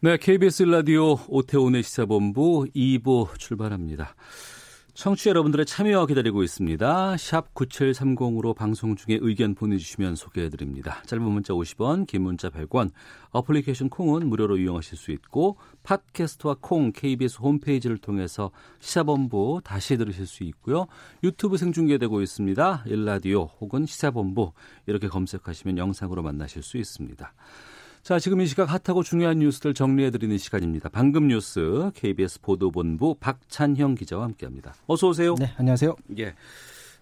네, 0.00 0.16
KBS 0.16 0.62
라디오 0.62 1.16
오태훈의 1.26 1.82
시사본부 1.82 2.68
2부 2.72 3.36
출발합니다. 3.36 4.14
청취자 4.94 5.30
여러분들의 5.30 5.66
참여와 5.66 6.06
기다리고 6.06 6.44
있습니다. 6.44 7.16
샵 7.16 7.52
9730으로 7.52 8.54
방송 8.54 8.94
중에 8.94 9.18
의견 9.20 9.56
보내주시면 9.56 10.14
소개해드립니다. 10.14 11.02
짧은 11.06 11.24
문자 11.24 11.52
50원, 11.52 12.06
긴 12.06 12.22
문자 12.22 12.48
100원, 12.48 12.92
어플리케이션 13.30 13.88
콩은 13.88 14.28
무료로 14.28 14.58
이용하실 14.58 14.96
수 14.96 15.10
있고 15.10 15.56
팟캐스트와 15.82 16.58
콩 16.60 16.92
KBS 16.92 17.38
홈페이지를 17.40 17.98
통해서 17.98 18.52
시사본부 18.78 19.62
다시 19.64 19.96
들으실 19.96 20.26
수 20.26 20.44
있고요. 20.44 20.86
유튜브 21.24 21.56
생중계되고 21.56 22.22
있습니다. 22.22 22.84
일라디오 22.86 23.46
혹은 23.60 23.84
시사본부 23.84 24.52
이렇게 24.86 25.08
검색하시면 25.08 25.76
영상으로 25.76 26.22
만나실 26.22 26.62
수 26.62 26.76
있습니다. 26.76 27.34
자, 28.08 28.18
지금 28.18 28.40
이 28.40 28.46
시각 28.46 28.70
핫하고 28.72 29.02
중요한 29.02 29.40
뉴스들 29.40 29.74
정리해드리는 29.74 30.38
시간입니다. 30.38 30.88
방금 30.88 31.28
뉴스 31.28 31.90
KBS 31.94 32.40
보도본부 32.40 33.16
박찬형 33.20 33.96
기자와 33.96 34.24
함께합니다. 34.24 34.72
어서 34.86 35.08
오세요. 35.08 35.34
네, 35.34 35.52
안녕하세요. 35.58 35.94
예. 36.16 36.32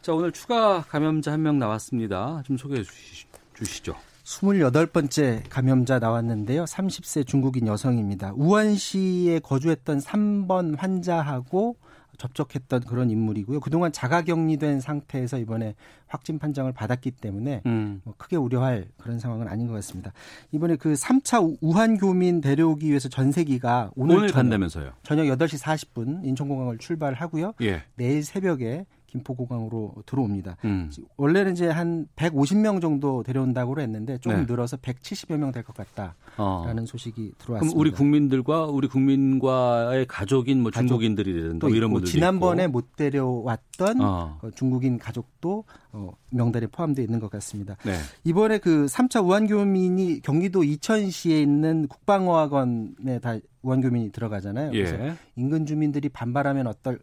자, 0.03 0.13
오늘 0.13 0.33
추가 0.33 0.81
감염자 0.81 1.31
한 1.31 1.43
명 1.43 1.61
나왔습니다. 1.61 2.43
좀 2.45 2.57
소개해 2.59 2.83
주시, 2.83 3.27
주시죠. 3.55 3.95
28번째 4.25 5.45
감염자 5.49 6.01
나왔는데요. 6.01 6.65
30세 6.65 7.25
중국인 7.25 7.69
여성입니다. 7.69 8.33
우한시에 8.35 9.39
거주했던 9.39 10.01
3번 10.01 10.77
환자하고 10.77 11.77
접촉했던 12.17 12.83
그런 12.83 13.11
인물이고요. 13.11 13.61
그동안 13.61 13.93
자가격리된 13.93 14.81
상태에서 14.81 15.39
이번에 15.39 15.75
확진 16.07 16.39
판정을 16.39 16.73
받았기 16.73 17.13
때문에 17.13 17.63
음. 17.67 18.01
뭐 18.05 18.15
크게 18.17 18.37
우려할 18.37 18.89
그런 18.99 19.19
상황은 19.19 19.49
아닌 19.49 19.67
것 19.67 19.75
같습니다. 19.75 20.13
이번에 20.53 20.77
그 20.77 20.95
3차 20.95 21.59
우한 21.61 21.99
교민 21.99 22.41
데려오기 22.41 22.89
위해서 22.89 23.09
전세기가 23.09 23.93
오늘, 23.97 24.17
오늘 24.17 24.29
저녁, 24.29 24.43
간다면서요. 24.43 24.93
저녁 25.03 25.25
8시 25.25 25.63
40분 25.63 26.25
인천공항을 26.25 26.79
출발하고요. 26.79 27.55
예. 27.63 27.83
내일 27.97 28.23
새벽에 28.23 28.87
김포공항으로 29.07 29.95
들어옵니다. 30.07 30.57
음. 30.65 30.91
원래는 31.17 31.53
이제 31.53 31.69
한 31.69 32.07
150명 32.17 32.81
정도 32.81 33.23
데려온다고 33.23 33.79
했는데 33.81 34.19
조금 34.19 34.41
네. 34.41 34.47
늘어서 34.47 34.77
170여 34.77 35.37
명 35.37 35.53
될 35.53 35.63
것 35.63 35.75
같다라는 35.75 36.83
어. 36.83 36.87
소식이 36.87 37.15
그럼 37.15 37.33
들어왔습니다. 37.39 37.79
우리 37.79 37.91
국민들과 37.91 38.67
우리 38.67 38.89
국민과의 38.89 40.07
가족인 40.07 40.63
뭐 40.63 40.71
가족 40.71 40.89
중국인들이라든가 40.89 41.59
또뭐 41.67 41.75
이런 41.75 41.91
있고, 41.91 41.99
분들 41.99 42.11
지난번에 42.13 42.67
못 42.67 42.97
데려왔던 42.97 44.01
어. 44.01 44.39
어, 44.43 44.51
중국인 44.55 44.99
가족도 44.99 45.65
어, 45.93 46.13
명단에 46.31 46.67
포함되어 46.67 47.05
있는 47.05 47.21
것 47.21 47.31
같습니다. 47.31 47.77
네. 47.85 47.95
이번에 48.25 48.59
그 48.59 48.87
3차 48.87 49.25
우한교민이 49.25 50.21
경기도 50.21 50.63
이천시에 50.65 51.41
있는 51.41 51.89
국방어학원에 51.89 53.19
다 53.21 53.37
우한교민이 53.63 54.13
들어가잖아요. 54.13 54.71
그래서 54.71 54.95
예. 54.99 55.15
인근 55.37 55.67
주민들이 55.67 56.09
반발하면 56.09 56.67
어떨 56.67 57.01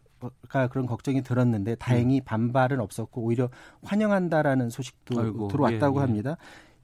까 0.50 0.68
그런 0.68 0.86
걱정이 0.86 1.24
들었는데 1.24 1.76
다행히 1.76 2.22
반발은 2.22 2.80
없었고 2.80 3.22
오히려 3.22 3.50
환영한다라는 3.84 4.70
소식도 4.70 5.20
음. 5.20 5.26
아이고, 5.26 5.48
들어왔다고 5.48 5.98
예, 5.98 6.02
예. 6.02 6.06
합니다. 6.06 6.38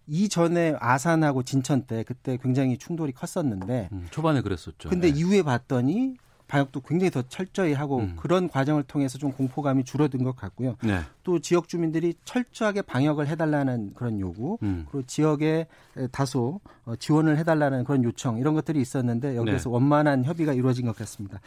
이전에 0.07 0.75
아산하고 0.79 1.43
진천 1.43 1.83
때 1.83 2.03
그때 2.03 2.37
굉장히 2.41 2.77
충돌이 2.77 3.11
컸었는데 3.11 3.89
음, 3.91 4.07
초반에 4.09 4.41
그랬었죠. 4.41 4.89
근데 4.89 5.07
예. 5.07 5.11
이후에 5.11 5.43
봤더니 5.43 6.15
방역도 6.49 6.81
굉장히 6.81 7.11
더 7.11 7.21
철저히 7.21 7.73
하고 7.73 7.99
음. 7.99 8.15
그런 8.17 8.49
과정을 8.49 8.83
통해서 8.83 9.17
좀 9.17 9.31
공포감이 9.31 9.85
줄어든 9.85 10.23
것 10.23 10.35
같고요. 10.35 10.75
네. 10.83 10.99
또 11.23 11.39
지역 11.39 11.69
주민들이 11.69 12.15
철저하게 12.25 12.81
방역을 12.81 13.27
해달라는 13.27 13.93
그런 13.93 14.19
요구, 14.19 14.57
음. 14.63 14.85
그리고 14.89 15.05
지역에 15.05 15.67
다소 16.11 16.59
어, 16.85 16.95
지원을 16.95 17.37
해달라는 17.37 17.83
그런 17.83 18.03
요청 18.03 18.39
이런 18.39 18.55
것들이 18.55 18.81
있었는데 18.81 19.35
여기에서 19.35 19.69
네. 19.69 19.73
원만한 19.73 20.25
협의가 20.25 20.53
이루어진 20.53 20.87
것 20.87 20.95
같습니다. 20.97 21.39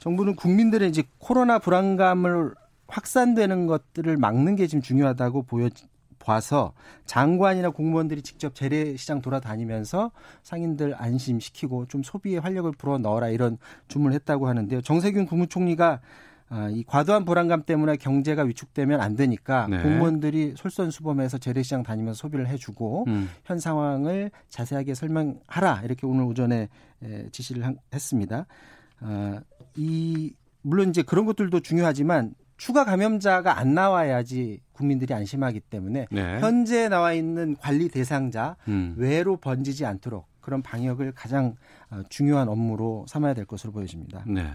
정부는 0.00 0.34
국민들의 0.34 0.88
이제 0.88 1.04
코로나 1.18 1.60
불안감을 1.60 2.54
확산되는 2.88 3.66
것들을 3.68 4.16
막는 4.16 4.56
게 4.56 4.66
지금 4.66 4.82
중요하다고 4.82 5.44
보여. 5.44 5.68
봐서 6.32 6.72
장관이나 7.06 7.70
공무원들이 7.70 8.20
직접 8.20 8.54
재래시장 8.54 9.22
돌아다니면서 9.22 10.10
상인들 10.42 10.94
안심시키고 10.98 11.86
좀 11.86 12.02
소비에 12.02 12.36
활력을 12.36 12.72
불어 12.72 12.98
넣어라 12.98 13.28
이런 13.30 13.56
주문을 13.88 14.14
했다고 14.14 14.46
하는데요. 14.46 14.82
정세균 14.82 15.24
국무총리가 15.24 16.00
아, 16.50 16.68
이 16.70 16.82
과도한 16.86 17.24
불안감 17.26 17.62
때문에 17.62 17.96
경제가 17.96 18.42
위축되면 18.42 19.00
안 19.02 19.16
되니까 19.16 19.66
네. 19.68 19.82
공무원들이 19.82 20.54
솔선수범해서 20.56 21.36
재래시장 21.38 21.82
다니면서 21.82 22.16
소비를 22.18 22.46
해주고 22.48 23.04
음. 23.08 23.28
현 23.44 23.58
상황을 23.58 24.30
자세하게 24.48 24.94
설명하라 24.94 25.82
이렇게 25.84 26.06
오늘 26.06 26.24
오전에 26.24 26.68
에, 27.02 27.28
지시를 27.32 27.64
한- 27.66 27.78
했습니다. 27.92 28.46
아, 29.00 29.40
이 29.76 30.32
물론 30.62 30.88
이제 30.90 31.02
그런 31.02 31.24
것들도 31.26 31.60
중요하지만 31.60 32.34
추가 32.56 32.84
감염자가 32.84 33.58
안 33.58 33.74
나와야지 33.74 34.60
국민들이 34.78 35.12
안심하기 35.12 35.60
때문에 35.60 36.06
네. 36.10 36.38
현재 36.40 36.88
나와 36.88 37.12
있는 37.12 37.56
관리 37.60 37.88
대상자 37.88 38.56
음. 38.68 38.94
외로 38.96 39.36
번지지 39.36 39.84
않도록 39.84 40.26
그런 40.40 40.62
방역을 40.62 41.12
가장 41.12 41.56
어, 41.90 42.00
중요한 42.08 42.48
업무로 42.48 43.04
삼아야 43.06 43.34
될 43.34 43.44
것으로 43.44 43.70
보여집니다. 43.70 44.24
네. 44.26 44.46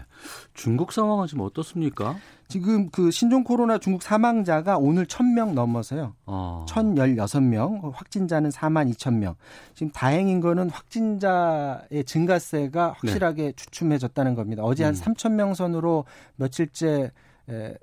중국 0.52 0.92
상황은 0.92 1.28
지금 1.28 1.44
어떻습니까? 1.44 2.16
지금 2.48 2.90
그 2.90 3.12
신종 3.12 3.44
코로나 3.44 3.78
중국 3.78 4.02
사망자가 4.02 4.76
오늘 4.76 5.06
1000명 5.06 5.52
넘어서요. 5.52 6.14
어. 6.26 6.66
1016명, 6.68 7.92
확진자는 7.92 8.50
4만 8.50 8.92
2천명. 8.92 9.36
지금 9.74 9.92
다행인 9.92 10.40
거는 10.40 10.68
확진자의 10.70 12.04
증가세가 12.04 12.94
확실하게 12.98 13.52
주춤해졌다는 13.52 14.34
겁니다. 14.34 14.64
어제 14.64 14.82
한 14.82 14.94
네. 14.94 15.00
음. 15.00 15.14
3천 15.14 15.32
명 15.32 15.54
선으로 15.54 16.06
며칠째 16.36 17.12
에, 17.50 17.74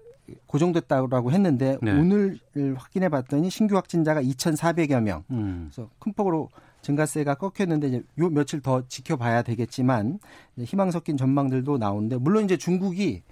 고정됐다고 0.47 1.31
했는데 1.31 1.77
네. 1.81 1.91
오늘 1.91 2.39
확인해 2.75 3.09
봤더니 3.09 3.49
신규 3.49 3.75
확진자가 3.75 4.21
2,400여 4.21 5.01
명. 5.01 5.23
음. 5.31 5.69
그래서 5.71 5.89
큰 5.99 6.13
폭으로 6.13 6.49
증가세가 6.81 7.35
꺾였는데 7.35 7.87
이제 7.87 8.03
요 8.19 8.29
며칠 8.29 8.59
더 8.61 8.87
지켜봐야 8.87 9.43
되겠지만 9.43 10.19
희망 10.59 10.91
섞인 10.91 11.17
전망들도 11.17 11.77
나오는데 11.77 12.17
물론 12.17 12.45
이제 12.45 12.57
중국이 12.57 13.23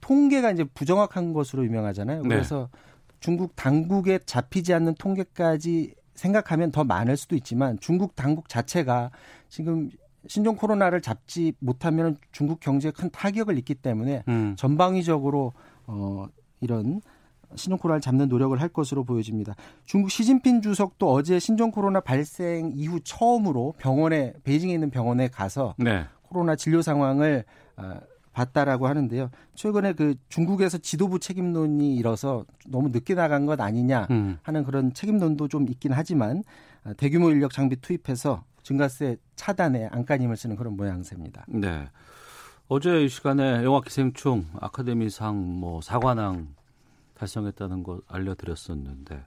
통계가 0.00 0.50
이제 0.50 0.64
부정확한 0.64 1.32
것으로 1.32 1.64
유명하잖아요. 1.64 2.22
네. 2.22 2.28
그래서 2.28 2.68
중국 3.20 3.54
당국에 3.56 4.18
잡히지 4.24 4.74
않는 4.74 4.94
통계까지 4.96 5.94
생각하면 6.14 6.70
더 6.72 6.84
많을 6.84 7.16
수도 7.16 7.36
있지만 7.36 7.78
중국 7.80 8.14
당국 8.14 8.48
자체가 8.48 9.10
지금 9.48 9.90
신종 10.26 10.56
코로나를 10.56 11.00
잡지 11.00 11.52
못하면 11.58 12.16
중국 12.30 12.60
경제에 12.60 12.90
큰 12.90 13.10
타격을 13.10 13.58
입기 13.58 13.74
때문에 13.74 14.24
음. 14.28 14.54
전방위적으로 14.56 15.52
어 15.86 16.26
이런 16.62 17.02
신종 17.54 17.78
코로나를 17.78 18.00
잡는 18.00 18.28
노력을 18.28 18.58
할 18.58 18.68
것으로 18.70 19.04
보여집니다. 19.04 19.54
중국 19.84 20.10
시진핑 20.10 20.62
주석도 20.62 21.12
어제 21.12 21.38
신종 21.38 21.70
코로나 21.70 22.00
발생 22.00 22.72
이후 22.74 22.98
처음으로 23.04 23.74
병원에 23.76 24.32
베이징에 24.44 24.72
있는 24.72 24.90
병원에 24.90 25.28
가서 25.28 25.74
네. 25.76 26.06
코로나 26.22 26.56
진료 26.56 26.80
상황을 26.80 27.44
어, 27.76 28.00
봤다라고 28.32 28.86
하는데요. 28.86 29.30
최근에 29.54 29.92
그 29.92 30.14
중국에서 30.30 30.78
지도부 30.78 31.18
책임론이 31.18 31.94
일어서 31.96 32.46
너무 32.66 32.88
늦게 32.88 33.14
나간 33.14 33.44
것 33.44 33.60
아니냐 33.60 34.06
음. 34.10 34.38
하는 34.42 34.64
그런 34.64 34.94
책임론도 34.94 35.48
좀 35.48 35.68
있긴 35.68 35.92
하지만 35.92 36.42
어, 36.84 36.92
대규모 36.96 37.30
인력 37.30 37.52
장비 37.52 37.76
투입해서 37.76 38.44
증가세 38.62 39.16
차단에 39.36 39.88
안간힘을 39.90 40.36
쓰는 40.36 40.56
그런 40.56 40.76
모양새입니다. 40.76 41.44
네. 41.48 41.88
어제 42.74 43.04
이 43.04 43.08
시간에 43.10 43.62
영화 43.64 43.82
기생충 43.82 44.46
아카데미상 44.58 45.36
뭐 45.60 45.82
사관왕 45.82 46.54
달성했다는 47.12 47.82
거 47.82 48.00
알려드렸었는데 48.08 49.22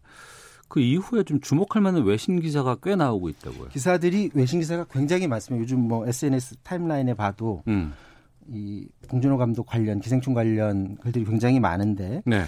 그 0.68 0.80
이후에 0.80 1.22
좀 1.22 1.40
주목할 1.40 1.80
만한 1.84 2.06
외신 2.06 2.40
기사가 2.40 2.78
꽤 2.82 2.96
나오고 2.96 3.30
있다고요. 3.30 3.68
기사들이 3.68 4.32
외신 4.34 4.62
기사가 4.62 4.86
굉장히 4.90 5.28
많습니다. 5.28 5.62
요즘 5.62 5.88
뭐 5.88 6.08
SNS 6.08 6.56
타임라인에 6.64 7.14
봐도 7.14 7.62
음. 7.68 7.94
이 8.48 8.88
봉준호 9.10 9.38
감독 9.38 9.68
관련 9.68 10.00
기생충 10.00 10.34
관련 10.34 10.96
글들이 10.96 11.24
굉장히 11.26 11.60
많은데 11.60 12.24
네. 12.26 12.46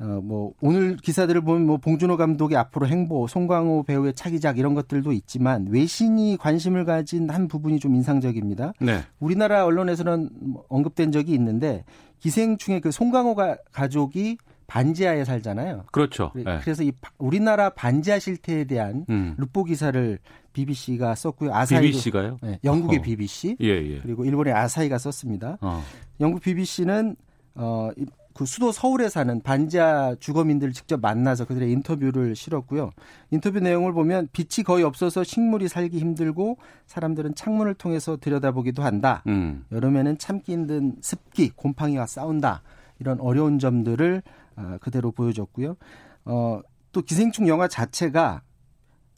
어, 0.00 0.20
뭐, 0.22 0.52
오늘 0.60 0.96
기사들을 0.96 1.42
보면 1.42 1.66
뭐, 1.66 1.76
봉준호 1.76 2.16
감독의 2.16 2.56
앞으로 2.56 2.86
행보, 2.86 3.26
송강호 3.26 3.84
배우의 3.84 4.14
차기작 4.14 4.58
이런 4.58 4.74
것들도 4.74 5.12
있지만 5.12 5.66
외신이 5.70 6.36
관심을 6.38 6.84
가진 6.84 7.30
한 7.30 7.46
부분이 7.48 7.78
좀 7.78 7.94
인상적입니다. 7.94 8.72
네. 8.80 9.00
우리나라 9.20 9.64
언론에서는 9.64 10.30
뭐 10.40 10.64
언급된 10.68 11.12
적이 11.12 11.34
있는데 11.34 11.84
기생충의 12.18 12.80
그 12.80 12.90
송강호 12.90 13.36
가족이 13.70 14.38
반지하에 14.66 15.24
살잖아요. 15.24 15.84
그렇죠. 15.92 16.32
네. 16.34 16.58
그래서 16.62 16.82
이 16.82 16.92
우리나라 17.18 17.70
반지하 17.70 18.18
실태에 18.18 18.64
대한 18.64 19.04
음. 19.10 19.34
루포 19.36 19.64
기사를 19.64 20.18
BBC가 20.54 21.14
썼고요. 21.14 21.54
아사히 21.54 21.82
BBC가요? 21.82 22.38
네, 22.42 22.58
영국의 22.64 22.98
어허. 22.98 23.04
BBC 23.04 23.56
예, 23.60 23.66
예. 23.66 24.00
그리고 24.00 24.24
일본의 24.24 24.54
아사히가 24.54 24.98
썼습니다. 24.98 25.58
어. 25.60 25.82
영국 26.20 26.40
BBC는 26.42 27.16
어, 27.56 27.90
그 28.34 28.46
수도 28.46 28.72
서울에 28.72 29.08
사는 29.08 29.40
반지하 29.40 30.16
주거민들을 30.18 30.72
직접 30.72 31.00
만나서 31.00 31.44
그들의 31.44 31.70
인터뷰를 31.70 32.34
실었고요. 32.34 32.90
인터뷰 33.30 33.60
내용을 33.60 33.92
보면 33.92 34.28
빛이 34.32 34.64
거의 34.64 34.84
없어서 34.84 35.22
식물이 35.22 35.68
살기 35.68 35.98
힘들고 35.98 36.58
사람들은 36.86 37.36
창문을 37.36 37.74
통해서 37.74 38.16
들여다보기도 38.16 38.82
한다. 38.82 39.22
음. 39.28 39.64
여름에는 39.70 40.18
참기 40.18 40.52
힘든 40.52 40.96
습기, 41.00 41.50
곰팡이와 41.50 42.06
싸운다. 42.06 42.62
이런 42.98 43.20
어려운 43.20 43.60
점들을 43.60 44.22
어, 44.56 44.76
그대로 44.80 45.12
보여줬고요. 45.12 45.76
어, 46.24 46.60
또 46.90 47.02
기생충 47.02 47.46
영화 47.46 47.68
자체가 47.68 48.42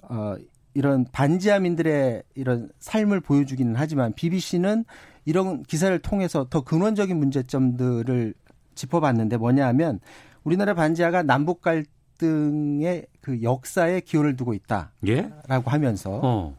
어, 0.02 0.36
이런 0.74 1.06
반지하민들의 1.10 2.22
이런 2.34 2.68
삶을 2.80 3.20
보여주기는 3.20 3.74
하지만 3.76 4.12
BBC는 4.12 4.84
이런 5.24 5.62
기사를 5.62 5.98
통해서 6.00 6.46
더 6.50 6.62
근원적인 6.62 7.16
문제점들을 7.16 8.34
짚어봤는데 8.76 9.36
뭐냐 9.38 9.66
하면 9.68 9.98
우리나라 10.44 10.74
반지하가 10.74 11.24
남북 11.24 11.60
갈등의 11.60 13.06
그 13.20 13.42
역사에 13.42 14.00
기호를 14.00 14.36
두고 14.36 14.54
있다라고 14.54 14.92
예? 15.08 15.32
하면서 15.48 16.20
어. 16.22 16.56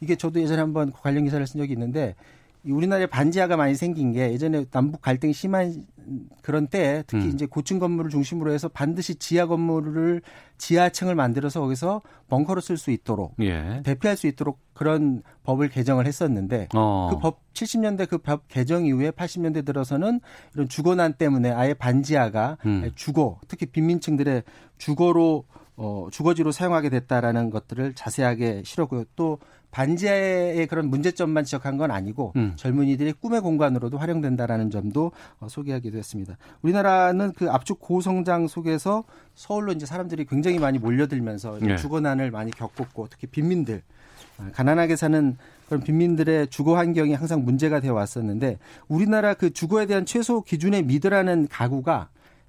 이게 0.00 0.16
저도 0.16 0.40
예전에 0.40 0.60
한번 0.60 0.90
관련 0.90 1.24
기사를 1.24 1.46
쓴 1.46 1.60
적이 1.60 1.74
있는데 1.74 2.16
우리나라에 2.64 3.06
반지하가 3.06 3.56
많이 3.56 3.74
생긴 3.74 4.12
게 4.12 4.32
예전에 4.32 4.64
남북 4.70 5.00
갈등이 5.00 5.32
심한 5.32 5.86
그런 6.42 6.68
때 6.68 7.04
특히 7.06 7.26
음. 7.26 7.30
이제 7.30 7.46
고층 7.46 7.78
건물을 7.78 8.10
중심으로 8.10 8.52
해서 8.52 8.68
반드시 8.68 9.16
지하 9.16 9.46
건물을 9.46 10.22
지하층을 10.56 11.14
만들어서 11.14 11.60
거기서 11.60 12.00
벙커로 12.28 12.60
쓸 12.60 12.76
수 12.78 12.90
있도록 12.90 13.34
예. 13.40 13.82
대피할 13.84 14.16
수 14.16 14.26
있도록 14.26 14.58
그런 14.72 15.22
법을 15.44 15.68
개정을 15.68 16.06
했었는데 16.06 16.68
어. 16.74 17.10
그법 17.12 17.40
70년대 17.52 18.08
그 18.08 18.18
법 18.18 18.48
개정 18.48 18.84
이후에 18.84 19.10
80년대 19.10 19.64
들어서는 19.64 20.20
이런 20.54 20.68
주거난 20.68 21.14
때문에 21.14 21.50
아예 21.50 21.72
반지하가 21.72 22.58
음. 22.66 22.90
주거 22.94 23.38
특히 23.48 23.66
빈민층들의 23.66 24.42
주거로 24.76 25.44
어, 25.76 26.08
주거지로 26.10 26.50
사용하게 26.50 26.90
됐다라는 26.90 27.50
것들을 27.50 27.94
자세하게 27.94 28.62
실었고요. 28.64 29.04
또 29.14 29.38
반지하의 29.70 30.66
그런 30.66 30.88
문제점만 30.88 31.44
지적한 31.44 31.76
건 31.76 31.90
아니고 31.90 32.32
음. 32.36 32.52
젊은이들의 32.56 33.14
꿈의 33.20 33.40
공간으로도 33.40 33.98
활용된다라는 33.98 34.70
점도 34.70 35.12
어, 35.40 35.48
소개하기도 35.48 35.98
했습니다. 35.98 36.36
우리나라는 36.62 37.32
그 37.32 37.50
압축 37.50 37.80
고성장 37.80 38.48
속에서 38.48 39.04
서울로 39.34 39.72
이제 39.72 39.86
사람들이 39.86 40.24
굉장히 40.24 40.58
많이 40.58 40.78
몰려들면서 40.78 41.58
네. 41.60 41.76
주거난을 41.76 42.30
많이 42.30 42.50
겪었고 42.50 43.08
특히 43.10 43.26
빈민들 43.26 43.82
아, 44.38 44.50
가난하게 44.52 44.96
사는 44.96 45.36
그런 45.68 45.82
빈민들의 45.82 46.48
주거 46.48 46.76
환경이 46.76 47.12
항상 47.14 47.44
문제가 47.44 47.80
되어 47.80 47.92
왔었는데 47.92 48.58
우리나라 48.88 49.34
그 49.34 49.52
주거에 49.52 49.86
대한 49.86 50.06
최소 50.06 50.40
기준의 50.40 50.84
미드라는 50.84 51.48
가구가 51.48 52.08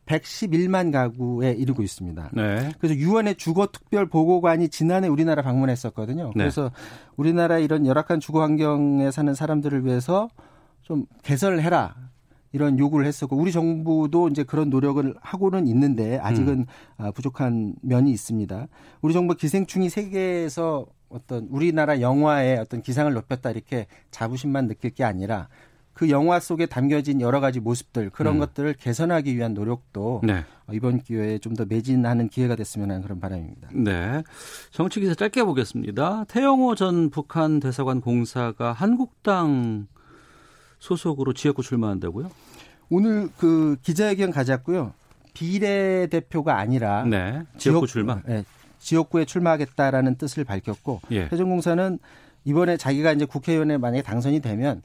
111만 0.10 0.92
가구에 0.92 1.52
이르고 1.52 1.84
있습니다. 1.84 2.32
네. 2.34 2.72
그래서 2.80 2.96
유엔의 2.96 3.36
주거 3.36 3.68
특별 3.68 4.08
보고관이 4.08 4.70
지난해 4.70 5.08
우리나라 5.08 5.44
방문했었거든요. 5.44 6.32
네. 6.36 6.44
그래서 6.44 6.72
우리나라 7.16 7.60
이런 7.60 7.86
열악한 7.86 8.20
주거 8.20 8.42
환경에 8.42 9.12
사는 9.12 9.34
사람들을 9.34 9.86
위해서 9.86 10.28
좀 10.82 11.06
개설을 11.24 11.62
해라. 11.62 11.96
이런 12.52 12.80
요구를 12.80 13.06
했었고 13.06 13.38
우리 13.38 13.52
정부도 13.52 14.28
이제 14.30 14.44
그런 14.44 14.72
노력을 14.72 15.14
하고는 15.22 15.68
있는데 15.68 16.18
아직은 16.18 16.66
음. 17.00 17.12
부족한 17.14 17.76
면이 17.84 18.10
있습니다. 18.10 18.68
우리 19.02 19.14
정부 19.14 19.36
기생충이 19.36 19.90
세계에서 19.90 20.88
어떤 21.10 21.48
우리나라 21.52 22.02
영화의 22.02 22.58
어떤 22.58 22.82
기상을 22.82 23.14
높였다 23.14 23.52
이렇게 23.52 23.86
자부심만 24.10 24.68
느낄 24.68 24.90
게 24.90 25.04
아니라 25.04 25.48
그 26.00 26.10
영화 26.10 26.40
속에 26.40 26.66
담겨진 26.66 27.20
여러 27.20 27.42
가지 27.42 27.60
모습들 27.60 28.10
그런 28.12 28.36
음. 28.36 28.40
것들을 28.40 28.74
개선하기 28.76 29.36
위한 29.36 29.54
노력도 29.54 30.22
네. 30.24 30.46
이번 30.72 31.02
기회에 31.02 31.40
좀 31.40 31.58
더 31.58 31.66
매진하는 31.66 32.30
기회가 32.30 32.56
됐으면 32.56 32.90
하는 32.90 33.02
그런 33.04 33.20
바람입니다. 33.20 33.68
네. 33.74 34.24
정치 34.72 35.02
기사 35.02 35.14
짧게 35.14 35.44
보겠습니다. 35.44 36.24
태영호 36.30 36.76
전 36.76 37.10
북한 37.10 37.60
대사관 37.60 38.00
공사가 38.00 38.72
한국당 38.72 39.88
소속으로 40.80 41.34
지역구 41.34 41.64
출마한다고요? 41.64 42.32
오늘 42.90 43.28
그 43.38 43.76
기자회견 43.82 44.32
가졌고요. 44.32 44.94
비례 45.34 46.08
대표가 46.08 46.60
아니라 46.60 47.04
네. 47.04 47.44
지역구 47.58 47.88
지역, 47.88 47.92
출마. 47.92 48.22
네, 48.26 48.46
지역구에 48.78 49.26
출마하겠다라는 49.26 50.16
뜻을 50.16 50.46
밝혔고 50.46 51.02
예. 51.12 51.28
태종공사는 51.28 52.00
이번에 52.46 52.78
자기가 52.78 53.12
이제 53.12 53.26
국회의원에 53.26 53.78
만약에 53.78 54.02
당선이 54.02 54.40
되면 54.40 54.82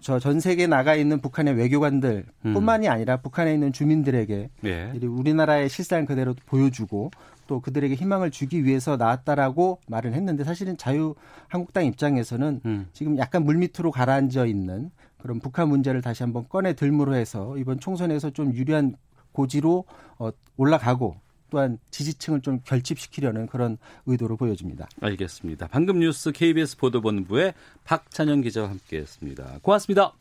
저 0.00 0.18
전 0.18 0.40
세계에 0.40 0.66
나가 0.66 0.94
있는 0.94 1.20
북한의 1.20 1.54
외교관들뿐만이 1.54 2.86
음. 2.86 2.92
아니라 2.92 3.16
북한에 3.18 3.54
있는 3.54 3.72
주민들에게 3.72 4.50
예. 4.64 4.92
우리나라의 5.02 5.68
실상 5.68 6.06
그대로 6.06 6.34
보여주고 6.46 7.10
또 7.46 7.60
그들에게 7.60 7.94
희망을 7.94 8.30
주기 8.30 8.64
위해서 8.64 8.96
나왔다라고 8.96 9.80
말을 9.88 10.12
했는데 10.12 10.44
사실은 10.44 10.76
자유 10.76 11.14
한국당 11.48 11.84
입장에서는 11.86 12.60
음. 12.64 12.86
지금 12.92 13.16
약간 13.18 13.44
물밑으로 13.44 13.90
가라앉아 13.90 14.44
있는 14.46 14.90
그런 15.18 15.40
북한 15.40 15.68
문제를 15.68 16.02
다시 16.02 16.22
한번 16.22 16.48
꺼내 16.48 16.74
들므로 16.74 17.14
해서 17.14 17.56
이번 17.56 17.80
총선에서 17.80 18.30
좀 18.30 18.54
유리한 18.54 18.94
고지로 19.32 19.84
어, 20.18 20.30
올라가고 20.56 21.16
또한 21.50 21.78
지지층을 21.90 22.40
좀 22.40 22.60
결집시키려는 22.64 23.46
그런 23.46 23.78
의도로 24.06 24.36
보여집니다. 24.36 24.88
알겠습니다. 25.00 25.68
방금 25.68 25.98
뉴스 25.98 26.32
KBS 26.32 26.76
보도본부의 26.76 27.54
박찬영 27.84 28.42
기자와 28.42 28.70
함께했습니다. 28.70 29.60
고맙습니다. 29.62 30.14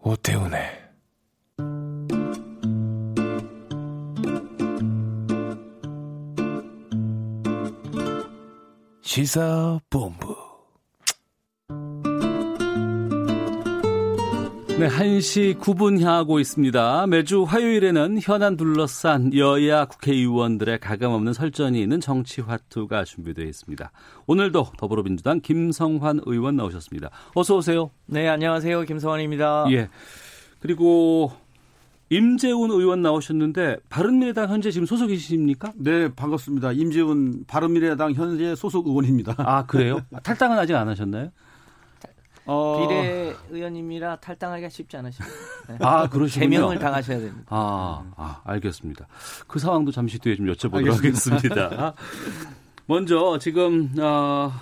오태훈의 0.00 0.84
시사본부 9.02 10.43
네, 14.76 14.88
1시 14.88 15.60
9분 15.60 16.00
향하고 16.00 16.40
있습니다. 16.40 17.06
매주 17.06 17.44
화요일에는 17.44 18.18
현안 18.20 18.56
둘러싼 18.56 19.32
여야 19.32 19.84
국회의원들의 19.84 20.80
가감없는 20.80 21.32
설전이 21.32 21.80
있는 21.80 22.00
정치화투가 22.00 23.04
준비되어 23.04 23.44
있습니다. 23.44 23.92
오늘도 24.26 24.72
더불어민주당 24.76 25.40
김성환 25.40 26.22
의원 26.26 26.56
나오셨습니다. 26.56 27.10
어서 27.36 27.56
오세요. 27.56 27.92
네, 28.06 28.26
안녕하세요. 28.26 28.82
김성환입니다. 28.82 29.66
예. 29.70 29.88
그리고 30.58 31.30
임재훈 32.10 32.72
의원 32.72 33.00
나오셨는데 33.00 33.76
바른미래당 33.88 34.48
현재 34.48 34.72
지금 34.72 34.86
소속이십니까? 34.86 35.72
네, 35.76 36.12
반갑습니다. 36.12 36.72
임재훈 36.72 37.44
바른미래당 37.46 38.14
현재 38.14 38.56
소속 38.56 38.88
의원입니다. 38.88 39.36
아, 39.38 39.66
그래요? 39.66 40.00
탈당은 40.24 40.58
아직 40.58 40.74
안 40.74 40.88
하셨나요? 40.88 41.30
어... 42.46 42.86
비례 42.86 43.34
의원님이라 43.50 44.16
탈당하기가 44.16 44.68
쉽지 44.68 44.96
않으십니다. 44.96 45.36
네. 45.68 45.76
아, 45.80 46.08
그러시군요. 46.08 46.50
제명을 46.50 46.78
당하셔야 46.78 47.18
됩니다. 47.18 47.44
아, 47.48 48.04
아, 48.16 48.40
알겠습니다. 48.44 49.06
그 49.46 49.58
상황도 49.58 49.92
잠시 49.92 50.18
뒤에 50.18 50.36
좀 50.36 50.46
여쭤보도록 50.46 50.94
알겠습니다. 50.96 51.36
하겠습니다. 51.36 51.94
먼저 52.86 53.38
지금 53.40 53.90
어, 53.98 54.52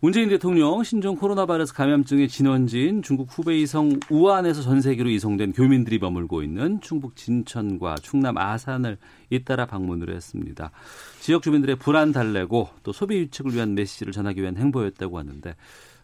문재인 0.00 0.28
대통령 0.28 0.84
신종 0.84 1.16
코로나 1.16 1.44
바이러스 1.44 1.74
감염증의 1.74 2.28
진원지인 2.28 3.02
중국 3.02 3.26
후베이성 3.30 3.98
우한에서 4.10 4.62
전 4.62 4.80
세계로 4.80 5.10
이송된 5.10 5.54
교민들이 5.54 5.98
머물고 5.98 6.44
있는 6.44 6.80
충북 6.80 7.16
진천과 7.16 7.96
충남 7.96 8.38
아산을 8.38 8.96
잇따라 9.30 9.66
방문을 9.66 10.14
했습니다. 10.14 10.70
지역 11.18 11.42
주민들의 11.42 11.76
불안 11.76 12.12
달래고 12.12 12.68
또 12.84 12.92
소비 12.92 13.16
유축을 13.16 13.54
위한 13.54 13.74
메시지를 13.74 14.12
전하기 14.12 14.40
위한 14.40 14.56
행보였다고 14.56 15.18
하는데 15.18 15.56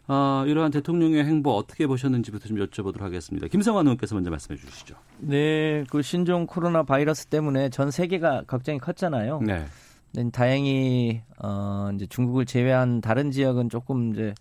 어, 0.07 0.43
이러한 0.45 0.71
대통령의 0.71 1.25
행보 1.25 1.51
어떻게 1.55 1.87
보셨는지부터 1.87 2.47
좀 2.47 2.57
여쭤보도록 2.57 3.01
하겠습니다. 3.01 3.47
김성환 3.47 3.85
의원께서 3.85 4.13
먼저 4.15 4.29
말씀해 4.29 4.59
주시죠. 4.59 4.95
네, 5.19 5.83
그 5.89 6.01
신종 6.01 6.45
코로나 6.45 6.83
바이러스 6.83 7.25
때문에 7.27 7.69
전 7.69 7.89
세계가 7.89 8.43
걱정이 8.45 8.77
컸잖아요. 8.79 9.41
네. 9.41 9.65
네, 10.13 10.29
다행히 10.31 11.21
어 11.39 11.89
이제 11.93 12.05
중국을 12.05 12.45
제외한 12.45 13.01
다른 13.01 13.31
지역은 13.31 13.69
조금 13.69 14.11
이제 14.11 14.33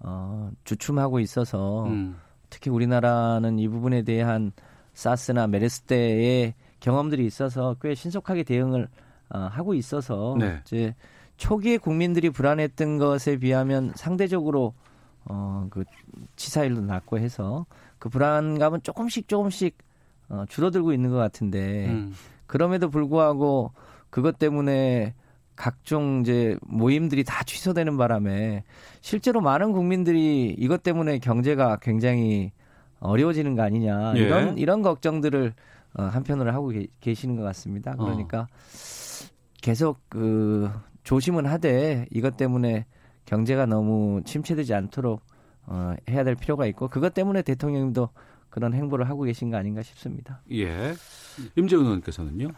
어 0.00 0.50
주춤하고 0.64 1.20
있어서 1.20 1.86
음. 1.86 2.16
특히 2.50 2.70
우리나라는 2.70 3.58
이 3.58 3.68
부분에 3.68 4.02
대한 4.02 4.52
사스나 4.92 5.46
메르스 5.46 5.82
때의 5.82 6.54
경험들이 6.80 7.24
있어서 7.24 7.76
꽤 7.80 7.94
신속하게 7.94 8.42
대응을 8.42 8.88
어, 9.30 9.38
하고 9.38 9.72
있어서 9.74 10.36
네. 10.38 10.60
이제 10.66 10.94
초기에 11.38 11.78
국민들이 11.78 12.28
불안했던 12.28 12.98
것에 12.98 13.38
비하면 13.38 13.92
상대적으로 13.94 14.74
어, 15.24 15.66
그 15.70 15.84
치사율도 16.36 16.82
낮고 16.82 17.18
해서 17.18 17.66
그 17.98 18.08
불안감은 18.08 18.82
조금씩 18.82 19.28
조금씩 19.28 19.76
어, 20.28 20.44
줄어들고 20.48 20.92
있는 20.92 21.10
것 21.10 21.16
같은데 21.16 21.86
음. 21.88 22.14
그럼에도 22.46 22.90
불구하고 22.90 23.72
그것 24.10 24.38
때문에 24.38 25.14
각종 25.56 26.20
이제 26.22 26.56
모임들이 26.62 27.24
다 27.24 27.44
취소되는 27.44 27.96
바람에 27.96 28.64
실제로 29.00 29.40
많은 29.40 29.72
국민들이 29.72 30.54
이것 30.58 30.82
때문에 30.82 31.18
경제가 31.18 31.76
굉장히 31.76 32.52
어려워지는 33.00 33.54
거 33.56 33.62
아니냐 33.62 34.14
예. 34.16 34.20
이런 34.20 34.58
이런 34.58 34.82
걱정들을 34.82 35.52
어, 35.94 36.02
한편으로 36.04 36.52
하고 36.52 36.72
계, 37.00 37.14
시는것 37.14 37.44
같습니다. 37.44 37.92
어. 37.98 38.04
그러니까 38.04 38.40
어. 38.40 38.46
계속 39.60 40.00
그 40.08 40.70
조심은 41.04 41.46
하되 41.46 42.06
이것 42.10 42.36
때문에 42.36 42.86
경제가 43.26 43.66
너무 43.66 44.22
침체되지 44.24 44.74
않도록 44.74 45.22
어, 45.66 45.94
해야 46.08 46.24
될 46.24 46.34
필요가 46.34 46.66
있고 46.66 46.88
그것 46.88 47.14
때문에 47.14 47.42
대통령님도 47.42 48.08
그런 48.50 48.74
행보를 48.74 49.08
하고 49.08 49.22
계신 49.22 49.50
거 49.50 49.56
아닌가 49.56 49.82
싶습니다. 49.82 50.42
예. 50.50 50.94
임재훈 51.56 51.86
의원께서는요? 51.86 52.48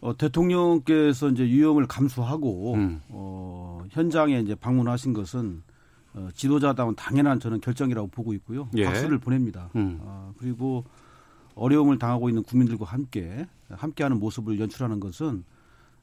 어, 0.00 0.16
대통령께서 0.16 1.30
이제 1.30 1.44
위험을 1.44 1.86
감수하고 1.86 2.74
음. 2.74 3.00
어, 3.08 3.84
현장에 3.90 4.40
이제 4.40 4.54
방문하신 4.54 5.12
것은 5.12 5.62
어, 6.14 6.28
지도자다운 6.34 6.94
당연한 6.94 7.40
저는 7.40 7.60
결정이라고 7.60 8.08
보고 8.08 8.32
있고요. 8.34 8.68
예. 8.74 8.84
박수를 8.84 9.18
보냅니다. 9.18 9.70
음. 9.76 9.98
어, 10.00 10.32
그리고 10.38 10.84
어려움을 11.54 11.98
당하고 11.98 12.28
있는 12.28 12.42
국민들과 12.42 12.84
함께 12.84 13.46
함께하는 13.70 14.18
모습을 14.18 14.58
연출하는 14.58 15.00
것은 15.00 15.44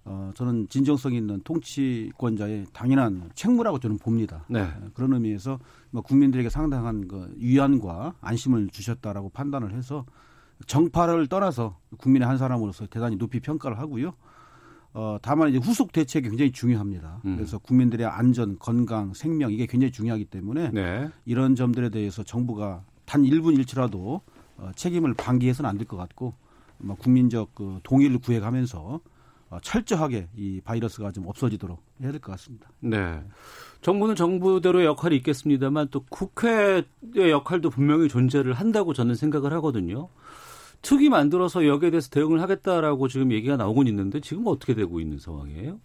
어, 0.04 0.32
저는 0.36 0.68
진정성 0.70 1.14
있는 1.14 1.42
통치권자의 1.44 2.66
당연한 2.74 3.30
책무라고 3.36 3.80
저는 3.80 3.98
봅니다. 4.00 4.46
네. 4.50 4.62
어, 4.62 4.90
그런 4.94 5.14
의미에서 5.14 5.60
뭐 5.92 6.02
국민들에게 6.02 6.50
상당한 6.50 7.08
그 7.08 7.34
위안과 7.38 8.16
안심을 8.22 8.70
주셨다라고 8.70 9.30
판단을 9.30 9.74
해서 9.74 10.06
정파를 10.68 11.28
떠나서 11.28 11.78
국민의 11.98 12.28
한 12.28 12.38
사람으로서 12.38 12.88
대단히 12.88 13.16
높이 13.18 13.40
평가를 13.40 13.80
하고요. 13.80 14.14
어, 14.94 15.18
다만 15.22 15.50
이제 15.50 15.58
후속 15.58 15.92
대책이 15.92 16.30
굉장히 16.30 16.52
중요합니다. 16.52 17.22
음. 17.26 17.36
그래서 17.38 17.58
국민들의 17.60 18.06
안전, 18.06 18.58
건강, 18.60 19.14
생명 19.14 19.52
이게 19.54 19.66
굉장히 19.66 19.92
중요하기 19.92 20.26
때문에 20.26 20.72
네. 20.72 21.10
이런 21.26 21.56
점들에 21.56 21.90
대해서 21.90 22.24
정부가 22.24 22.84
단 23.06 23.24
1분 23.24 23.58
1초라도 23.64 24.22
어, 24.58 24.72
책임을 24.76 25.14
방기해서는 25.14 25.70
안 25.70 25.78
될 25.78 25.88
것 25.88 25.96
같고 25.98 26.34
뭐 26.80 26.96
국민적 26.96 27.54
그 27.56 27.80
동의를 27.84 28.18
구해가면서 28.20 28.80
어, 28.80 29.02
철저하게 29.62 30.28
이 30.36 30.62
바이러스가 30.62 31.12
좀 31.12 31.28
없어지도록 31.28 31.84
해야 32.02 32.12
될 32.12 32.22
것 32.22 32.32
같습니다. 32.34 32.70
네. 32.80 33.22
정부는 33.82 34.16
정부대로의 34.16 34.86
역할이 34.86 35.16
있겠습니다만 35.18 35.88
또 35.92 36.06
국회의 36.10 36.84
역할도 37.16 37.70
분명히 37.70 38.08
존재를 38.08 38.54
한다고 38.54 38.94
저는 38.94 39.16
생각을 39.16 39.52
하거든요. 39.54 40.08
특위 40.82 41.10
만들어서 41.10 41.68
여기에 41.68 41.92
대해서 41.92 42.10
대응을 42.10 42.42
하겠다라고 42.42 43.08
지금 43.08 43.32
얘기가 43.32 43.58
나오고 43.58 43.84
있는데 43.84 44.20
지금 44.20 44.44
어떻게 44.48 44.74
되고 44.74 45.00
있는 45.00 45.20
상황이에요? 45.20 45.80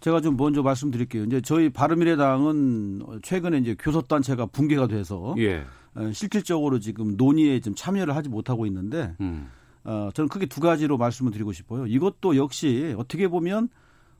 제가 0.00 0.20
좀 0.20 0.36
먼저 0.36 0.62
말씀드릴게요. 0.62 1.24
이제 1.24 1.40
저희 1.40 1.68
바른미래당은 1.70 3.20
최근에 3.22 3.58
이제 3.58 3.74
교섭단체가 3.78 4.46
붕괴가 4.46 4.86
돼서 4.86 5.34
예. 5.38 5.64
어, 5.94 6.10
실질적으로 6.12 6.78
지금 6.78 7.16
논의에 7.16 7.60
좀 7.60 7.74
참여를 7.74 8.14
하지 8.14 8.28
못하고 8.28 8.66
있는데 8.66 9.14
음. 9.20 9.48
어, 9.84 10.10
저는 10.14 10.28
크게 10.28 10.46
두 10.46 10.60
가지로 10.60 10.96
말씀을 10.96 11.32
드리고 11.32 11.52
싶어요. 11.52 11.86
이것도 11.86 12.36
역시 12.36 12.94
어떻게 12.98 13.28
보면 13.28 13.68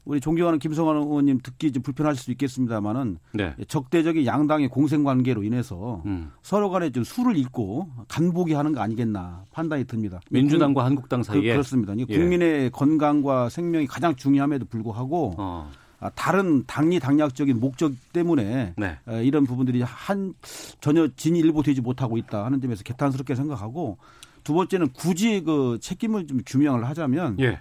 우리 0.05 0.21
존경하는 0.21 0.59
김성환 0.59 0.97
의원님 0.97 1.41
듣기 1.43 1.73
좀 1.73 1.83
불편하실 1.83 2.23
수 2.23 2.31
있겠습니다만은 2.33 3.19
네. 3.33 3.55
적대적인 3.67 4.27
양당의 4.27 4.69
공생 4.69 5.03
관계로 5.03 5.43
인해서 5.43 6.03
음. 6.05 6.31
서로 6.43 6.71
간에 6.71 6.91
좀 6.91 7.05
수를 7.05 7.39
잇고 7.39 7.89
간보기 8.09 8.53
하는 8.53 8.73
거 8.73 8.81
아니겠나 8.81 9.45
판단이 9.53 9.85
듭니다. 9.85 10.21
민주당과 10.31 10.83
국, 10.83 10.87
한국당 10.87 11.23
사이에 11.23 11.41
그, 11.41 11.49
그렇습니다. 11.49 11.95
예. 11.97 12.05
국민의 12.05 12.71
건강과 12.71 13.49
생명이 13.49 13.87
가장 13.87 14.15
중요함에도 14.15 14.67
불구하고 14.67 15.35
어. 15.39 15.71
아, 16.01 16.11
다른 16.11 16.65
당리 16.67 17.01
당략적인 17.01 17.59
목적 17.59 17.93
때문에 18.13 18.75
네. 18.77 18.99
이런 19.23 19.45
부분들이 19.45 19.81
한 19.81 20.35
전혀 20.83 21.09
진일보 21.17 21.63
되지 21.63 21.81
못하고 21.81 22.19
있다 22.19 22.45
하는 22.45 22.61
점에서 22.61 22.83
개탄스럽게 22.83 23.35
생각하고 23.35 23.97
두 24.45 24.55
번째는 24.55 24.89
굳이 24.93 25.43
그 25.43 25.79
책임을 25.81 26.27
좀 26.27 26.41
규명을 26.47 26.87
하자면 26.89 27.37
예. 27.41 27.59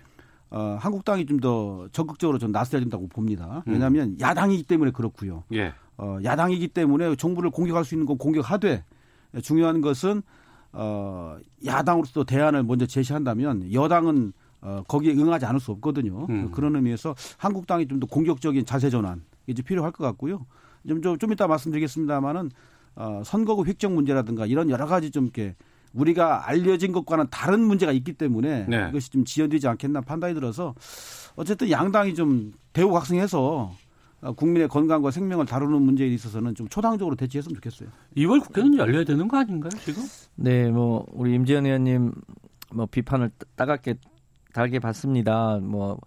어, 0.52 0.78
한국당이 0.80 1.26
좀 1.26 1.40
더 1.40 1.88
적극적으로 1.92 2.38
좀 2.38 2.52
나서야 2.52 2.80
된다고 2.82 3.08
봅니다. 3.08 3.64
음. 3.68 3.74
왜냐하면 3.74 4.10
음. 4.10 4.18
야당이기 4.20 4.64
때문에 4.64 4.92
그렇고요. 4.92 5.44
예. 5.54 5.74
어, 5.98 6.18
야당이기 6.24 6.68
때문에 6.70 7.16
정부를 7.16 7.50
공격할 7.50 7.84
수 7.86 7.96
있는 7.96 8.06
건 8.06 8.18
공격하되 8.18 8.84
중요한 9.42 9.82
것은 9.82 10.22
어, 10.74 11.38
야당으로서 11.66 12.24
대안을 12.24 12.64
먼저 12.64 12.86
제시한다면 12.86 13.72
여당은 13.74 14.34
어, 14.62 14.84
거기에 14.88 15.14
응하지 15.14 15.46
않을 15.46 15.60
수 15.60 15.72
없거든요. 15.72 16.26
음. 16.30 16.52
그런 16.52 16.76
의미에서 16.76 17.16
한국당이 17.38 17.88
좀 17.88 18.00
더 18.00 18.08
공격적인 18.08 18.66
자세 18.66 18.90
전환 18.90 19.24
이제 19.48 19.62
필요할 19.62 19.92
것 19.92 20.04
같고요. 20.06 20.46
좀, 20.88 21.02
좀, 21.02 21.18
좀 21.18 21.32
이따 21.34 21.48
말씀드리겠습니다만은 21.48 22.52
어, 22.96 23.22
선거구 23.26 23.66
획정 23.66 23.96
문제라든가 23.96 24.46
이런 24.46 24.70
여러 24.70 24.86
가지 24.86 25.12
좀 25.12 25.24
이렇게 25.26 25.56
우리가 25.94 26.48
알려진 26.50 26.92
것과는 26.92 27.28
다른 27.30 27.62
문제가 27.62 27.92
있기 27.92 28.14
때문에 28.14 28.66
네. 28.68 28.88
이것이 28.90 29.12
좀 29.12 29.26
지연되지 29.26 29.68
않겠나 29.68 30.02
판단이 30.02 30.34
들어서 30.34 30.74
어쨌든 31.36 31.70
양당이 31.70 32.16
좀 32.16 32.54
대우각성해서 32.74 33.72
국민의 34.36 34.70
건강과 34.70 35.12
생명을 35.12 35.46
다루는 35.46 35.82
문제에 35.82 36.08
있어서는 36.08 36.56
좀 36.56 36.68
초당적으로 36.70 37.16
대처했으면 37.16 37.56
좋겠어요. 37.56 37.90
2월 38.18 38.42
국회는 38.42 38.78
열려야 38.78 39.04
되는 39.04 39.28
거 39.28 39.38
아닌가요, 39.38 39.70
지금? 39.84 40.02
네, 40.36 40.70
뭐 40.70 41.06
우리 41.12 41.34
임지연 41.36 41.66
의원님 41.66 42.14
뭐 42.74 42.86
비판을 42.86 43.32
따갑게 43.56 43.96
달게 44.54 44.80
봤습니다. 44.80 45.60
뭐 45.62 46.00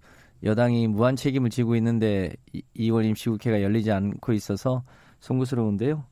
여당이 0.43 0.89
무한 0.89 1.15
책임을 1.17 1.51
지고 1.51 1.77
있는데 1.77 2.33
2월 2.77 3.05
임시국회가 3.05 3.63
열리지 3.63 3.93
않고 3.93 4.33
있어서 4.33 4.83
송구스러운데요. 5.21 6.05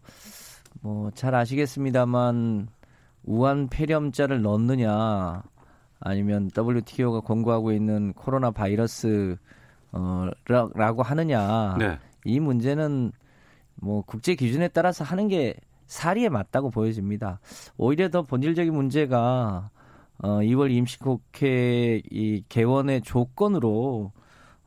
뭐 0.82 1.10
잘 1.14 1.34
아시겠습니다만 1.34 2.68
우한 3.24 3.68
폐렴자를 3.68 4.42
넣느냐 4.42 5.42
아니면 6.00 6.50
WTO가 6.56 7.20
권고하고 7.20 7.72
있는 7.72 8.12
코로나 8.12 8.50
바이러스 8.50 9.36
어, 9.92 10.28
라고 10.46 11.02
하느냐 11.02 11.76
네. 11.78 11.98
이 12.24 12.40
문제는 12.40 13.12
뭐 13.76 14.02
국제 14.02 14.34
기준에 14.34 14.68
따라서 14.68 15.04
하는 15.04 15.28
게 15.28 15.54
사리에 15.86 16.28
맞다고 16.28 16.70
보여집니다. 16.70 17.40
오히려 17.76 18.08
더 18.08 18.22
본질적인 18.22 18.72
문제가 18.72 19.70
어, 20.18 20.38
2월 20.38 20.70
임시국회 20.70 22.02
이 22.10 22.44
개원의 22.48 23.02
조건으로 23.02 24.12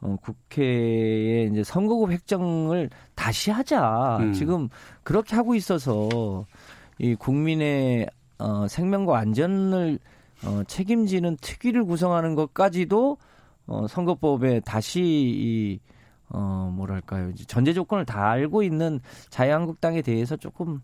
어, 0.02 0.16
국회에 0.22 1.46
이제 1.46 1.64
선거구 1.64 2.12
획정을 2.12 2.90
다시 3.16 3.52
하자. 3.52 4.18
음. 4.22 4.34
지금 4.34 4.70
그렇게 5.04 5.36
하고 5.36 5.56
있어서 5.56 6.46
이 7.00 7.16
국민의 7.16 8.08
어, 8.40 8.68
생명과 8.68 9.18
안전을 9.18 10.00
어, 10.46 10.64
책임지는 10.68 11.38
특위를 11.42 11.84
구성하는 11.86 12.36
것까지도 12.36 13.18
어, 13.68 13.88
선거법에 13.88 14.62
다시 14.62 15.02
이 15.02 15.80
어, 16.30 16.72
뭐랄까요. 16.74 17.34
전제 17.48 17.74
조건을 17.74 18.06
다 18.06 18.30
알고 18.30 18.64
있는 18.64 19.00
자유한국당에 19.30 20.02
대해서 20.02 20.36
조금 20.36 20.82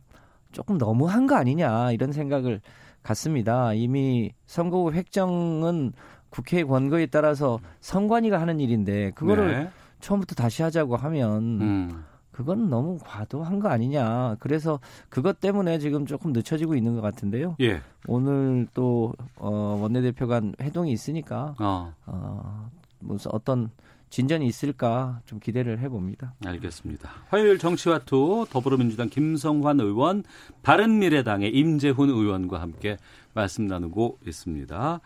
조금 0.51 0.77
너무한 0.77 1.27
거 1.27 1.35
아니냐 1.35 1.91
이런 1.91 2.11
생각을 2.11 2.61
갖습니다. 3.01 3.73
이미 3.73 4.31
선거구 4.45 4.93
획정은 4.93 5.91
국회 6.29 6.63
권고에 6.63 7.07
따라서 7.07 7.59
선관위가 7.81 8.39
하는 8.39 8.59
일인데 8.59 9.11
그거를 9.11 9.51
네. 9.51 9.69
처음부터 9.99 10.35
다시 10.35 10.63
하자고 10.63 10.95
하면 10.95 11.61
음. 11.61 12.03
그건 12.33 12.69
너무 12.69 12.97
과도한 13.03 13.59
거 13.59 13.69
아니냐. 13.69 14.35
그래서 14.39 14.79
그것 15.09 15.39
때문에 15.39 15.79
지금 15.79 16.05
조금 16.05 16.33
늦춰지고 16.33 16.75
있는 16.75 16.95
것 16.95 17.01
같은데요. 17.01 17.55
예. 17.61 17.81
오늘 18.07 18.67
또 18.73 19.13
어, 19.35 19.79
원내대표 19.81 20.27
간 20.27 20.53
회동이 20.59 20.91
있으니까 20.91 21.55
어. 21.59 21.93
어, 22.05 22.69
무슨 22.99 23.31
어떤 23.33 23.69
진전이 24.09 24.45
있을까 24.45 25.21
좀 25.25 25.39
기대를 25.39 25.79
해봅니다. 25.79 26.33
알겠습니다. 26.45 27.09
화요일 27.29 27.57
정치와투 27.57 28.47
더불어민주당 28.51 29.09
김성환 29.09 29.79
의원, 29.79 30.23
바른미래당의 30.61 31.51
임재훈 31.51 32.09
의원과 32.09 32.61
함께 32.61 32.97
말씀 33.33 33.65
나누고 33.65 34.19
있습니다. 34.25 34.99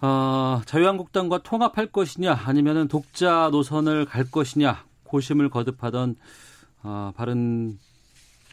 어, 0.00 0.60
자유한국당과 0.64 1.42
통합할 1.42 1.86
것이냐 1.86 2.32
아니면은 2.32 2.88
독자 2.88 3.48
노선을 3.50 4.04
갈 4.04 4.30
것이냐 4.30 4.84
고심을 5.08 5.48
거듭하던 5.50 6.16
어, 6.84 7.12
바른 7.16 7.78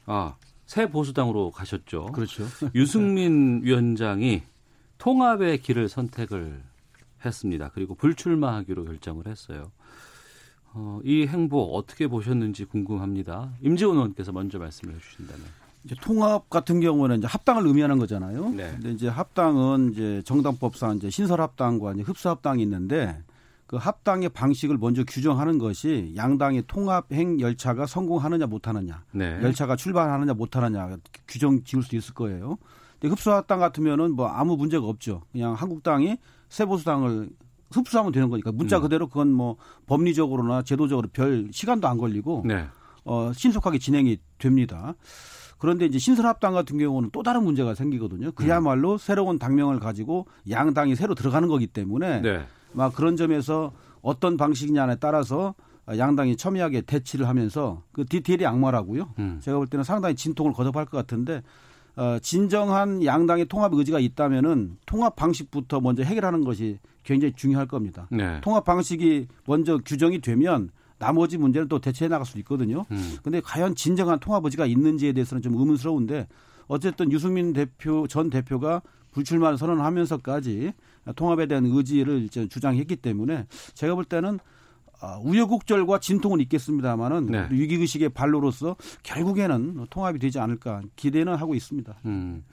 아, 0.06 0.36
새 0.66 0.90
보수당으로 0.90 1.52
가셨죠. 1.52 2.08
그렇죠. 2.08 2.46
유승민 2.74 3.62
위원장이 3.64 4.42
통합의 4.98 5.60
길을 5.62 5.90
선택을 5.90 6.62
했습니다. 7.24 7.72
그리고 7.74 7.96
불출마하기로 7.96 8.86
결정을 8.86 9.28
했어요. 9.28 9.72
어, 10.74 11.00
이 11.04 11.26
행보 11.26 11.76
어떻게 11.76 12.08
보셨는지 12.08 12.66
궁금합니다. 12.66 13.54
임지원 13.62 13.96
의원께서 13.96 14.32
먼저 14.32 14.60
말씀을 14.60 14.96
해주신다면. 14.96 15.46
이제 15.86 15.96
통합 16.02 16.50
같은 16.50 16.80
경우는 16.82 17.20
이제 17.20 17.28
합당을 17.28 17.68
의미하는 17.68 18.00
거잖아요. 18.00 18.50
네. 18.50 18.72
근데 18.72 18.92
이제 18.92 19.08
합당은 19.08 19.92
이제 19.94 20.22
정당법상 20.26 20.98
이제 20.98 21.10
신설 21.12 21.42
합당과 21.42 21.94
이제 21.94 22.02
흡수 22.02 22.28
합당이 22.30 22.62
있는데 22.64 23.22
그 23.68 23.78
합당의 23.78 24.30
방식을 24.30 24.78
먼저 24.78 25.04
규정하는 25.04 25.58
것이 25.58 26.14
양당의 26.16 26.66
통합행 26.68 27.40
열차가 27.40 27.86
성공하느냐 27.86 28.46
못하느냐, 28.46 29.04
네. 29.12 29.40
열차가 29.42 29.76
출발하느냐 29.76 30.34
못하느냐 30.34 30.98
규정 31.28 31.64
지을 31.64 31.82
수 31.84 31.96
있을 31.96 32.14
거예요. 32.14 32.58
근데 33.00 33.10
흡수 33.12 33.32
합당 33.32 33.60
같으면은 33.60 34.16
뭐 34.16 34.28
아무 34.28 34.56
문제가 34.56 34.86
없죠. 34.86 35.24
그냥 35.32 35.54
한국당이 35.54 36.18
새보수당을 36.50 37.30
흡수하면 37.72 38.12
되는 38.12 38.30
거니까 38.30 38.52
문자 38.52 38.78
음. 38.78 38.84
그대로 38.84 39.08
그건 39.08 39.32
뭐 39.32 39.58
법리적으로나 39.88 40.62
제도적으로 40.62 41.10
별 41.12 41.50
시간도 41.52 41.88
안 41.88 41.98
걸리고 41.98 42.44
네. 42.46 42.68
어 43.04 43.32
신속하게 43.34 43.80
진행이 43.80 44.18
됩니다. 44.38 44.94
그런데 45.58 45.86
이제 45.86 45.98
신설합당 45.98 46.54
같은 46.54 46.78
경우는 46.78 47.10
또 47.12 47.24
다른 47.24 47.44
문제가 47.44 47.76
생기거든요. 47.76 48.32
그야말로 48.34 48.94
음. 48.94 48.98
새로운 48.98 49.40
당명을 49.40 49.80
가지고 49.80 50.28
양당이 50.50 50.96
새로 50.96 51.16
들어가는 51.16 51.48
거기 51.48 51.68
때문에 51.68 52.22
네. 52.22 52.46
막 52.74 52.94
그런 52.94 53.16
점에서 53.16 53.72
어떤 54.02 54.38
방식이냐에 54.38 54.98
따라서 55.00 55.56
양당이 55.88 56.36
첨예하게 56.36 56.82
대치를 56.82 57.28
하면서 57.28 57.84
그 57.92 58.06
디테일이 58.06 58.46
악마라고요. 58.46 59.14
음. 59.20 59.40
제가 59.42 59.58
볼 59.58 59.68
때는 59.68 59.84
상당히 59.84 60.16
진통을 60.16 60.54
거듭할 60.54 60.86
것 60.86 60.98
같은데 60.98 61.42
어, 61.96 62.18
진정한 62.22 63.04
양당의 63.06 63.46
통합 63.46 63.74
의지가 63.74 64.00
있다면은 64.00 64.78
통합 64.86 65.16
방식부터 65.16 65.80
먼저 65.80 66.04
해결하는 66.04 66.44
것이 66.44 66.80
굉장히 67.04 67.34
중요할 67.34 67.68
겁니다. 67.68 68.08
네. 68.12 68.42
통합 68.42 68.66
방식이 68.66 69.28
먼저 69.46 69.78
규정이 69.78 70.20
되면 70.20 70.70
나머지 71.06 71.38
문제는 71.38 71.68
또 71.68 71.78
대처해 71.78 72.10
나갈 72.10 72.26
수 72.26 72.40
있거든요. 72.40 72.84
음. 72.90 73.18
근데 73.22 73.40
과연 73.40 73.76
진정한 73.76 74.18
통합 74.20 74.44
의지가 74.44 74.66
있는지에 74.66 75.14
대해서는 75.14 75.44
좀 75.44 75.56
의문스러운데 75.56 76.28
어쨌든 76.68 77.12
유승민 77.12 77.54
대표 77.54 78.08
전 78.08 78.32
대표가 78.32 78.82
불출마를 79.12 79.60
선언하면서까지 79.60 80.74
통합에 81.16 81.46
대한 81.46 81.68
의지를 81.68 82.28
주장했기 82.30 82.96
때문에 82.96 83.46
제가 83.76 83.94
볼 83.94 84.04
때는 84.04 84.40
아, 85.00 85.20
우여곡절과 85.22 86.00
진통은 86.00 86.40
있겠습니다만은 86.40 87.26
네. 87.28 87.48
위기의식의 87.52 88.10
발로로서 88.10 88.76
결국에는 89.04 89.86
통합이 89.92 90.18
되지 90.18 90.40
않을까 90.40 90.82
기대는 90.96 91.36
하고 91.36 91.54
있습니다. 91.54 91.94
음. 92.06 92.44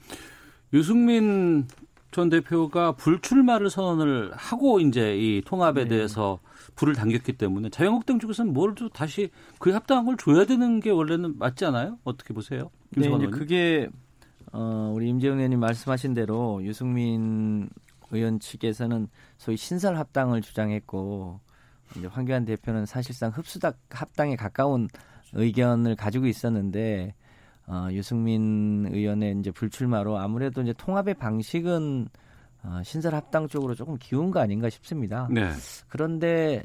유승민 0.73 1.65
전 2.13 2.29
대표가 2.29 2.93
불출마를 2.93 3.69
선언을 3.69 4.31
하고 4.35 4.79
이제 4.79 5.17
이 5.17 5.41
통합에 5.41 5.83
네. 5.83 5.89
대해서 5.89 6.39
불을 6.75 6.93
당겼기 6.95 7.33
때문에 7.33 7.69
자유한국당 7.69 8.19
쪽에서는 8.19 8.53
뭘 8.53 8.75
또 8.75 8.89
다시 8.89 9.29
그 9.59 9.71
합당한 9.71 10.05
걸 10.05 10.17
줘야 10.17 10.45
되는 10.45 10.79
게 10.79 10.89
원래는 10.89 11.37
맞지 11.37 11.65
않아요? 11.65 11.97
어떻게 12.03 12.33
보세요? 12.33 12.71
네, 12.91 13.07
이제 13.07 13.27
그게 13.27 13.89
어, 14.51 14.91
우리 14.95 15.09
임재영 15.09 15.37
의원님 15.37 15.59
말씀하신 15.59 16.13
대로 16.13 16.63
유승민 16.63 17.69
의원 18.11 18.39
측에서는 18.39 19.07
소위 19.37 19.57
신설 19.57 19.97
합당을 19.97 20.41
주장했고 20.41 21.39
이제 21.97 22.07
황교안 22.07 22.45
대표는 22.45 22.85
사실상 22.85 23.31
흡수다 23.31 23.73
합당에 23.89 24.35
가까운 24.35 24.87
의견을 25.33 25.95
가지고 25.95 26.27
있었는데 26.27 27.15
어, 27.67 27.87
유승민 27.91 28.87
의원의 28.91 29.37
이제 29.39 29.51
불출마로 29.51 30.17
아무래도 30.17 30.61
이제 30.61 30.73
통합의 30.73 31.15
방식은 31.15 32.07
어, 32.63 32.81
신설 32.83 33.13
합당 33.15 33.47
쪽으로 33.47 33.75
조금 33.75 33.97
기운 33.99 34.31
거 34.31 34.39
아닌가 34.39 34.69
싶습니다. 34.69 35.27
네. 35.31 35.49
그런데 35.89 36.63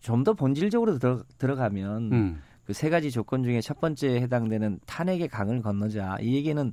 좀 0.00 0.22
더 0.22 0.34
본질적으로 0.34 0.98
들어, 0.98 1.22
들어 1.38 1.56
가면 1.56 2.12
음. 2.12 2.42
그세 2.66 2.90
가지 2.90 3.10
조건 3.10 3.42
중에 3.42 3.60
첫 3.60 3.80
번째에 3.80 4.20
해당되는 4.20 4.80
탄핵의 4.86 5.28
강을 5.28 5.62
건너자 5.62 6.16
이 6.20 6.34
얘기는 6.34 6.72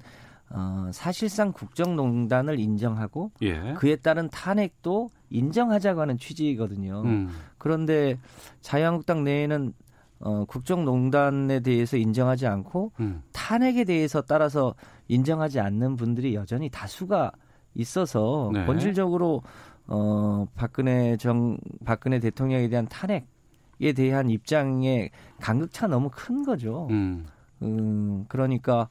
어, 0.50 0.90
사실상 0.94 1.54
국정농단을 1.54 2.60
인정하고 2.60 3.32
예. 3.42 3.74
그에 3.78 3.96
따른 3.96 4.30
탄핵도 4.30 5.10
인정하자고 5.30 6.02
하는 6.02 6.18
취지거든요. 6.18 7.04
음. 7.06 7.30
그런데 7.58 8.18
자유한국당 8.60 9.24
내에는 9.24 9.74
어, 10.22 10.46
국정농단에 10.46 11.62
대해서 11.62 11.98
인정하지 11.98 12.48
않고 12.48 12.92
음. 13.00 13.24
탄핵에 13.34 13.84
대해서 13.84 14.22
따라서 14.22 14.76
인정하지 15.08 15.60
않는 15.60 15.96
분들이 15.96 16.36
여전히 16.36 16.70
다수가 16.70 17.32
있어서 17.74 18.52
네. 18.54 18.66
본질적으로 18.66 19.42
어, 19.88 20.46
박근혜 20.56 21.18
정 21.18 21.58
박근혜 21.86 22.20
대통령에 22.20 22.70
대한 22.70 22.88
탄핵에 22.88 23.94
대한 23.96 24.30
입장의 24.30 25.10
간극차 25.40 25.88
너무 25.88 26.10
큰 26.12 26.44
거죠. 26.44 26.88
음. 26.92 27.26
음 27.64 28.26
그러니까 28.28 28.90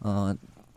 어, 0.00 0.32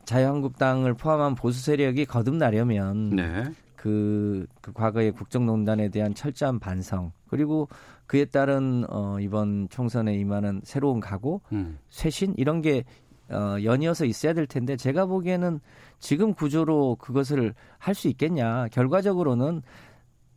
자유한국당을 0.06 0.94
포함한 0.94 1.36
보수 1.36 1.64
세력이 1.64 2.06
거듭나려면 2.06 3.10
네. 3.12 3.44
그, 3.86 4.48
그 4.62 4.74
과거의 4.74 5.12
국정농단에 5.12 5.90
대한 5.90 6.16
철저한 6.16 6.58
반성 6.58 7.12
그리고 7.28 7.70
그에 8.08 8.26
따른 8.26 8.84
어, 8.90 9.20
이번 9.20 9.70
총선에 9.70 10.16
임하는 10.16 10.62
새로운 10.64 11.00
각오, 11.00 11.42
음. 11.52 11.78
쇄신 11.90 12.34
이런 12.36 12.64
게 12.64 12.84
어, 13.30 13.58
연이어서 13.64 14.06
있어야 14.06 14.34
될 14.34 14.48
텐데 14.48 14.76
제가 14.76 15.06
보기에는 15.06 15.60
지금 16.00 16.34
구조로 16.34 16.96
그것을 16.96 17.54
할 17.78 17.94
수 17.94 18.08
있겠냐. 18.08 18.70
결과적으로는 18.70 19.62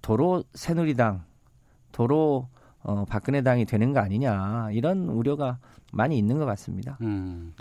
도로 0.02 0.44
새누리당, 0.52 1.24
도로 1.90 2.48
어, 2.82 3.06
박근혜 3.06 3.40
당이 3.40 3.64
되는 3.64 3.94
거 3.94 4.00
아니냐. 4.00 4.72
이런 4.72 5.08
우려가 5.08 5.56
많이 5.90 6.18
있는 6.18 6.37
것 6.37 6.44
같습니다. 6.44 6.98
음. 7.00 7.54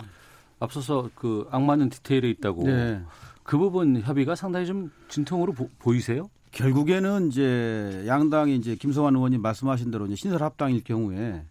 앞서서 0.60 1.08
그 1.14 1.48
악마는 1.50 1.88
디테일에 1.88 2.28
있다고 2.28 2.64
네. 2.64 3.00
그 3.48 3.56
부분 3.56 3.98
협의가 4.02 4.34
상당히 4.34 4.66
좀 4.66 4.90
진통으로 5.08 5.54
보, 5.54 5.94
이세요 5.94 6.28
결국에는 6.50 7.28
이제 7.28 8.04
양당이 8.06 8.54
이제 8.54 8.74
김성환 8.74 9.16
의원님 9.16 9.40
말씀하신 9.40 9.90
대로 9.90 10.04
이제 10.04 10.16
신설 10.16 10.42
합당일 10.42 10.84
경우에 10.84 11.42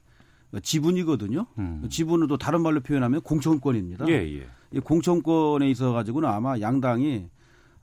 지분이거든요. 0.62 1.48
음. 1.58 1.88
지분은 1.90 2.28
또 2.28 2.38
다른 2.38 2.62
말로 2.62 2.82
표현하면 2.82 3.22
공천권입니다. 3.22 4.08
예, 4.10 4.14
예. 4.14 4.48
이 4.72 4.80
공천권에 4.80 5.68
있어 5.72 5.92
가지고는 5.92 6.30
아마 6.30 6.60
양당이 6.60 7.26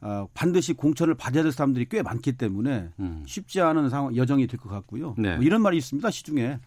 어, 0.01 0.29
반드시 0.33 0.75
공천을 0.75 1.15
받아야 1.15 1.43
될 1.43 1.51
사람들이 1.51 1.87
꽤 1.91 2.01
많기 2.03 2.33
때문에 2.35 2.91
음. 3.01 3.25
쉽지 3.27 3.61
않은 3.63 3.91
상황 3.91 4.15
여정이 4.15 4.47
될 4.47 4.61
것 4.61 4.69
같고요. 4.69 5.17
네. 5.19 5.35
뭐 5.35 5.45
이런 5.45 5.61
말이 5.61 5.77
있습니다. 5.79 6.09
시중에 6.09 6.61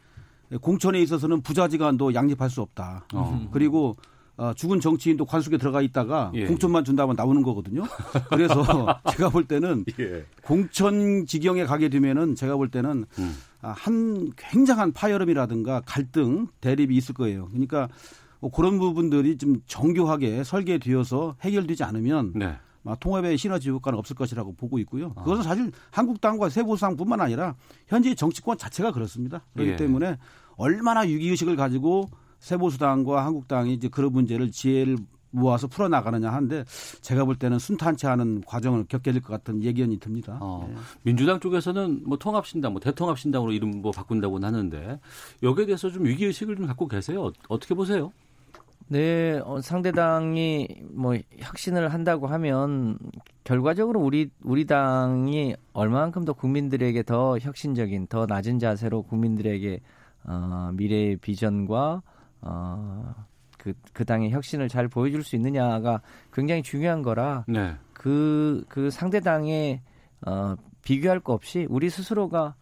공천에 0.60 1.02
있어서는 1.02 1.42
부자지간도 1.44 2.14
양립할 2.14 2.50
수 2.50 2.62
없다. 2.62 3.06
어. 3.14 3.50
그리고 3.54 3.96
어, 4.38 4.54
죽은 4.54 4.80
정치인도 4.80 5.26
관속에 5.26 5.58
들어가 5.58 5.82
있다가 5.82 6.32
예. 6.36 6.46
공천만 6.46 6.86
준다면 6.86 7.16
나오는 7.16 7.42
거거든요. 7.42 7.84
그래서 8.30 8.64
제가 9.12 9.30
볼 9.30 9.46
때는 9.46 9.84
예. 10.00 10.26
공천 10.44 11.26
지경에 11.26 11.66
가게 11.66 11.90
되면은 11.90 12.36
제가 12.36 12.56
볼 12.56 12.70
때는 12.70 13.06
음. 13.18 13.36
아, 13.62 13.74
한 13.76 14.32
굉장한 14.38 14.94
파열음이라든가 14.94 15.82
갈등, 15.86 16.48
대립이 16.62 16.96
있을 16.96 17.16
거예요. 17.16 17.48
그러니까 17.48 17.90
뭐 18.40 18.52
그런 18.52 18.78
부분들이 18.78 19.40
좀 19.40 19.62
정교하게 19.66 20.44
설계되어서 20.44 21.38
해결되지 21.42 21.84
않으면 21.84 22.34
네. 22.36 22.56
통합의 23.00 23.40
시너지 23.40 23.72
효과는 23.72 23.98
없을 23.98 24.16
것이라고 24.16 24.54
보고 24.54 24.78
있고요. 24.80 25.14
아. 25.16 25.24
그것은 25.24 25.42
사실 25.44 25.72
한국당과 25.90 26.50
세보상뿐만 26.50 27.20
아니라 27.20 27.56
현재 27.88 28.14
정치권 28.14 28.60
자체가 28.60 28.92
그렇습니다. 28.92 29.42
그렇기 29.54 29.72
예. 29.72 29.76
때문에 29.76 30.18
얼마나 30.58 31.02
위기의식을 31.02 31.56
가지고 31.56 32.10
세보수당과 32.40 33.26
한국당이 33.26 33.74
이제 33.74 33.88
그런 33.88 34.12
문제를 34.14 34.52
지혜를 34.52 34.98
모아서 35.30 35.68
풀어나가느냐 35.68 36.32
하는데 36.32 36.64
제가 37.02 37.26
볼 37.26 37.36
때는 37.36 37.60
순탄치 37.60 38.08
않은 38.08 38.42
과정을 38.46 38.86
겪게 38.88 39.12
될 39.12 39.22
것 39.22 39.30
같은 39.34 39.62
예견이 39.64 40.00
듭니다. 40.00 40.38
어, 40.42 40.68
네. 40.70 40.76
민주당 41.04 41.40
쪽에서는 41.40 42.04
뭐 42.06 42.18
통합신당, 42.18 42.72
뭐 42.72 42.80
대통합신당으로 42.80 43.52
이름 43.52 43.82
뭐 43.82 43.92
바꾼다고 43.92 44.40
하는데 44.40 45.00
여기에 45.44 45.66
대해서 45.66 45.90
좀 45.90 46.06
위기의식을 46.06 46.56
좀 46.56 46.66
갖고 46.66 46.88
계세요. 46.88 47.32
어떻게 47.50 47.76
보세요? 47.76 48.12
네, 48.90 49.42
어, 49.44 49.60
상대당이 49.60 50.68
뭐 50.92 51.16
혁신을 51.40 51.90
한다고 51.92 52.28
하면 52.28 52.98
결과적으로 53.44 54.00
우리 54.00 54.30
우리 54.42 54.66
당이 54.66 55.56
얼마만큼 55.74 56.24
더 56.24 56.32
국민들에게 56.34 57.04
더 57.04 57.38
혁신적인, 57.38 58.08
더 58.08 58.26
낮은 58.26 58.60
자세로 58.60 59.02
국민들에게 59.04 59.82
어, 60.24 60.72
미래의 60.74 61.18
비전과 61.18 62.02
어, 62.42 63.14
그, 63.58 63.74
그 63.94 64.06
당의 64.06 64.32
혁신을 64.32 64.70
잘 64.70 64.88
보여줄 64.88 65.24
수 65.24 65.36
있느냐가 65.36 66.02
굉장히 66.32 66.64
중요한 66.64 67.02
거라 67.02 67.44
네. 67.48 67.76
그, 67.94 68.64
그 68.70 68.90
상대 68.90 69.20
당의 69.20 69.82
어, 70.26 70.56
비교할 70.84 71.20
거 71.20 71.34
없이 71.34 71.68
우리 71.70 71.90
스스로가 71.90 72.56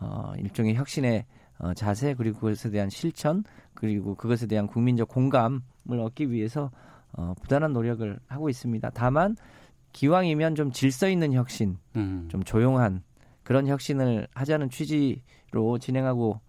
어, 0.00 0.32
일종의 0.38 0.74
혁신의 0.74 1.24
어, 1.58 1.74
자세 1.74 2.14
그리고 2.14 2.40
그것에 2.40 2.70
대한 2.70 2.90
실천 2.90 3.42
그리고 3.74 4.14
그것에 4.14 4.46
대한 4.46 4.66
국민적 4.66 5.08
공감을 5.08 6.00
얻기 6.00 6.30
위해서 6.30 6.70
어, 7.12 7.34
부단한 7.40 7.72
노력을 7.72 8.18
하고 8.26 8.48
있습니다. 8.48 8.90
다만 8.90 9.36
기왕이면 9.92 10.54
좀 10.54 10.72
질서 10.72 11.08
있는 11.08 11.32
혁신, 11.32 11.78
음. 11.96 12.28
좀 12.30 12.42
조용한 12.42 13.02
그런 13.42 13.66
혁신을 13.66 14.28
하자는 14.34 14.68
취지로 14.68 15.78
진행하고 15.80 16.40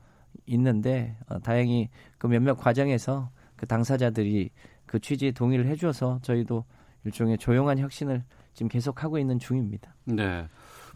있는데 0.48 1.16
어, 1.28 1.40
다행히 1.40 1.90
그 2.18 2.28
몇몇 2.28 2.56
과정에서 2.56 3.30
그 3.56 3.66
당사자들이 3.66 4.50
그 4.86 5.00
취지에 5.00 5.32
동의를 5.32 5.68
해줘서 5.68 6.20
저희도 6.22 6.64
일종의 7.06 7.38
조용한 7.38 7.80
혁신을 7.80 8.24
지금 8.54 8.70
계속하고 8.70 9.20
있는 9.20 9.40
중입니다. 9.40 9.94
네. 10.06 10.48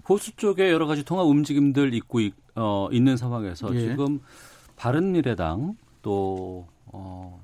보수 0.04 0.36
쪽에 0.36 0.72
여러 0.72 0.88
가지 0.88 1.04
통합 1.06 1.28
움직임들 1.28 1.94
있고 1.94 2.20
어, 2.56 2.90
있는 2.92 3.18
상황에서 3.18 3.74
예. 3.76 3.80
지금 3.80 4.20
바른미래당 4.76 5.76
또 6.02 6.68
어, 6.86 7.42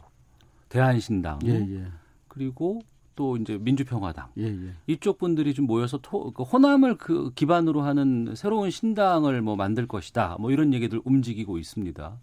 대한신당 0.69 1.39
예, 1.45 1.51
예. 1.51 1.85
그리고 2.27 2.81
또 3.17 3.35
이제 3.35 3.57
민주평화당 3.59 4.27
예, 4.37 4.43
예. 4.45 4.73
이쪽 4.85 5.17
분들이 5.17 5.53
좀 5.53 5.65
모여서 5.65 5.97
토, 6.01 6.31
그 6.31 6.43
호남을 6.43 6.95
그 6.95 7.31
기반으로 7.33 7.81
하는 7.81 8.35
새로운 8.35 8.69
신당을 8.69 9.41
뭐 9.41 9.57
만들 9.57 9.87
것이다 9.87 10.37
뭐 10.39 10.51
이런 10.51 10.73
얘기들 10.73 11.01
움직이고 11.03 11.57
있습니다. 11.57 12.19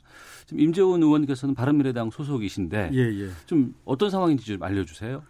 지금 0.47 0.61
임재훈 0.61 1.03
의원께서는 1.03 1.55
바른미래당 1.55 2.11
소속이신데 2.11 2.91
예, 2.95 2.99
예. 2.99 3.29
좀 3.45 3.75
어떤 3.85 4.09
상황인지 4.09 4.47
좀 4.47 4.63
알려주세요. 4.63 5.23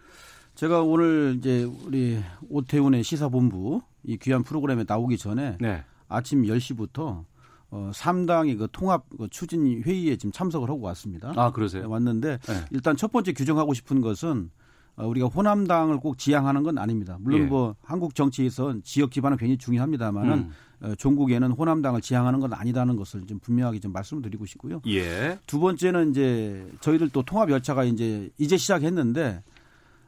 제가 0.53 0.83
오늘 0.83 1.35
이제 1.37 1.63
우리 1.85 2.19
오태훈의 2.49 3.03
시사본부 3.03 3.81
이 4.03 4.17
귀한 4.17 4.43
프로그램에 4.43 4.85
나오기 4.87 5.17
전에 5.17 5.57
네. 5.59 5.83
아침 6.07 6.43
10시부터 6.43 7.25
어, 7.71 7.91
3당의 7.91 8.59
그 8.59 8.67
통합 8.71 9.03
그 9.17 9.27
추진 9.29 9.81
회의에 9.81 10.15
지금 10.15 10.31
참석을 10.31 10.69
하고 10.69 10.81
왔습니다. 10.81 11.33
아, 11.35 11.51
그러세요? 11.51 11.89
왔는데 11.89 12.37
네. 12.37 12.53
일단 12.69 12.95
첫 12.95 13.11
번째 13.11 13.33
규정하고 13.33 13.73
싶은 13.73 13.99
것은 14.01 14.51
어, 14.51 14.64
우리가 14.97 15.27
호남당을 15.27 15.99
꼭 15.99 16.17
지향하는 16.17 16.63
건 16.63 16.77
아닙니다. 16.77 17.17
물론 17.19 17.41
예. 17.41 17.45
뭐 17.45 17.75
한국 17.81 18.15
정치에서 18.15 18.75
지역 18.83 19.09
기반은 19.09 19.37
굉장히 19.37 19.57
중요합니다만은 19.57 20.33
음. 20.33 20.51
어, 20.81 20.95
종국에는 20.95 21.51
호남당을 21.51 22.01
지향하는 22.01 22.39
건 22.39 22.53
아니다는 22.53 22.95
것을 22.95 23.25
좀 23.25 23.39
분명하게 23.39 23.79
좀 23.79 23.91
말씀을 23.91 24.21
드리고 24.21 24.45
싶고요. 24.45 24.81
예. 24.87 25.37
두 25.47 25.59
번째는 25.59 26.11
이제 26.11 26.69
저희들 26.79 27.09
또 27.09 27.23
통합 27.23 27.49
열차가 27.49 27.83
이제 27.83 28.29
이제 28.37 28.57
시작했는데 28.57 29.43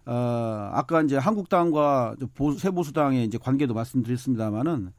어, 0.06 0.70
아까 0.72 1.02
이제 1.02 1.18
한국당과 1.18 2.16
보수, 2.34 2.60
새보수당의 2.60 3.26
이제 3.26 3.38
관계도 3.38 3.74
말씀드렸습니다만은 3.74 4.94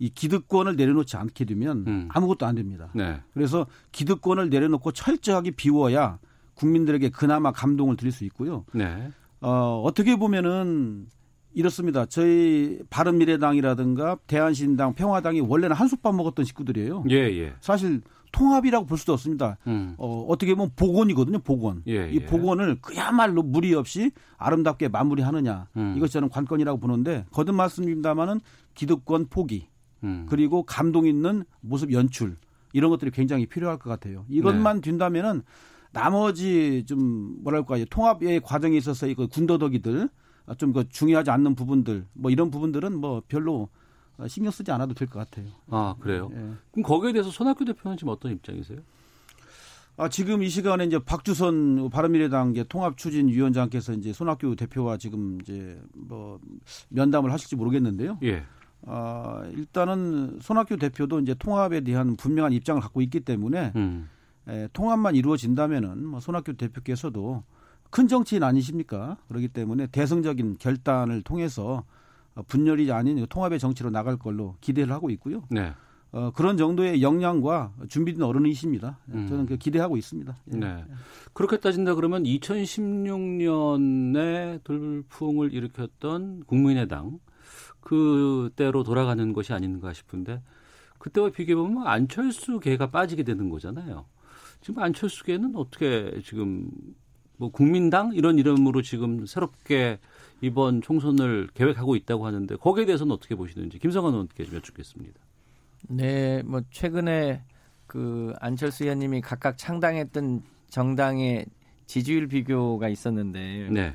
이 0.00 0.08
기득권을 0.10 0.76
내려놓지 0.76 1.16
않게 1.16 1.44
되면 1.44 1.84
음. 1.86 2.08
아무것도 2.12 2.46
안 2.46 2.54
됩니다. 2.54 2.88
네. 2.94 3.20
그래서 3.34 3.66
기득권을 3.92 4.48
내려놓고 4.50 4.92
철저하게 4.92 5.52
비워야 5.52 6.18
국민들에게 6.54 7.10
그나마 7.10 7.52
감동을 7.52 7.96
드릴 7.96 8.12
수 8.12 8.24
있고요. 8.24 8.64
네. 8.72 9.10
어, 9.40 9.82
어떻게 9.84 10.16
보면은 10.16 11.06
이렇습니다. 11.54 12.06
저희 12.06 12.78
바른미래당이라든가 12.90 14.18
대한신당, 14.26 14.94
평화당이 14.94 15.40
원래는 15.40 15.74
한솥밥 15.74 16.14
먹었던 16.14 16.44
식구들이에요. 16.44 17.04
예, 17.10 17.16
예. 17.16 17.54
사실 17.60 18.02
통합이라고 18.32 18.86
볼 18.86 18.98
수도 18.98 19.12
없습니다. 19.14 19.56
음. 19.66 19.94
어, 19.96 20.26
어떻게 20.28 20.54
보면 20.54 20.72
복원이거든요, 20.76 21.38
복원. 21.40 21.82
예, 21.88 22.10
이 22.10 22.16
예. 22.16 22.26
복원을 22.26 22.78
그야말로 22.80 23.42
무리 23.42 23.74
없이 23.74 24.12
아름답게 24.36 24.88
마무리하느냐. 24.88 25.68
음. 25.76 25.94
이것 25.96 26.10
저는 26.10 26.28
관건이라고 26.28 26.78
보는데 26.78 27.24
거듭 27.32 27.54
말씀드립니다마는 27.54 28.40
기득권 28.74 29.26
포기 29.28 29.68
음. 30.04 30.26
그리고 30.28 30.62
감동 30.62 31.06
있는 31.06 31.44
모습 31.60 31.92
연출 31.92 32.36
이런 32.72 32.90
것들이 32.90 33.10
굉장히 33.10 33.46
필요할 33.46 33.78
것 33.78 33.90
같아요. 33.90 34.24
이것만 34.28 34.76
네. 34.76 34.90
둔다면은 34.90 35.42
나머지 35.92 36.84
좀 36.86 37.36
뭐랄까 37.42 37.76
통합의 37.90 38.40
과정에 38.40 38.76
있어서 38.76 39.06
이거 39.06 39.26
군더더기들 39.26 40.08
좀 40.56 40.72
그 40.72 40.88
중요하지 40.88 41.30
않는 41.30 41.54
부분들 41.54 42.06
뭐 42.14 42.30
이런 42.30 42.50
부분들은 42.50 42.96
뭐 42.96 43.22
별로 43.28 43.68
신경 44.28 44.50
쓰지 44.50 44.70
않아도 44.72 44.94
될 44.94 45.08
것 45.08 45.18
같아요. 45.18 45.46
아 45.68 45.94
그래요? 46.00 46.30
예. 46.32 46.36
그럼 46.72 46.82
거기에 46.84 47.12
대해서 47.12 47.30
손학규 47.30 47.64
대표는 47.64 47.96
지금 47.96 48.12
어떤 48.12 48.32
입장이세요? 48.32 48.78
아, 50.00 50.08
지금 50.08 50.44
이 50.44 50.48
시간에 50.48 50.84
이제 50.84 50.98
박주선 51.00 51.90
바른미래당 51.90 52.54
통합 52.68 52.96
추진 52.96 53.28
위원장께서 53.28 53.92
이제 53.94 54.12
손학규 54.12 54.54
대표와 54.56 54.96
지금 54.96 55.38
이제 55.42 55.80
뭐 55.92 56.38
면담을 56.88 57.32
하실지 57.32 57.56
모르겠는데요. 57.56 58.18
예. 58.22 58.44
아, 58.86 59.42
일단은 59.56 60.38
손학규 60.40 60.76
대표도 60.76 61.18
이제 61.20 61.34
통합에 61.34 61.80
대한 61.80 62.16
분명한 62.16 62.52
입장을 62.52 62.80
갖고 62.80 63.02
있기 63.02 63.20
때문에 63.20 63.72
음. 63.74 64.08
에, 64.48 64.68
통합만 64.72 65.14
이루어진다면은 65.14 66.06
뭐 66.06 66.20
손학규 66.20 66.54
대표께서도 66.54 67.42
큰 67.90 68.08
정치인 68.08 68.42
아니십니까? 68.42 69.18
그렇기 69.28 69.48
때문에 69.48 69.88
대승적인 69.88 70.56
결단을 70.58 71.20
통해서 71.22 71.84
분열이 72.46 72.90
아닌 72.92 73.26
통합의 73.26 73.58
정치로 73.58 73.90
나갈 73.90 74.16
걸로 74.16 74.54
기대를 74.60 74.92
하고 74.92 75.10
있고요. 75.10 75.42
네. 75.50 75.74
어, 76.10 76.30
그런 76.34 76.56
정도의 76.56 77.02
역량과 77.02 77.74
준비된 77.88 78.22
어른이십니다. 78.22 78.98
음. 79.12 79.28
저는 79.28 79.44
그 79.46 79.58
기대하고 79.58 79.98
있습니다. 79.98 80.34
예. 80.54 80.56
네. 80.56 80.82
그렇게 81.34 81.58
따진다 81.58 81.94
그러면 81.94 82.22
2016년에 82.22 84.64
돌풍을 84.64 85.52
일으켰던 85.52 86.44
국민의당 86.46 87.18
그때로 87.80 88.84
돌아가는 88.84 89.34
것이 89.34 89.52
아닌가 89.52 89.92
싶은데 89.92 90.40
그때와 90.98 91.28
비교해 91.30 91.56
보면 91.56 91.86
안철수 91.86 92.58
계가 92.58 92.90
빠지게 92.90 93.22
되는 93.22 93.50
거잖아요. 93.50 94.06
지금 94.60 94.82
안철수 94.82 95.24
계는 95.24 95.54
어떻게 95.56 96.20
지금 96.24 96.70
뭐 97.36 97.50
국민당 97.50 98.12
이런 98.12 98.38
이름으로 98.38 98.82
지금 98.82 99.24
새롭게 99.26 99.98
이번 100.40 100.82
총선을 100.82 101.48
계획하고 101.54 101.96
있다고 101.96 102.26
하는데 102.26 102.56
거기에 102.56 102.84
대해서는 102.84 103.12
어떻게 103.12 103.34
보시는지 103.34 103.78
김성환 103.78 104.12
의원께 104.12 104.44
좀 104.44 104.56
여쭙겠습니다. 104.56 105.20
네, 105.88 106.42
뭐 106.42 106.60
최근에 106.70 107.42
그 107.86 108.34
안철수 108.40 108.84
의원님이 108.84 109.20
각각 109.20 109.56
창당했던 109.56 110.42
정당의 110.68 111.46
지지율 111.86 112.28
비교가 112.28 112.88
있었는데 112.88 113.68
네. 113.70 113.94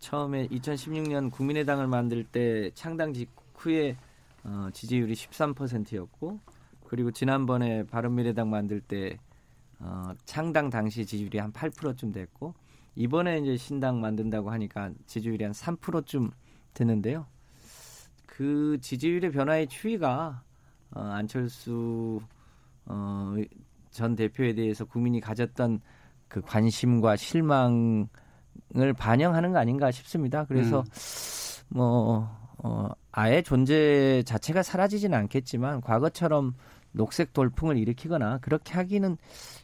처음에 0.00 0.48
2016년 0.48 1.30
국민의당을 1.30 1.86
만들 1.86 2.24
때 2.24 2.70
창당 2.74 3.12
직후에 3.12 3.96
어, 4.44 4.68
지지율이 4.72 5.12
13%였고 5.14 6.40
그리고 6.86 7.10
지난번에 7.10 7.84
바른미래당 7.84 8.50
만들 8.50 8.80
때 8.80 9.18
어, 9.80 10.12
창당 10.24 10.70
당시 10.70 11.06
지지율이 11.06 11.38
한 11.38 11.52
8%쯤 11.52 12.12
됐고 12.12 12.54
이번에 12.96 13.38
이제 13.38 13.56
신당 13.56 14.00
만든다고 14.00 14.50
하니까 14.50 14.90
지지율이 15.06 15.44
한 15.44 15.52
3%쯤 15.52 16.30
되는데요. 16.74 17.26
그 18.26 18.78
지지율의 18.80 19.32
변화의 19.32 19.68
추이가 19.68 20.42
어, 20.90 21.00
안철수 21.00 22.20
어, 22.86 23.34
전 23.90 24.16
대표에 24.16 24.54
대해서 24.54 24.84
국민이 24.84 25.20
가졌던 25.20 25.80
그 26.28 26.40
관심과 26.40 27.16
실망을 27.16 28.08
반영하는 28.96 29.52
거 29.52 29.58
아닌가 29.58 29.90
싶습니다. 29.90 30.44
그래서 30.44 30.80
음. 30.80 30.84
뭐 31.68 32.28
어, 32.58 32.88
아예 33.12 33.42
존재 33.42 34.22
자체가 34.24 34.62
사라지지는 34.62 35.16
않겠지만 35.16 35.80
과거처럼 35.80 36.54
녹색 36.92 37.32
돌풍을 37.32 37.76
일으키거나 37.76 38.38
그렇게 38.38 38.74
하기는 38.74 39.16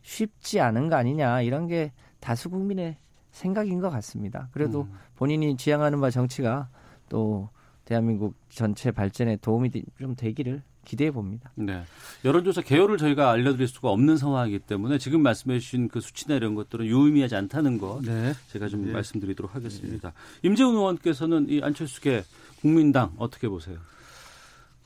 쉽지 0.03 0.61
않은 0.61 0.89
거 0.89 0.97
아니냐 0.97 1.43
이런 1.43 1.67
게 1.67 1.93
다수 2.21 2.51
국민의 2.51 2.97
생각인 3.31 3.81
것 3.81 3.91
같습니다. 3.91 4.49
그래도 4.53 4.83
음. 4.83 4.93
본인이 5.17 5.57
지향하는 5.57 6.01
바 6.01 6.11
정치가 6.11 6.69
또 7.09 7.49
대한민국 7.85 8.35
전체 8.49 8.91
발전에 8.91 9.37
도움이 9.37 9.71
좀 9.99 10.15
되기를 10.15 10.63
기대해 10.85 11.11
봅니다. 11.11 11.51
네. 11.55 11.83
여론조사 12.25 12.63
개요를 12.63 12.99
저희가 12.99 13.31
알려드릴 13.31 13.67
수가 13.69 13.91
없는 13.91 14.17
상황이기 14.17 14.61
때문에 14.61 14.99
지금 14.99 15.23
말씀해 15.23 15.59
주신 15.59 15.89
그 15.89 16.01
수치나 16.01 16.37
이런 16.37 16.55
것들은 16.55 16.87
유의미하지 16.87 17.35
않다는 17.37 17.79
것 17.79 18.03
네. 18.05 18.35
제가 18.49 18.69
좀 18.69 18.87
네. 18.87 18.93
말씀드리도록 18.93 19.55
하겠습니다. 19.55 20.11
네. 20.11 20.49
임재훈 20.49 20.75
의원께서는 20.75 21.49
이 21.49 21.61
안철수계 21.63 22.25
국민당 22.61 23.13
어떻게 23.17 23.49
보세요? 23.49 23.79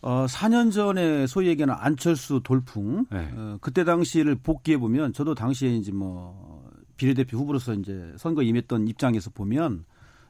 어, 0.00 0.26
4년 0.26 0.72
전에 0.72 1.26
소위 1.26 1.48
얘기하는 1.48 1.74
안철수 1.76 2.40
돌풍, 2.44 3.06
네. 3.10 3.28
어, 3.34 3.58
그때 3.60 3.84
당시를 3.84 4.36
복귀해 4.36 4.78
보면 4.78 5.12
저도 5.12 5.34
당시에 5.34 5.74
이제 5.74 5.90
뭐 5.92 6.62
비례대표 6.96 7.36
후보로서 7.38 7.74
이제 7.74 8.12
선거 8.16 8.42
임했던 8.42 8.88
입장에서 8.88 9.30
보면 9.30 9.84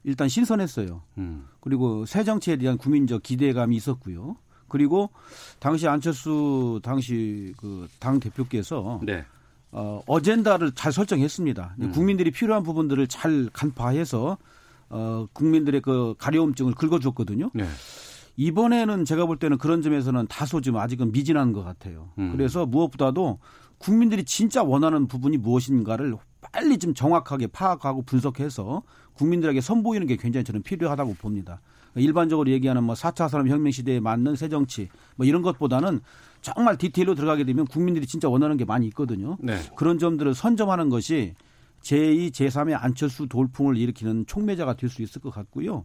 일단 0.05 0.29
신선했어요. 0.29 1.03
음. 1.19 1.47
그리고 1.61 2.07
새 2.07 2.25
정치에 2.25 2.57
대한 2.57 2.79
국민적 2.79 3.23
기대감이 3.23 3.77
있었고요. 3.77 4.37
그리고 4.69 5.11
당시 5.61 5.89
안철수 5.89 6.81
당시 6.83 7.55
그 7.57 7.89
당 8.01 8.21
대표께서 8.21 9.01
네. 9.03 9.25
어, 9.71 10.03
어젠다를 10.07 10.73
잘 10.73 10.93
설정했습니다. 10.93 11.75
음. 11.81 11.93
국민들이 11.93 12.31
필요한 12.31 12.63
부분들을 12.63 13.07
잘 13.09 13.49
간파해서 13.53 14.39
어, 14.91 15.27
국민들의 15.35 15.81
그 15.83 16.15
가려움증을 16.19 16.75
긁어줬거든요. 16.75 17.51
네. 17.55 17.67
이번에는 18.39 19.05
제가 19.05 19.27
볼 19.27 19.37
때는 19.37 19.59
그런 19.59 19.83
점에서는 19.83 20.29
다소 20.29 20.61
좀 20.61 20.77
아직은 20.77 21.11
미진한 21.11 21.53
것 21.53 21.65
같아요. 21.65 22.11
음. 22.19 22.31
그래서 22.31 22.67
무엇보다도 22.67 23.41
국민들이 23.79 24.25
진짜 24.25 24.63
원하는 24.63 25.09
부분이 25.09 25.39
무엇인가를 25.39 26.17
빨리 26.41 26.79
좀 26.79 26.95
정확하게 26.95 27.49
파악하고 27.49 28.03
분석해서 28.03 28.85
국민들에게 29.15 29.61
선보이는 29.61 30.07
게 30.07 30.17
굉장히 30.17 30.45
저는 30.45 30.63
필요하다고 30.63 31.15
봅니다. 31.15 31.61
일반적으로 31.97 32.49
얘기하는 32.51 32.85
뭐 32.85 32.95
4차 32.95 33.29
산업혁명 33.29 33.73
시대에 33.73 33.99
맞는 33.99 34.37
새 34.37 34.49
정치 34.49 34.89
뭐 35.17 35.27
이런 35.27 35.43
것보다는 35.43 35.99
정말 36.41 36.79
디테일로 36.79 37.17
들어가게 37.17 37.43
되면 37.43 37.67
국민들이 37.67 38.07
진짜 38.07 38.29
원하는 38.29 38.57
게 38.57 38.65
많이 38.65 38.87
있거든요. 38.87 39.37
네. 39.41 39.59
그런 39.75 39.99
점들을 39.99 40.33
선점하는 40.37 40.91
것이 40.91 41.35
제2, 41.83 42.31
제3의 42.31 42.79
안철수 42.81 43.27
돌풍을 43.27 43.77
일으키는 43.77 44.27
촉매자가 44.27 44.75
될 44.75 44.89
수 44.91 45.03
있을 45.03 45.21
것 45.21 45.31
같고요. 45.31 45.85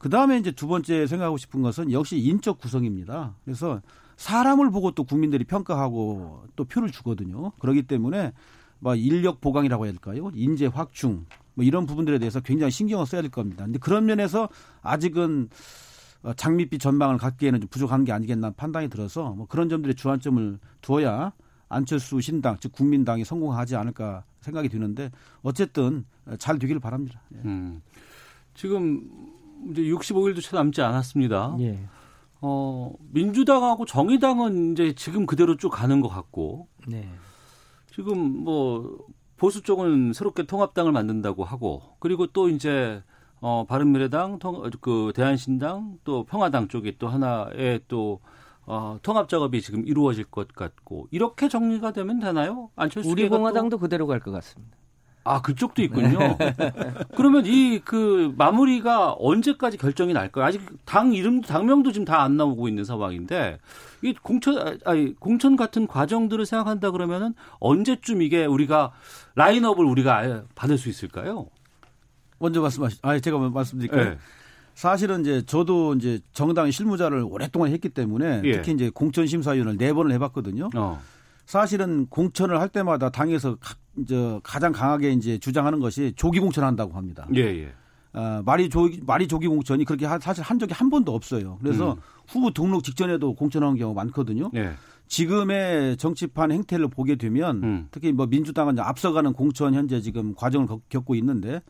그 0.00 0.08
다음에 0.08 0.38
이제 0.38 0.50
두 0.50 0.66
번째 0.66 1.06
생각하고 1.06 1.36
싶은 1.36 1.60
것은 1.60 1.92
역시 1.92 2.18
인적 2.18 2.58
구성입니다. 2.58 3.34
그래서 3.44 3.82
사람을 4.16 4.70
보고 4.70 4.92
또 4.92 5.04
국민들이 5.04 5.44
평가하고 5.44 6.44
또 6.56 6.64
표를 6.64 6.90
주거든요. 6.90 7.50
그렇기 7.60 7.82
때문에 7.82 8.32
뭐 8.78 8.94
인력 8.94 9.42
보강이라고 9.42 9.84
해야 9.84 9.92
될까요? 9.92 10.30
인재 10.32 10.64
확충 10.72 11.26
뭐 11.52 11.66
이런 11.66 11.84
부분들에 11.84 12.18
대해서 12.18 12.40
굉장히 12.40 12.70
신경을 12.70 13.04
써야 13.04 13.20
될 13.20 13.30
겁니다. 13.30 13.64
근데 13.64 13.78
그런 13.78 14.06
면에서 14.06 14.48
아직은 14.80 15.50
어, 16.22 16.32
장밋빛 16.32 16.80
전망을 16.80 17.18
갖기에는 17.18 17.60
좀 17.60 17.68
부족한 17.68 18.04
게 18.04 18.12
아니겠나 18.12 18.52
판단이 18.52 18.88
들어서 18.88 19.34
뭐 19.34 19.46
그런 19.46 19.68
점들의 19.68 19.96
주안점을 19.96 20.58
두어야 20.80 21.32
안철수 21.68 22.22
신당 22.22 22.56
즉 22.58 22.72
국민당이 22.72 23.26
성공하지 23.26 23.76
않을까 23.76 24.24
생각이 24.40 24.70
드는데 24.70 25.10
어쨌든 25.42 26.06
잘 26.38 26.58
되기를 26.58 26.80
바랍니다. 26.80 27.20
예. 27.34 27.38
음. 27.44 27.82
지금 28.54 29.38
이제 29.70 29.82
65일도 29.82 30.42
채 30.42 30.56
남지 30.56 30.80
않았습니다. 30.82 31.56
예. 31.60 31.78
어, 32.40 32.92
민주당하고 33.10 33.84
정의당은 33.84 34.72
이제 34.72 34.94
지금 34.94 35.26
그대로 35.26 35.56
쭉 35.56 35.68
가는 35.70 36.00
것 36.00 36.08
같고. 36.08 36.68
네. 36.88 37.08
지금 37.94 38.18
뭐 38.44 38.98
보수 39.36 39.62
쪽은 39.62 40.12
새롭게 40.12 40.44
통합당을 40.44 40.92
만든다고 40.92 41.44
하고 41.44 41.82
그리고 41.98 42.26
또 42.28 42.48
이제 42.48 43.02
어 43.40 43.64
바른미래당 43.66 44.38
통, 44.38 44.68
그 44.80 45.12
대한신당 45.14 45.98
또 46.04 46.24
평화당 46.24 46.68
쪽이 46.68 46.96
또 46.98 47.08
하나의 47.08 47.80
또 47.88 48.20
어, 48.66 48.98
통합 49.02 49.28
작업이 49.28 49.60
지금 49.62 49.86
이루어질 49.86 50.24
것 50.24 50.48
같고 50.48 51.08
이렇게 51.10 51.48
정리가 51.48 51.92
되면 51.92 52.20
되나요? 52.20 52.70
안철수 52.76 53.08
우리 53.10 53.28
공화당도 53.28 53.78
그대로 53.78 54.06
갈 54.06 54.20
것 54.20 54.30
같습니다. 54.30 54.76
아 55.24 55.42
그쪽도 55.42 55.82
있군요. 55.82 56.36
그러면 57.16 57.44
이 57.46 57.80
그 57.84 58.32
마무리가 58.36 59.14
언제까지 59.18 59.76
결정이 59.76 60.12
날까요? 60.12 60.44
아직 60.44 60.60
당 60.84 61.12
이름도 61.12 61.46
당명도 61.48 61.92
지금 61.92 62.04
다 62.04 62.20
안 62.22 62.36
나오고 62.36 62.68
있는 62.68 62.84
상황인데 62.84 63.58
이 64.02 64.14
공천 64.22 64.78
아니 64.84 65.14
공천 65.18 65.56
같은 65.56 65.86
과정들을 65.86 66.44
생각한다 66.46 66.90
그러면은 66.90 67.34
언제쯤 67.58 68.22
이게 68.22 68.44
우리가 68.44 68.92
라인업을 69.34 69.84
우리가 69.84 70.44
받을 70.54 70.78
수 70.78 70.88
있을까요? 70.88 71.46
먼저 72.38 72.60
말씀하시. 72.60 72.98
아 73.02 73.18
제가 73.18 73.38
말씀드릴까요? 73.38 74.10
네. 74.10 74.18
사실은 74.74 75.20
이제 75.20 75.42
저도 75.44 75.94
이제 75.94 76.20
정당 76.32 76.70
실무자를 76.70 77.22
오랫동안 77.28 77.70
했기 77.72 77.88
때문에 77.90 78.40
예. 78.44 78.52
특히 78.52 78.72
이제 78.72 78.90
공천 78.90 79.26
심사위원을 79.26 79.76
네 79.76 79.92
번을 79.92 80.12
해봤거든요. 80.12 80.70
어. 80.74 81.00
사실은 81.44 82.06
공천을 82.06 82.60
할 82.60 82.68
때마다 82.68 83.10
당에서 83.10 83.56
가, 83.56 83.74
이제 83.98 84.40
가장 84.42 84.72
강하게 84.72 85.12
이제 85.12 85.38
주장하는 85.38 85.80
것이 85.80 86.12
조기 86.16 86.40
공천한다고 86.40 86.92
합니다. 86.94 87.26
예, 87.34 87.40
예. 87.40 87.72
어, 88.12 88.42
말이 88.44 88.68
조 88.68 88.88
말이 89.02 89.28
조기 89.28 89.46
공천이 89.46 89.84
그렇게 89.84 90.06
하, 90.06 90.18
사실 90.18 90.42
한 90.42 90.58
적이 90.58 90.74
한 90.74 90.90
번도 90.90 91.14
없어요. 91.14 91.58
그래서 91.60 91.92
음. 91.92 91.98
후보 92.26 92.50
등록 92.50 92.82
직전에도 92.82 93.34
공천하는 93.34 93.76
경우가 93.76 94.02
많거든요. 94.02 94.50
예. 94.54 94.72
지금의 95.06 95.96
정치판 95.96 96.52
행태를 96.52 96.88
보게 96.88 97.16
되면 97.16 97.62
음. 97.62 97.88
특히 97.90 98.12
뭐 98.12 98.26
민주당은 98.26 98.78
앞서가는 98.78 99.32
공천 99.32 99.74
현재 99.74 100.00
지금 100.00 100.34
과정을 100.34 100.68
겪고 100.88 101.14
있는데 101.16 101.62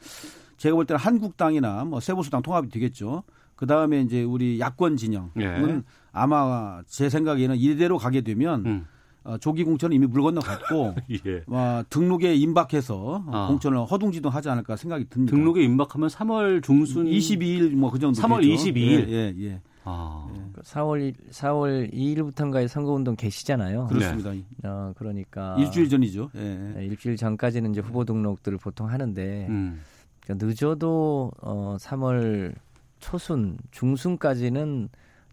제가 0.59 0.77
볼 0.77 0.85
때는 0.85 0.99
한국당이나 0.99 1.85
뭐 1.85 2.01
세보수당 2.01 2.43
통합이 2.43 2.69
되겠죠. 2.69 3.23
그 3.57 3.67
다음에 3.67 4.01
이제 4.03 4.23
우리 4.23 4.61
야권 4.61 4.97
진영은 4.97 5.31
예. 5.41 5.83
아마 6.13 6.83
제 6.87 7.09
생각에는 7.09 7.57
이대로 7.57 7.99
가게 7.99 8.21
되면 8.21 8.67
음. 8.67 8.87
어, 9.25 9.37
조기 9.39 9.65
공천은 9.65 9.95
이미 9.95 10.07
물 10.07 10.23
건너갔고 10.23 10.95
예. 11.27 11.43
어, 11.47 11.83
등록에 11.91 12.35
임박해서 12.35 13.25
아. 13.29 13.47
공천을 13.49 13.85
허둥지둥 13.85 14.33
하지 14.33 14.49
않을까 14.49 14.77
생각이 14.77 15.09
듭니다. 15.11 15.37
등록에 15.37 15.63
임박하면 15.63 16.09
3월 16.09 16.63
중순 16.63 17.07
22일 17.07 17.75
뭐 17.75 17.91
그 17.91 17.99
정도 17.99 18.21
3월 18.21 18.43
되죠. 18.43 18.55
22일. 18.71 19.09
예, 19.09 19.35
예. 19.37 19.45
예. 19.47 19.61
아. 19.85 20.27
4월 20.63 21.13
4월 21.31 21.93
2일부터인가의 21.93 22.69
선거운동 22.69 23.17
계시잖아요. 23.17 23.87
그렇습니다. 23.89 24.31
네. 24.33 24.45
어, 24.65 24.93
그러니까 24.97 25.57
일주일 25.59 25.89
전이죠. 25.89 26.31
예. 26.37 26.73
네, 26.77 26.85
일주일 26.87 27.17
전까지는 27.17 27.73
이제 27.73 27.81
후보 27.81 28.05
등록들을 28.05 28.59
보통 28.59 28.89
하는데 28.89 29.47
음. 29.49 29.81
그러니까 30.23 30.47
늦어도 30.47 31.33
어, 31.41 31.77
3월 31.81 32.55
초순 33.01 33.57
중순까지는 33.71 34.89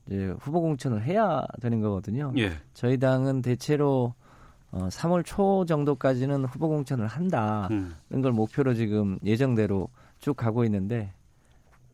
이제 0.10 0.34
후보 0.40 0.62
공천을 0.62 1.04
해야 1.04 1.44
되는 1.62 1.82
거거든요. 1.82 2.34
예. 2.38 2.52
저희 2.74 2.98
당은 2.98 3.42
대체로 3.42 4.14
어, 4.72 4.88
3월 4.90 5.24
초 5.26 5.66
정도까지는 5.66 6.46
후보 6.46 6.68
공천을 6.68 7.08
한다는 7.08 7.92
음. 8.12 8.22
걸 8.22 8.32
목표로 8.32 8.74
지금 8.74 9.18
예정대로 9.24 9.90
쭉 10.20 10.36
가고 10.36 10.64
있는데 10.66 11.14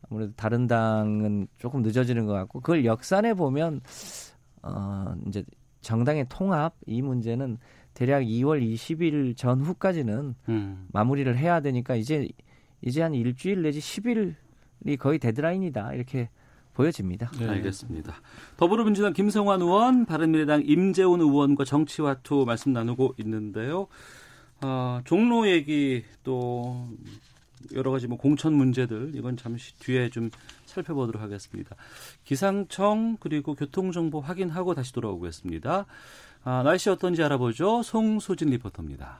아무래도 0.08 0.32
다른 0.36 0.66
당은 0.66 1.48
조금 1.58 1.82
늦어지는 1.82 2.26
것 2.26 2.32
같고 2.32 2.60
그걸 2.60 2.84
역산해 2.84 3.34
보면 3.34 3.80
어, 4.62 5.14
이제 5.26 5.44
정당의 5.80 6.26
통합 6.28 6.74
이 6.86 7.02
문제는 7.02 7.58
대략 7.94 8.22
2월 8.22 8.60
20일 8.60 9.36
전후까지는 9.36 10.34
음. 10.48 10.88
마무리를 10.92 11.36
해야 11.36 11.60
되니까 11.60 11.94
이제 11.94 12.28
이제 12.82 13.02
한 13.02 13.14
일주일 13.14 13.62
내지 13.62 13.78
10일이 13.78 14.98
거의 14.98 15.18
데드라인이다 15.18 15.94
이렇게 15.94 16.28
보여집니다. 16.74 17.30
네. 17.38 17.48
알겠습니다. 17.48 18.14
더불어민주당 18.56 19.12
김성환 19.12 19.62
의원, 19.62 20.04
바른미래당 20.04 20.62
임재훈 20.66 21.20
의원과 21.20 21.64
정치와투 21.64 22.44
말씀 22.46 22.72
나누고 22.72 23.14
있는데요. 23.18 23.86
아, 24.60 25.00
종로 25.04 25.48
얘기 25.48 26.04
또 26.22 26.88
여러 27.74 27.90
가지 27.90 28.06
뭐 28.06 28.18
공천 28.18 28.52
문제들 28.54 29.12
이건 29.14 29.36
잠시 29.36 29.74
뒤에 29.78 30.10
좀 30.10 30.30
살펴보도록 30.66 31.22
하겠습니다. 31.22 31.76
기상청 32.24 33.16
그리고 33.20 33.54
교통정보 33.54 34.20
확인하고 34.20 34.74
다시 34.74 34.92
돌아오겠습니다. 34.92 35.86
아, 36.44 36.62
날씨 36.62 36.90
어떤지 36.90 37.22
알아보죠. 37.22 37.82
송소진 37.82 38.50
리포터입니다. 38.50 39.18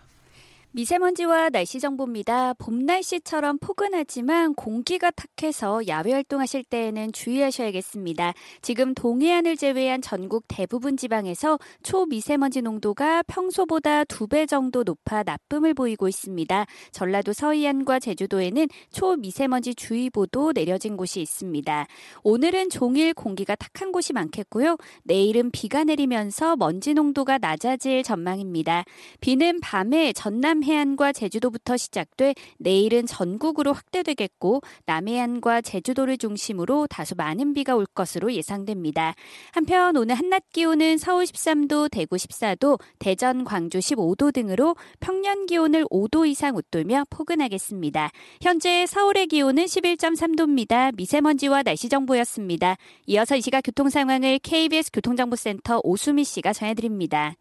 미세먼지와 0.77 1.51
날씨 1.51 1.79
정보입니다. 1.79 2.55
봄 2.55 2.85
날씨처럼 2.85 3.59
포근하지만 3.59 4.55
공기가 4.55 5.13
탁해서 5.13 5.87
야외 5.87 6.13
활동하실 6.13 6.65
때에는 6.65 7.13
주의하셔야겠습니다. 7.13 8.35
지금 8.61 8.93
동해안을 8.93 9.57
제외한 9.57 10.03
전국 10.03 10.43
대부분 10.49 10.97
지방에서 10.97 11.61
초미세먼지 11.85 12.61
농도가 12.61 13.23
평소보다 13.23 14.03
두 14.03 14.27
배 14.27 14.47
정도 14.47 14.83
높아 14.83 15.23
나쁨을 15.23 15.75
보이고 15.75 16.09
있습니다. 16.09 16.67
전라도 16.91 17.33
서해안과 17.33 18.01
제주도에는 18.01 18.67
초미세먼지 18.91 19.77
주의보도 19.77 20.55
내려진 20.55 20.97
곳이 20.97 21.21
있습니다. 21.21 21.87
오늘은 22.25 22.71
종일 22.71 23.15
공기가 23.15 23.55
탁한 23.55 23.93
곳이 23.93 24.13
많겠고요. 24.13 24.77
내일은 25.05 25.53
비가 25.53 25.85
내리면서 25.85 26.57
먼지 26.57 26.95
농도가 26.95 27.39
낮아질 27.39 28.03
전망입니다. 28.03 28.85
비는 29.21 29.61
밤에 29.61 30.13
전남 30.13 30.64
해안과 30.65 31.13
제주도부터 31.13 31.77
시작돼 31.77 32.35
내일은 32.59 33.07
전국으로 33.07 33.73
확대되겠고 33.73 34.63
남해안과 34.87 35.61
제주도를 35.61 36.19
중심으로 36.19 36.87
다소 36.89 37.15
많은 37.15 37.55
비가 37.55 37.77
올 37.77 37.87
것으로 37.87 38.33
예상됩니다. 38.33 39.15
한편 39.53 39.97
오늘 39.97 40.17
한낮 40.17 40.43
기온은 40.53 40.99
서울 40.99 41.25
13도, 41.25 41.91
대구 41.91 42.17
14도, 42.17 42.81
대전, 42.99 43.45
광주 43.45 43.79
15도 43.79 44.33
등으로 44.33 44.77
평년 45.01 45.47
기온을 45.47 45.85
5도 45.85 46.27
이상 46.27 46.57
웃돌며 46.57 47.05
포근하겠습니다. 47.11 48.11
현재 48.41 48.87
서울의 48.87 49.27
기온은 49.29 49.65
11.3도입니다. 49.65 50.95
미세먼지와 50.97 51.63
날씨 51.63 51.89
정보였습니다. 51.89 52.77
이어서 53.07 53.37
이 53.37 53.41
시각 53.41 53.61
교통 53.63 53.91
상황을 53.91 54.39
KBS 54.39 54.91
교통정보센터 54.93 55.81
오수미 55.85 56.25
씨가 56.25 56.53
전해드립니다. 56.53 57.35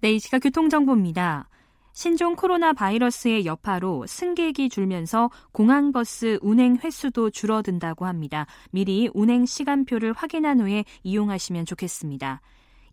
네, 0.00 0.12
이 0.12 0.18
시각 0.18 0.40
교통정보입니다. 0.40 1.48
신종 1.94 2.34
코로나 2.34 2.72
바이러스의 2.72 3.46
여파로 3.46 4.04
승객이 4.08 4.68
줄면서 4.68 5.30
공항버스 5.52 6.40
운행 6.42 6.76
횟수도 6.82 7.30
줄어든다고 7.30 8.04
합니다. 8.04 8.46
미리 8.72 9.08
운행 9.14 9.46
시간표를 9.46 10.12
확인한 10.12 10.60
후에 10.60 10.84
이용하시면 11.04 11.66
좋겠습니다. 11.66 12.40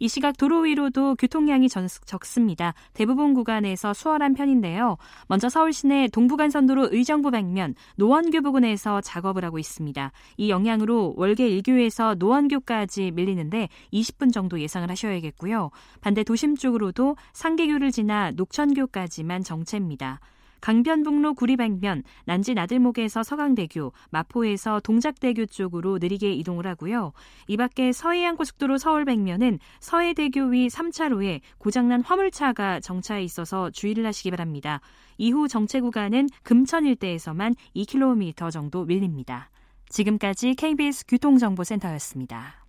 이 0.02 0.08
시각 0.08 0.36
도로 0.36 0.62
위로도 0.62 1.14
교통량이 1.14 1.70
적습니다. 1.70 2.74
대부분 2.96 3.36
구간에서 3.36 3.94
수월한 3.94 4.34
편인데요. 4.34 4.98
먼저 5.28 5.48
서울 5.48 5.72
시내 5.72 6.08
동부간선도로 6.08 6.90
의정부 6.92 7.30
방면 7.30 7.76
노원교 7.98 8.42
부근에서 8.42 9.02
작업을 9.02 9.46
하고 9.46 9.60
있습니다. 9.60 10.12
이 10.38 10.50
영향으로 10.50 11.14
월계 11.18 11.48
1교에서 11.52 12.18
노원교까지 12.18 13.12
밀리는데 13.12 13.70
20분 13.94 14.34
정도 14.34 14.60
예상을 14.60 14.90
하셔야겠고요. 14.90 15.70
반대 16.02 16.24
도심 16.24 16.56
쪽으로도 16.56 17.16
상계교를 17.34 17.92
지나 17.92 18.32
녹천교까지만 18.32 19.44
정체입니다. 19.44 20.20
강변북로 20.62 21.34
구리방면, 21.34 22.04
난지 22.26 22.54
나들목에서 22.54 23.24
서강대교, 23.24 23.92
마포에서 24.12 24.80
동작대교 24.80 25.48
쪽으로 25.48 25.98
느리게 25.98 26.32
이동을 26.34 26.68
하고요. 26.68 27.14
이 27.48 27.58
밖에 27.58 27.92
서해안고속도로 27.92 28.78
서울 28.78 29.06
방면은 29.06 29.60
서해대교 29.80 30.46
위 30.46 30.68
3차로에 30.68 31.42
고장난 31.58 32.02
화물차가 32.02 32.80
정차해 32.80 33.24
있어서 33.24 33.70
주의를 33.72 34.06
하시기 34.06 34.32
바랍니다. 34.32 34.80
이후 35.18 35.48
정체 35.48 35.82
구간은 35.82 36.30
금천 36.44 36.86
일대에서만 36.86 37.56
2km 37.76 38.52
정도 38.52 38.86
밀립니다. 38.86 39.50
지금까지 39.90 40.56
KBS 40.56 41.06
교통정보센터였습니다. 41.08 42.66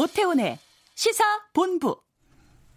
오태훈의 0.00 0.58
시사 0.94 1.22
본부. 1.52 2.00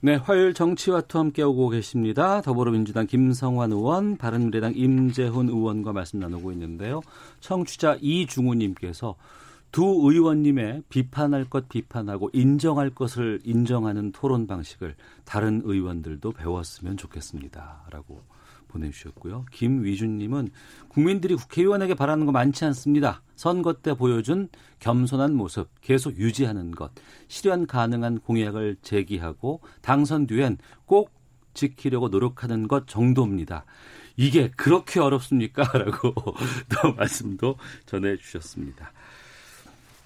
네, 0.01 0.15
화요일 0.15 0.53
정치와투 0.53 1.17
함께하고 1.17 1.69
계십니다. 1.69 2.41
더불어민주당 2.41 3.07
김성환 3.07 3.71
의원, 3.71 4.17
바른미래당 4.17 4.73
임재훈 4.75 5.47
의원과 5.47 5.93
말씀 5.93 6.19
나누고 6.19 6.51
있는데요. 6.51 6.99
청취자 7.39 7.97
이중우님께서 8.01 9.15
두 9.71 9.85
의원님의 9.85 10.83
비판할 10.89 11.45
것 11.45 11.69
비판하고 11.69 12.29
인정할 12.33 12.89
것을 12.89 13.39
인정하는 13.45 14.11
토론 14.11 14.45
방식을 14.45 14.95
다른 15.23 15.61
의원들도 15.63 16.33
배웠으면 16.33 16.97
좋겠습니다. 16.97 17.85
라고 17.89 18.21
보내주셨고요. 18.73 19.45
김위준님은 19.51 20.49
국민들이 20.89 21.35
국회의원에게 21.35 21.93
바라는 21.93 22.25
거 22.25 22.31
많지 22.31 22.65
않습니다. 22.65 23.21
선거 23.35 23.73
때 23.73 23.93
보여준 23.93 24.49
겸손한 24.79 25.33
모습 25.33 25.69
계속 25.81 26.17
유지하는 26.17 26.71
것, 26.71 26.91
실현 27.27 27.65
가능한 27.65 28.19
공약을 28.19 28.77
제기하고 28.81 29.61
당선 29.81 30.27
뒤엔 30.27 30.57
꼭 30.85 31.11
지키려고 31.53 32.09
노력하는 32.09 32.67
것 32.67 32.87
정도입니다. 32.87 33.65
이게 34.17 34.51
그렇게 34.55 34.99
어렵습니까? 34.99 35.63
라고 35.77 36.13
또 36.13 36.93
말씀도 36.93 37.57
전해주셨습니다. 37.85 38.91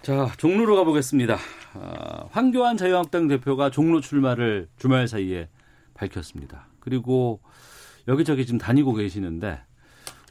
자, 0.02 0.32
종로로 0.38 0.76
가보겠습니다. 0.78 1.38
아, 1.74 2.26
황교안 2.32 2.78
자유한국당 2.78 3.28
대표가 3.28 3.70
종로 3.70 4.00
출마를 4.00 4.70
주말 4.78 5.08
사이에 5.08 5.50
밝혔습니다. 5.94 6.68
그리고 6.80 7.42
여기저기 8.08 8.46
지금 8.46 8.58
다니고 8.58 8.94
계시는데 8.94 9.60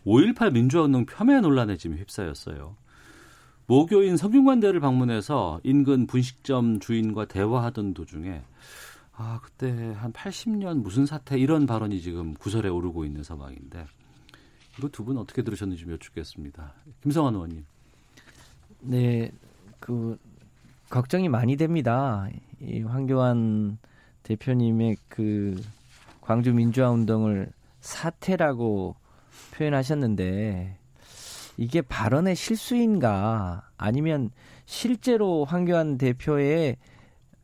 5.18 0.06 0.52
민주화운동 0.52 1.04
폄훼 1.06 1.40
논란에 1.40 1.76
지금 1.76 1.98
휩싸였어요. 1.98 2.76
모교인 3.66 4.16
성균관대를 4.16 4.78
방문해서 4.80 5.60
인근 5.64 6.06
분식점 6.06 6.78
주인과 6.78 7.24
대화하던 7.26 7.94
도중에 7.94 8.42
아 9.12 9.40
그때 9.42 9.92
한 9.96 10.12
80년 10.12 10.82
무슨 10.82 11.06
사태 11.06 11.38
이런 11.38 11.66
발언이 11.66 12.00
지금 12.00 12.34
구설에 12.34 12.68
오르고 12.68 13.04
있는 13.04 13.22
상황인데 13.22 13.86
이거 14.78 14.88
두 14.88 15.04
분 15.04 15.16
어떻게 15.18 15.42
들으셨는지 15.42 15.82
좀 15.82 15.92
여쭙겠습니다. 15.92 16.74
김성환 17.02 17.34
의원님. 17.34 17.64
네, 18.80 19.32
그 19.80 20.18
걱정이 20.90 21.28
많이 21.28 21.56
됩니다. 21.56 22.28
이 22.60 22.82
황교안 22.82 23.78
대표님의 24.22 24.96
그 25.08 25.60
광주 26.20 26.52
민주화 26.52 26.90
운동을 26.90 27.50
사태라고 27.86 28.96
표현하셨는데 29.54 30.78
이게 31.56 31.82
발언의 31.82 32.36
실수인가 32.36 33.68
아니면 33.78 34.30
실제로 34.66 35.44
황교안 35.44 35.96
대표의 35.96 36.76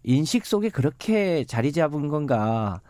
인식 0.04 0.44
속에 0.44 0.68
그렇게 0.68 1.44
자리 1.44 1.72
잡은 1.72 2.08
건가 2.08 2.80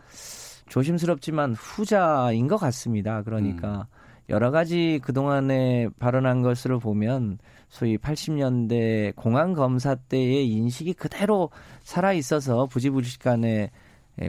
조심스럽지만 0.67 1.53
후자인 1.53 2.47
것 2.47 2.57
같습니다. 2.57 3.21
그러니까 3.21 3.87
음. 3.89 4.03
여러 4.29 4.51
가지 4.51 4.99
그동안에 5.03 5.89
발언한 5.99 6.41
것으로 6.41 6.79
보면 6.79 7.37
소위 7.69 7.97
80년대 7.97 9.15
공안 9.15 9.53
검사 9.53 9.95
때의 9.95 10.47
인식이 10.49 10.93
그대로 10.93 11.51
살아 11.83 12.13
있어서 12.13 12.65
부지불식간에 12.65 13.49
예, 13.49 13.69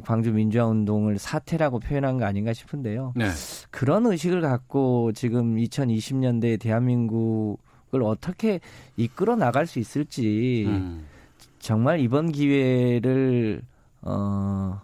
광주 0.04 0.32
민주화 0.32 0.66
운동을 0.66 1.18
사태라고 1.18 1.78
표현한 1.78 2.18
거 2.18 2.24
아닌가 2.24 2.52
싶은데요. 2.52 3.12
네. 3.16 3.26
그런 3.70 4.06
의식을 4.06 4.40
갖고 4.40 5.12
지금 5.12 5.56
2020년대 5.56 6.58
대한민국을 6.58 8.02
어떻게 8.02 8.60
이끌어 8.96 9.36
나갈 9.36 9.66
수 9.66 9.78
있을지 9.78 10.64
음. 10.66 11.04
정말 11.58 12.00
이번 12.00 12.32
기회를 12.32 13.62
어, 14.02 14.80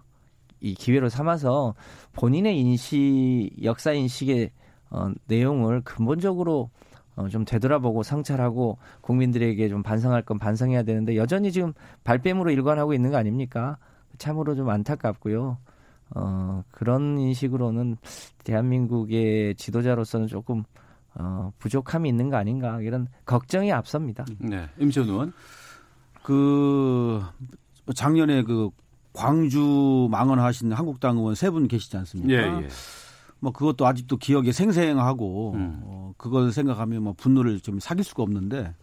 이 0.61 0.75
기회로 0.75 1.09
삼아서 1.09 1.75
본인의 2.13 2.59
인식, 2.59 3.51
역사 3.63 3.93
인식의 3.93 4.51
어, 4.91 5.11
내용을 5.27 5.83
근본적으로 5.83 6.71
어, 7.17 7.29
좀 7.29 7.45
되돌아보고 7.45 8.03
성찰하고 8.03 8.79
국민들에게 9.01 9.69
좀 9.69 9.83
반성할 9.83 10.23
건 10.23 10.39
반성해야 10.39 10.83
되는데 10.83 11.17
여전히 11.17 11.53
지금 11.53 11.73
발뺌으로 12.05 12.51
일관하고 12.51 12.95
있는 12.95 13.11
거 13.11 13.17
아닙니까? 13.17 13.79
참으로 14.19 14.55
좀 14.55 14.69
안타깝고요. 14.69 15.59
어, 16.17 16.65
그런 16.71 17.19
인식으로는 17.19 17.97
대한민국의 18.45 19.55
지도자로서는 19.57 20.27
조금 20.27 20.65
어, 21.15 21.53
부족함이 21.59 22.09
있는 22.09 22.31
거 22.31 22.37
아닌가 22.37 22.81
이런 22.81 23.09
걱정이 23.27 23.73
앞섭니다. 23.73 24.25
네, 24.39 24.69
임지원 24.79 25.09
의원. 25.09 25.33
그 26.23 27.23
작년에 27.95 28.43
그 28.43 28.71
광주 29.13 30.09
망언하신 30.11 30.73
한국당 30.73 31.17
의원 31.17 31.35
세 31.35 31.51
분 31.51 31.67
계시지 31.67 31.97
않습니까? 31.97 32.33
예, 32.33 32.65
예. 32.65 32.69
뭐 33.41 33.53
그것도 33.53 33.87
아직도 33.87 34.19
기억에 34.19 34.53
생생하고 34.53 35.53
음. 35.55 35.81
어, 35.85 36.13
그걸 36.17 36.53
생각하면 36.53 37.03
뭐 37.03 37.15
분노를 37.17 37.61
좀 37.61 37.81
사귈 37.81 38.05
수가 38.05 38.23
없는데 38.23 38.75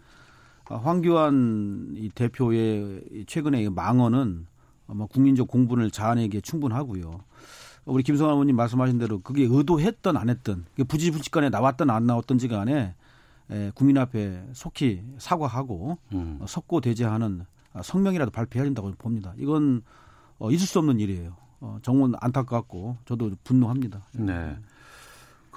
황교안 0.66 1.94
이 1.96 2.10
대표의 2.10 3.26
최근의 3.28 3.70
망언은 3.70 4.48
뭐 4.88 5.08
국민적 5.08 5.48
공분을 5.48 5.92
자아내기에 5.92 6.42
충분하고요. 6.42 7.20
우리 7.86 8.04
김성환 8.04 8.34
의원님 8.34 8.56
말씀하신 8.56 8.98
대로 8.98 9.22
그게 9.22 9.44
의도했던 9.44 10.18
안 10.18 10.30
했던 10.30 10.66
부지불식간에 10.88 11.50
나왔던 11.50 11.90
안 11.90 12.06
나왔던지 12.06 12.48
간에 12.48 12.96
에, 13.50 13.72
국민 13.76 13.98
앞에 13.98 14.44
속히 14.54 15.04
사과하고 15.18 15.98
음. 16.14 16.38
어, 16.42 16.46
석고대죄하는 16.48 17.46
성명이라도 17.82 18.32
발표해야 18.32 18.66
된다고 18.66 18.92
봅니다. 18.98 19.34
이건 19.38 19.84
어, 20.38 20.52
있을 20.52 20.68
수 20.68 20.80
없는 20.80 21.00
일이에요. 21.00 21.36
어, 21.62 21.78
정말 21.82 22.12
안타깝고 22.20 22.98
저도 23.06 23.32
분노합니다. 23.44 24.02
네. 24.14 24.58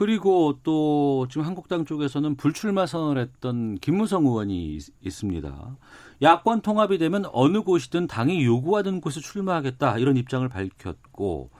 그리고 0.00 0.58
또 0.62 1.26
지금 1.28 1.46
한국당 1.46 1.84
쪽에서는 1.84 2.36
불출마 2.36 2.86
선언을 2.86 3.20
했던 3.20 3.74
김무성 3.74 4.24
의원이 4.24 4.76
있, 4.76 4.84
있습니다. 5.02 5.76
야권 6.22 6.62
통합이 6.62 6.96
되면 6.96 7.26
어느 7.34 7.60
곳이든 7.60 8.06
당이 8.06 8.42
요구하는 8.46 9.02
곳에 9.02 9.20
출마하겠다 9.20 9.98
이런 9.98 10.16
입장을 10.16 10.48
밝혔고 10.48 11.50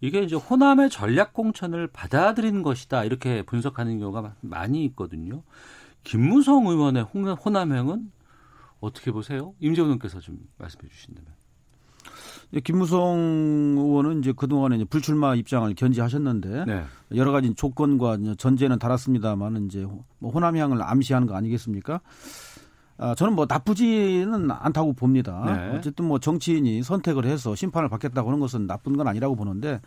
이게 0.00 0.22
이제 0.22 0.34
호남의 0.34 0.90
전략 0.90 1.34
공천을 1.34 1.86
받아들인 1.86 2.64
것이다 2.64 3.04
이렇게 3.04 3.42
분석하는 3.42 4.00
경우가 4.00 4.34
많이 4.40 4.84
있거든요. 4.86 5.44
김무성 6.02 6.66
의원의 6.66 7.04
호남행은 7.04 8.10
어떻게 8.80 9.12
보세요? 9.12 9.54
임재훈 9.60 9.86
의원께서 9.86 10.18
좀 10.18 10.40
말씀해 10.58 10.88
주신다면. 10.88 11.33
김무성 12.60 13.74
의원은 13.76 14.20
이제 14.20 14.32
그동안에 14.32 14.76
이제 14.76 14.84
불출마 14.84 15.34
입장을 15.34 15.72
견지하셨는데 15.74 16.64
네. 16.66 16.84
여러 17.14 17.32
가지 17.32 17.52
조건과 17.54 18.18
전제는 18.38 18.78
달았습니다만 18.78 19.66
이제 19.66 19.86
뭐 20.18 20.30
호남향을 20.30 20.82
암시하는 20.82 21.26
거 21.26 21.34
아니겠습니까? 21.34 22.00
아, 22.96 23.14
저는 23.16 23.34
뭐 23.34 23.46
나쁘지는 23.48 24.50
않다고 24.50 24.92
봅니다. 24.92 25.42
네. 25.46 25.76
어쨌든 25.76 26.04
뭐 26.06 26.18
정치인이 26.18 26.82
선택을 26.82 27.24
해서 27.24 27.54
심판을 27.54 27.88
받겠다고 27.88 28.28
하는 28.28 28.40
것은 28.40 28.66
나쁜 28.66 28.96
건 28.96 29.08
아니라고 29.08 29.34
보는데 29.34 29.80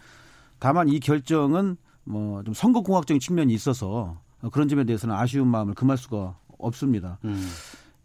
다만 0.60 0.90
이 0.90 1.00
결정은 1.00 1.78
뭐 2.04 2.42
좀 2.44 2.54
선거공학적인 2.54 3.20
측면이 3.20 3.54
있어서 3.54 4.18
그런 4.52 4.68
점에 4.68 4.86
대해서는 4.86 5.14
아쉬운 5.16 5.48
마음을 5.48 5.74
금할 5.74 5.98
수가 5.98 6.38
없습니다. 6.58 7.20
음. 7.26 7.46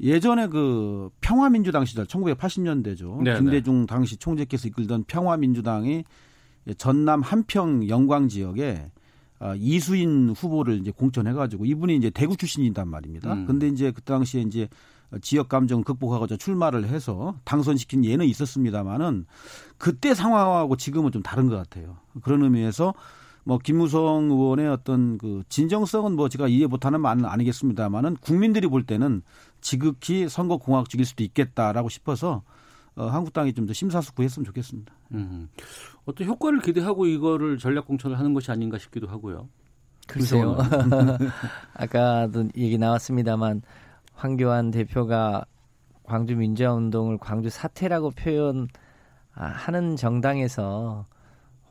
예전에 0.02 0.48
그 0.48 1.10
평화민주당 1.20 1.84
시절 1.84 2.06
1980년대죠. 2.06 3.22
네 3.22 3.38
김대중 3.38 3.86
당시 3.86 4.16
총재께서 4.16 4.68
이끌던 4.68 5.04
평화민주당이 5.04 6.04
전남 6.76 7.22
한평 7.22 7.88
영광 7.88 8.28
지역에 8.28 8.90
아, 9.38 9.56
이수인 9.56 10.30
후보를 10.36 10.78
이제 10.78 10.92
공천해가지고 10.92 11.64
이분이 11.64 11.96
이제 11.96 12.10
대구 12.10 12.36
출신이단 12.36 12.86
말입니다. 12.88 13.32
음. 13.32 13.46
근데 13.46 13.66
이제 13.66 13.90
그 13.90 14.00
당시에 14.02 14.42
이제 14.42 14.68
지역 15.20 15.48
감정 15.48 15.82
극복하고자 15.82 16.36
출마를 16.36 16.86
해서 16.86 17.34
당선시킨 17.44 18.04
예는 18.04 18.24
있었습니다만은 18.26 19.26
그때 19.78 20.14
상황하고 20.14 20.76
지금은 20.76 21.10
좀 21.10 21.22
다른 21.22 21.48
것 21.48 21.56
같아요. 21.56 21.96
그런 22.22 22.42
의미에서 22.42 22.94
뭐 23.44 23.58
김무성 23.58 24.30
의원의 24.30 24.68
어떤 24.68 25.18
그 25.18 25.42
진정성은 25.48 26.12
뭐 26.12 26.28
제가 26.28 26.46
이해 26.48 26.66
못하는 26.66 27.00
말은 27.00 27.24
아니겠습니다만은 27.24 28.16
국민들이 28.20 28.68
볼 28.68 28.84
때는 28.84 29.22
지극히 29.62 30.28
선거 30.28 30.58
공학적일 30.58 31.06
수도 31.06 31.22
있겠다라고 31.24 31.88
싶어서 31.88 32.42
어, 32.94 33.06
한국당이 33.06 33.54
좀 33.54 33.64
더 33.66 33.72
심사숙고했으면 33.72 34.44
좋겠습니다. 34.44 34.92
음. 35.12 35.48
어떤 36.04 36.26
효과를 36.26 36.60
기대하고 36.60 37.06
이거를 37.06 37.56
전략 37.56 37.86
공천을 37.86 38.18
하는 38.18 38.34
것이 38.34 38.50
아닌가 38.50 38.76
싶기도 38.76 39.06
하고요. 39.06 39.48
글쎄요. 40.06 40.58
아까도 41.74 42.48
얘기 42.56 42.76
나왔습니다만 42.76 43.62
황교안 44.14 44.70
대표가 44.72 45.44
광주 46.02 46.36
민주화운동을 46.36 47.18
광주 47.18 47.48
사태라고 47.48 48.10
표현하는 48.10 49.96
정당에서 49.96 51.06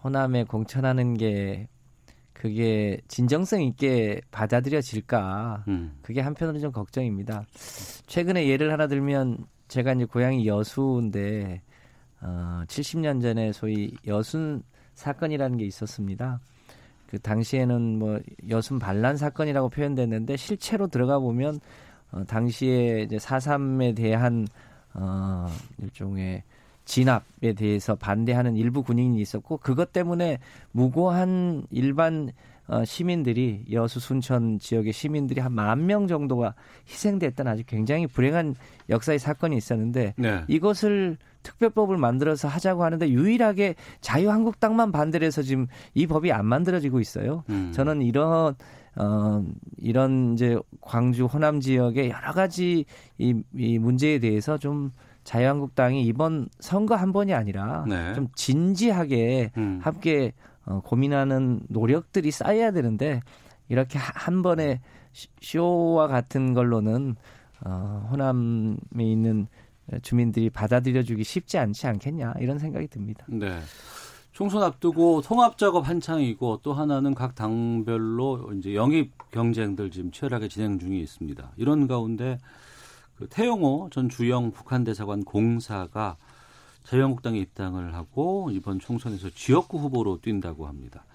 호남에 0.04 0.46
공천하는 0.46 1.14
게 1.16 1.68
그게 2.42 3.00
진정성 3.08 3.62
있게 3.62 4.20
받아들여질까? 4.32 5.66
음. 5.68 5.96
그게 6.02 6.22
한편으로 6.22 6.58
좀 6.58 6.72
걱정입니다. 6.72 7.46
최근에 8.08 8.48
예를 8.48 8.72
하나 8.72 8.88
들면 8.88 9.46
제가 9.68 9.94
이제 9.94 10.06
고향이 10.06 10.48
여수인데 10.48 11.62
어 12.20 12.64
70년 12.66 13.22
전에 13.22 13.52
소위 13.52 13.96
여순 14.08 14.64
사건이라는 14.96 15.56
게 15.60 15.66
있었습니다. 15.66 16.40
그 17.06 17.20
당시에는 17.20 18.00
뭐 18.00 18.20
여순 18.50 18.80
반란 18.80 19.18
사건이라고 19.18 19.70
표현됐는데 19.70 20.36
실체로 20.36 20.88
들어가 20.88 21.20
보면 21.20 21.60
어 22.12 22.24
당시에 22.24 23.02
이제 23.02 23.20
사삼에 23.20 23.94
대한 23.94 24.48
어 24.96 25.48
일종의 25.78 26.42
진압에 26.86 27.54
대해서 27.54 27.96
반대하는 27.96 28.56
일부 28.56 28.84
군인이 28.84 29.20
있었고 29.22 29.58
그것 29.58 29.94
때문에 29.94 30.40
무고한 30.72 31.64
일반 31.72 32.32
어, 32.68 32.86
시민들이 32.86 33.66
여수 33.72 34.00
순천 34.00 34.60
지역의 34.60 34.94
시민들이 34.94 35.42
한 35.42 35.54
만 35.54 35.86
명 35.88 36.08
정도가 36.08 36.54
희생됐던 36.88 37.48
아주 37.48 37.64
굉장히 37.66 38.08
불행한 38.08 38.56
역사의 38.90 39.20
사건이 39.20 39.58
있었는데 39.58 40.14
네. 40.18 40.44
이것을 40.48 41.18
특별법을 41.44 41.98
만들어서 41.98 42.48
하자고 42.48 42.84
하는데 42.84 43.10
유일하게 43.10 43.76
자유한국당만 44.00 44.92
반대를 44.92 45.26
해서 45.28 45.42
지금 45.42 45.68
이 45.94 46.08
법이 46.08 46.32
안 46.32 46.46
만들어지고 46.46 47.00
있어요. 47.00 47.44
음. 47.50 47.72
저는 47.74 48.04
이런 48.04 48.56
어 48.96 49.44
이런 49.78 50.34
이제 50.34 50.58
광주 50.82 51.26
호남 51.26 51.60
지역의 51.60 52.10
여러 52.12 52.32
가지 52.32 52.86
이, 53.18 53.42
이 53.56 53.80
문제에 53.80 54.20
대해서 54.20 54.58
좀 54.58 54.92
자유한국당이 55.24 56.04
이번 56.04 56.50
선거 56.60 56.96
한 56.96 57.14
번이 57.14 57.34
아니라 57.34 57.86
네. 57.88 58.14
좀 58.14 58.28
진지하게 58.36 59.52
음. 59.58 59.80
함께 59.82 60.34
어, 60.66 60.82
고민하는 60.82 61.62
노력들이 61.70 62.32
쌓여야 62.32 62.72
되는데 62.72 63.22
이렇게 63.70 63.98
한 64.00 64.42
번에 64.42 64.82
쇼와 65.42 66.08
같은 66.08 66.54
걸로는 66.54 67.16
어, 67.64 68.08
호남에 68.12 68.76
있는 69.00 69.48
주민들이 70.02 70.50
받아들여주기 70.50 71.24
쉽지 71.24 71.58
않지 71.58 71.88
않겠냐 71.88 72.36
이런 72.40 72.60
생각이 72.60 72.88
듭니다. 72.88 73.26
네. 73.28 73.60
총선 74.32 74.64
앞두고 74.64 75.22
통합 75.22 75.58
작업 75.58 75.88
한창이고 75.88 76.62
또 76.64 76.74
하나는 76.74 77.14
각 77.14 77.36
당별로 77.36 78.54
이제 78.58 78.74
영입 78.76 79.12
경쟁들 79.32 79.92
지금 79.92 80.10
치열하게 80.12 80.48
진행 80.48 80.80
중에 80.80 80.98
있습니다. 80.98 81.52
이런 81.58 81.88
가운데 81.88 82.38
그 83.22 83.28
태영호 83.30 83.90
전 83.92 84.10
주영 84.10 84.50
북한 84.50 84.84
대사관 84.84 85.24
공사가 85.24 86.18
자유한국당에 86.86 87.38
입당을 87.38 87.94
하고 87.94 88.50
이번 88.52 88.80
총선에서 88.80 89.30
지역구 89.30 89.78
후보로 89.78 90.22
뛴다고 90.22 90.66
합니다. 90.66 91.06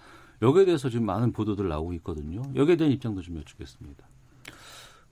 여기에 0.41 0.67
대해서 0.67 0.89
지금 0.89 1.05
많은 1.05 1.33
보도들 1.33 1.69
나오고 1.69 1.95
있거든요. 1.95 2.43
여기에 2.55 2.77
대한 2.77 2.93
입장도 2.93 3.23
좀 3.23 3.39
여쭙겠습니다. 3.39 4.07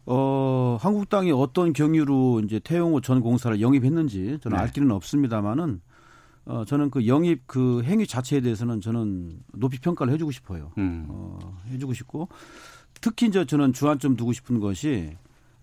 어, 0.06 0.78
한국당이 0.80 1.32
어떤 1.32 1.72
경위로 1.72 2.42
이제 2.44 2.60
태영호 2.60 3.00
전 3.00 3.20
공사를 3.20 3.60
영입했는지 3.60 4.38
저는 4.40 4.56
네. 4.56 4.62
알 4.62 4.70
길은 4.70 4.92
없습니다만은 4.92 5.80
어, 6.44 6.64
저는 6.64 6.90
그 6.90 7.08
영입 7.08 7.48
그 7.48 7.82
행위 7.82 8.06
자체에 8.06 8.40
대해서는 8.40 8.80
저는 8.80 9.40
높이 9.54 9.80
평가를 9.80 10.12
해주고 10.12 10.30
싶어요. 10.30 10.70
음. 10.78 11.06
어, 11.08 11.60
해주고 11.70 11.92
싶고 11.92 12.28
특히 13.00 13.26
이제 13.26 13.44
저는 13.44 13.72
주안점 13.72 14.14
두고 14.14 14.32
싶은 14.32 14.60
것이 14.60 15.16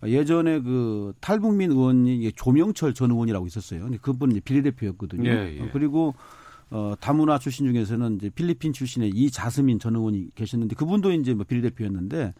예전에 0.05 0.61
그 0.61 1.13
탈북민 1.19 1.71
의원이 1.71 2.31
조명철 2.33 2.93
전 2.93 3.11
의원이라고 3.11 3.45
있었어요. 3.47 3.87
이제 4.31 4.39
비례대표였거든요. 4.39 5.29
예, 5.29 5.57
예. 5.61 5.69
그리고 5.71 6.15
어, 6.71 6.93
다문화 6.99 7.37
출신 7.37 7.71
중에서는 7.71 8.15
이제 8.15 8.29
필리핀 8.29 8.73
출신의 8.73 9.09
이자스민 9.09 9.79
전 9.79 9.95
의원이 9.95 10.29
계셨는데 10.35 10.75
그분도 10.75 11.11
이제 11.11 11.33
뭐 11.33 11.45
비례대표였는데 11.47 12.33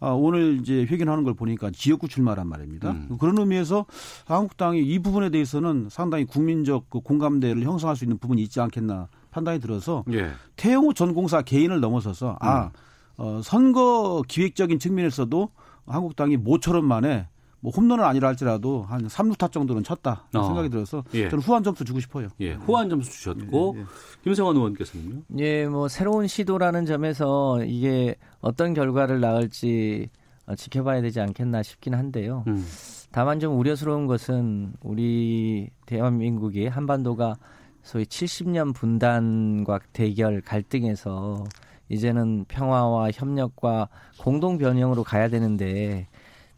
아, 0.00 0.10
오늘 0.10 0.58
이제 0.60 0.84
회견하는 0.84 1.22
걸 1.22 1.34
보니까 1.34 1.70
지역구 1.70 2.08
출마란 2.08 2.48
말입니다. 2.48 2.90
음. 2.90 3.16
그런 3.20 3.38
의미에서 3.38 3.86
한국당이 4.26 4.82
이 4.82 4.98
부분에 4.98 5.30
대해서는 5.30 5.88
상당히 5.90 6.24
국민적 6.24 6.90
그 6.90 7.00
공감대를 7.00 7.62
형성할 7.62 7.94
수 7.94 8.04
있는 8.04 8.18
부분이 8.18 8.42
있지 8.42 8.60
않겠나 8.60 9.08
판단이 9.30 9.60
들어서 9.60 10.04
예. 10.12 10.30
태영호 10.56 10.94
전 10.94 11.14
공사 11.14 11.42
개인을 11.42 11.80
넘어서서 11.80 12.36
아, 12.40 12.64
음. 12.64 12.70
어, 13.16 13.40
선거 13.44 14.22
기획적인 14.26 14.80
측면에서도 14.80 15.50
한국당이 15.86 16.36
모처럼 16.36 16.84
만에 16.84 17.28
뭐 17.60 17.70
홈런은 17.70 18.04
아니라 18.04 18.28
할지라도 18.28 18.82
한 18.82 19.06
3루타 19.06 19.52
정도는 19.52 19.84
쳤다 19.84 20.26
어. 20.34 20.42
생각이 20.42 20.68
들어서 20.68 21.04
예. 21.14 21.28
저는 21.28 21.44
후한 21.44 21.62
점수 21.62 21.84
주고 21.84 22.00
싶어요. 22.00 22.28
예, 22.40 22.54
후한 22.54 22.88
점수 22.88 23.10
주셨고 23.10 23.74
예, 23.76 23.80
예. 23.80 23.84
김성환 24.24 24.56
의원께서는요? 24.56 25.22
예, 25.38 25.66
뭐 25.66 25.86
새로운 25.86 26.26
시도라는 26.26 26.86
점에서 26.86 27.64
이게 27.64 28.16
어떤 28.40 28.74
결과를 28.74 29.20
낳을지 29.20 30.10
지켜봐야 30.56 31.02
되지 31.02 31.20
않겠나 31.20 31.62
싶긴 31.62 31.94
한데요. 31.94 32.42
음. 32.48 32.66
다만 33.12 33.38
좀 33.38 33.56
우려스러운 33.58 34.08
것은 34.08 34.72
우리 34.82 35.70
대한민국이 35.86 36.66
한반도가 36.66 37.36
소위 37.82 38.04
70년 38.04 38.74
분단과 38.74 39.80
대결 39.92 40.40
갈등에서 40.40 41.44
이제는 41.92 42.46
평화와 42.48 43.10
협력과 43.12 43.88
공동 44.18 44.56
변형으로 44.56 45.04
가야 45.04 45.28
되는데 45.28 46.08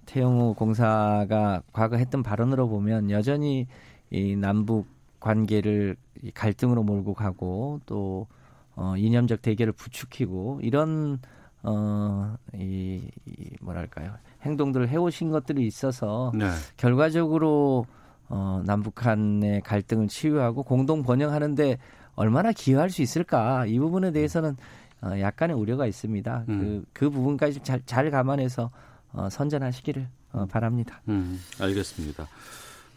태영호 0.07 0.55
공사가 0.55 1.61
과거 1.73 1.97
했던 1.97 2.23
발언으로 2.23 2.69
보면 2.69 3.11
여전히 3.11 3.67
이 4.11 4.37
남북 4.37 4.87
관계를 5.19 5.97
갈등으로 6.35 6.85
몰고 6.85 7.15
가고 7.15 7.81
또 7.85 8.29
어, 8.77 8.95
이념적 8.97 9.43
대결을 9.43 9.73
부추기고 9.73 10.61
이런 10.63 11.19
어, 11.65 12.37
이, 12.55 13.09
이 13.27 13.51
뭐랄까요 13.61 14.13
행동들을 14.43 14.89
해오신 14.89 15.31
것들이 15.31 15.67
있어서 15.67 16.31
네. 16.35 16.47
결과적으로 16.77 17.87
어, 18.29 18.63
남북 18.65 19.05
한의 19.05 19.63
갈등을 19.63 20.07
치유하고 20.07 20.63
공동 20.63 21.03
번영하는데 21.03 21.79
얼마나 22.15 22.53
기여할 22.53 22.91
수 22.91 23.03
있을까 23.03 23.67
이 23.67 23.79
부분에 23.79 24.13
대해서는 24.13 24.57
어, 25.05 25.21
약간의 25.21 25.55
우려가 25.55 25.87
있습니다. 25.87 26.45
음. 26.49 26.59
그, 26.59 26.85
그 26.93 27.11
부분까지 27.11 27.61
잘, 27.63 27.83
잘 27.85 28.11
감안해서 28.11 28.71
어, 29.13 29.29
선전하시기를 29.31 30.09
어, 30.33 30.47
바랍니다. 30.47 31.03
음, 31.09 31.39
알겠습니다. 31.61 32.27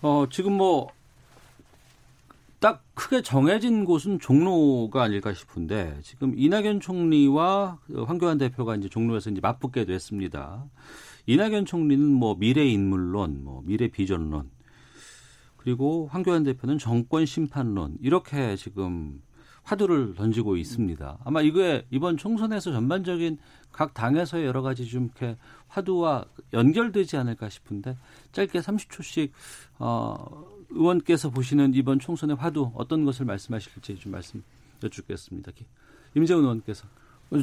어, 0.01 0.25
지금 0.31 0.53
뭐, 0.53 0.89
딱 2.59 2.83
크게 2.95 3.21
정해진 3.21 3.85
곳은 3.85 4.19
종로가 4.19 5.03
아닐까 5.03 5.33
싶은데, 5.33 5.99
지금 6.01 6.33
이낙연 6.35 6.79
총리와 6.79 7.77
황교안 8.05 8.37
대표가 8.37 8.75
이제 8.75 8.89
종로에서 8.89 9.29
이제 9.29 9.41
맞붙게 9.41 9.85
됐습니다. 9.85 10.63
이낙연 11.27 11.65
총리는 11.65 12.03
뭐 12.03 12.35
미래 12.35 12.65
인물론, 12.65 13.43
뭐 13.43 13.61
미래 13.65 13.89
비전론, 13.89 14.49
그리고 15.57 16.07
황교안 16.11 16.43
대표는 16.43 16.79
정권 16.79 17.25
심판론, 17.25 17.97
이렇게 18.01 18.55
지금 18.55 19.21
화두를 19.67 20.15
던지고 20.15 20.55
있습니다. 20.55 21.17
아마 21.25 21.41
이거에 21.41 21.85
이번 21.91 22.15
총선에서 22.15 22.71
전반적인 22.71 23.37
각 23.73 23.93
당에서의 23.93 24.45
여러 24.45 24.61
가지 24.61 24.87
좀 24.87 25.05
이렇게 25.05 25.35
화두와 25.67 26.23
연결되지 26.53 27.17
않을까 27.17 27.49
싶은데 27.49 27.97
짧게 28.31 28.59
30초씩 28.59 29.31
어 29.79 30.45
의원께서 30.69 31.29
보시는 31.29 31.73
이번 31.73 31.99
총선의 31.99 32.37
화두 32.37 32.71
어떤 32.75 33.03
것을 33.03 33.25
말씀하실지 33.25 33.97
좀 33.97 34.13
말씀 34.13 34.41
여쭙겠습니다. 34.81 35.51
임재훈 36.15 36.43
의원께서 36.43 36.87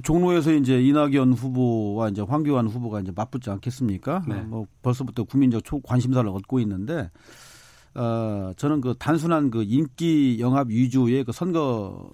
종로에서 0.03 0.55
이제 0.55 0.83
이낙연 0.83 1.35
후보와 1.35 2.09
이제 2.09 2.23
황교안 2.23 2.67
후보가 2.67 3.01
이제 3.01 3.13
맞붙지 3.15 3.51
않겠습니까? 3.51 4.25
네. 4.27 4.41
뭐 4.41 4.67
벌써부터 4.81 5.25
국민적 5.25 5.63
초 5.63 5.79
관심사를 5.81 6.27
얻고 6.27 6.59
있는데 6.61 7.11
어, 7.95 8.53
저는 8.57 8.81
그 8.81 8.95
단순한 8.99 9.51
그 9.51 9.63
인기 9.63 10.39
영합 10.41 10.69
위주의 10.69 11.23
그 11.25 11.33
선거 11.33 12.11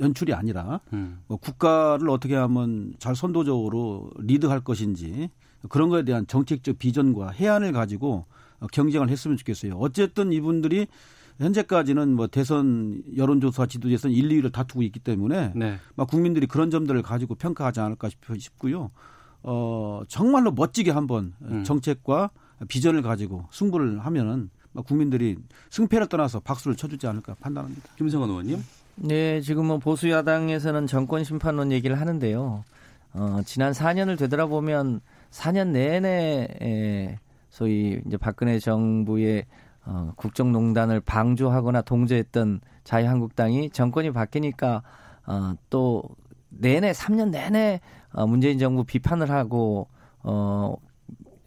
연출이 0.00 0.32
아니라 0.32 0.80
음. 0.92 1.20
뭐 1.26 1.36
국가를 1.38 2.08
어떻게 2.08 2.34
하면 2.34 2.94
잘 2.98 3.14
선도적으로 3.16 4.10
리드할 4.18 4.60
것인지 4.60 5.30
그런 5.68 5.88
거에 5.88 6.04
대한 6.04 6.26
정책적 6.26 6.78
비전과 6.78 7.30
해안을 7.30 7.72
가지고 7.72 8.26
경쟁을 8.72 9.08
했으면 9.10 9.36
좋겠어요. 9.36 9.76
어쨌든 9.76 10.32
이분들이 10.32 10.86
현재까지는 11.38 12.14
뭐 12.14 12.26
대선 12.26 13.02
여론조사 13.16 13.66
지도대선 13.66 14.10
1, 14.10 14.28
2위를 14.28 14.52
다투고 14.52 14.82
있기 14.82 14.98
때문에 15.00 15.52
네. 15.54 15.78
막 15.94 16.08
국민들이 16.08 16.46
그런 16.46 16.70
점들을 16.70 17.02
가지고 17.02 17.36
평가하지 17.36 17.80
않을까 17.80 18.08
싶고요. 18.38 18.90
어, 19.42 20.02
정말로 20.08 20.50
멋지게 20.50 20.90
한번 20.90 21.34
음. 21.42 21.62
정책과 21.62 22.30
비전을 22.66 23.02
가지고 23.02 23.46
승부를 23.52 24.00
하면은 24.00 24.50
국민들이 24.82 25.36
승패를 25.70 26.08
떠나서 26.08 26.40
박수를 26.40 26.76
쳐주지 26.76 27.06
않을까 27.06 27.34
판단합니다. 27.40 27.90
김성환 27.96 28.28
의원님. 28.28 28.62
네, 28.96 29.40
지금 29.40 29.66
뭐 29.66 29.78
보수 29.78 30.10
야당에서는 30.10 30.86
정권 30.86 31.24
심판론 31.24 31.70
얘기를 31.72 32.00
하는데요. 32.00 32.64
어, 33.14 33.40
지난 33.44 33.72
4년을 33.72 34.18
되돌아보면 34.18 35.00
4년 35.30 35.68
내내 35.68 37.18
소위 37.50 38.00
이제 38.06 38.16
박근혜 38.16 38.58
정부의 38.58 39.44
어, 39.84 40.12
국정농단을 40.16 41.00
방조하거나 41.00 41.82
동조했던 41.82 42.60
자유한국당이 42.84 43.70
정권이 43.70 44.12
바뀌니까 44.12 44.82
어, 45.26 45.54
또 45.70 46.02
내내 46.50 46.92
3년 46.92 47.30
내내 47.30 47.80
어, 48.12 48.26
문재인 48.26 48.58
정부 48.58 48.84
비판을 48.84 49.30
하고 49.30 49.88
어, 50.22 50.74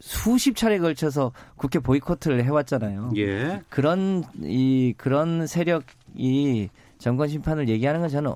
수십 0.01 0.55
차례 0.55 0.79
걸쳐서 0.79 1.31
국회 1.55 1.79
보이콧을 1.79 2.43
해왔잖아요. 2.43 3.11
예. 3.17 3.61
그런 3.69 4.23
이 4.41 4.93
그런 4.97 5.47
세력이 5.47 6.69
정권 6.97 7.27
심판을 7.27 7.69
얘기하는 7.69 8.01
건 8.01 8.09
저는 8.09 8.33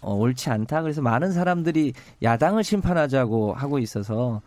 어, 0.00 0.14
옳지 0.14 0.48
않다. 0.50 0.82
그래서 0.82 1.02
많은 1.02 1.32
사람들이 1.32 1.92
야당을 2.22 2.64
심판하자고 2.64 3.52
하고 3.54 3.78
있어서 3.78 4.40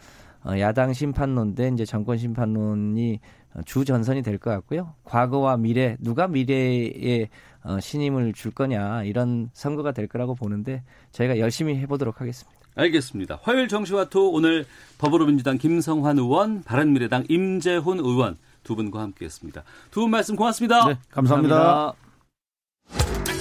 어, 0.43 0.59
야당 0.59 0.93
심판론 0.93 1.53
대 1.55 1.69
이제 1.69 1.85
정권 1.85 2.17
심판론이 2.17 3.19
주 3.65 3.85
전선이 3.85 4.23
될 4.23 4.39
것 4.39 4.49
같고요. 4.49 4.93
과거와 5.03 5.57
미래 5.57 5.95
누가 5.99 6.27
미래에 6.27 7.29
어, 7.63 7.79
신임을 7.79 8.33
줄 8.33 8.51
거냐 8.51 9.03
이런 9.03 9.49
선거가 9.53 9.91
될 9.91 10.07
거라고 10.07 10.33
보는데 10.33 10.83
저희가 11.11 11.37
열심히 11.37 11.75
해보도록 11.77 12.19
하겠습니다. 12.19 12.59
알겠습니다. 12.75 13.39
화요일 13.43 13.67
정시와토 13.67 14.31
오늘 14.31 14.65
더불어민주당 14.97 15.57
김성환 15.57 16.17
의원, 16.17 16.63
바른미래당 16.63 17.25
임재훈 17.29 17.99
의원 17.99 18.37
두 18.63 18.75
분과 18.75 19.01
함께했습니다. 19.01 19.63
두 19.91 20.01
분 20.01 20.11
말씀 20.11 20.35
고맙습니다. 20.35 20.87
네, 20.87 20.97
감사합니다. 21.11 21.55
감사합니다. 21.55 23.33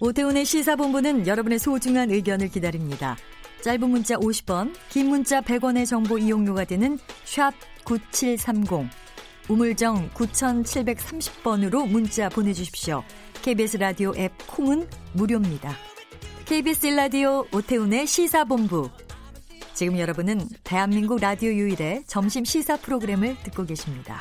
오태훈의 0.00 0.44
시사본부는 0.44 1.26
여러분의 1.26 1.58
소중한 1.58 2.10
의견을 2.10 2.48
기다립니다. 2.48 3.16
짧은 3.62 3.90
문자 3.90 4.14
50원, 4.16 4.72
긴 4.88 5.08
문자 5.08 5.40
100원의 5.40 5.86
정보 5.86 6.18
이용료가 6.18 6.64
되는 6.64 6.98
샵 7.24 7.52
9730, 7.84 8.88
우물정 9.48 10.10
9730번으로 10.10 11.88
문자 11.88 12.28
보내주십시오. 12.28 13.02
KBS 13.42 13.76
라디오 13.76 14.12
앱 14.16 14.32
콩은 14.48 14.88
무료입니다. 15.12 15.72
KBS 16.44 16.88
라디오 16.88 17.44
오태훈의 17.52 18.06
시사본부. 18.06 18.90
지금 19.74 19.98
여러분은 19.98 20.40
대한민국 20.64 21.20
라디오 21.20 21.50
유일의 21.50 22.04
점심 22.06 22.44
시사 22.44 22.76
프로그램을 22.78 23.36
듣고 23.44 23.64
계십니다. 23.64 24.20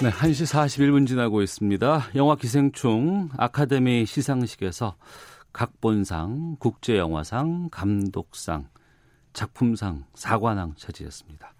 네, 0.00 0.10
1시 0.10 0.46
41분 0.46 1.06
지나고 1.06 1.42
있습니다. 1.42 2.10
영화 2.14 2.36
기생충 2.36 3.28
아카데미 3.36 4.06
시상식에서 4.06 4.96
각본상, 5.52 6.56
국제영화상, 6.60 7.68
감독상, 7.70 8.68
작품상, 9.32 10.04
사관왕 10.14 10.74
차지했습니다. 10.76 11.52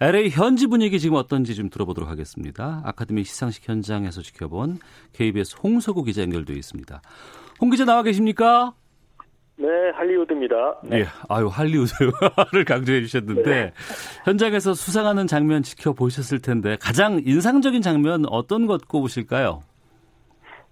LA 0.00 0.30
현지 0.30 0.66
분위기 0.66 0.98
지금 0.98 1.16
어떤지 1.16 1.54
좀 1.54 1.70
들어보도록 1.70 2.10
하겠습니다. 2.10 2.82
아카데미 2.84 3.24
시상식 3.24 3.68
현장에서 3.68 4.22
지켜본 4.22 4.78
KBS 5.12 5.56
홍서구 5.62 6.02
기자 6.04 6.22
연결되어 6.22 6.56
있습니다. 6.56 7.00
홍 7.60 7.70
기자 7.70 7.84
나와 7.84 8.02
계십니까? 8.02 8.74
네, 9.56 9.68
할리우드입니다. 9.94 10.80
네. 10.82 11.00
예, 11.00 11.04
아유 11.28 11.46
할리우드를 11.46 12.64
강조해 12.66 13.02
주셨는데 13.02 13.42
네. 13.42 13.72
현장에서 14.24 14.74
수상하는 14.74 15.28
장면 15.28 15.62
지켜보셨을 15.62 16.42
텐데 16.42 16.76
가장 16.80 17.20
인상적인 17.24 17.80
장면 17.80 18.24
어떤 18.28 18.66
것 18.66 18.88
꼽으실까요? 18.88 19.62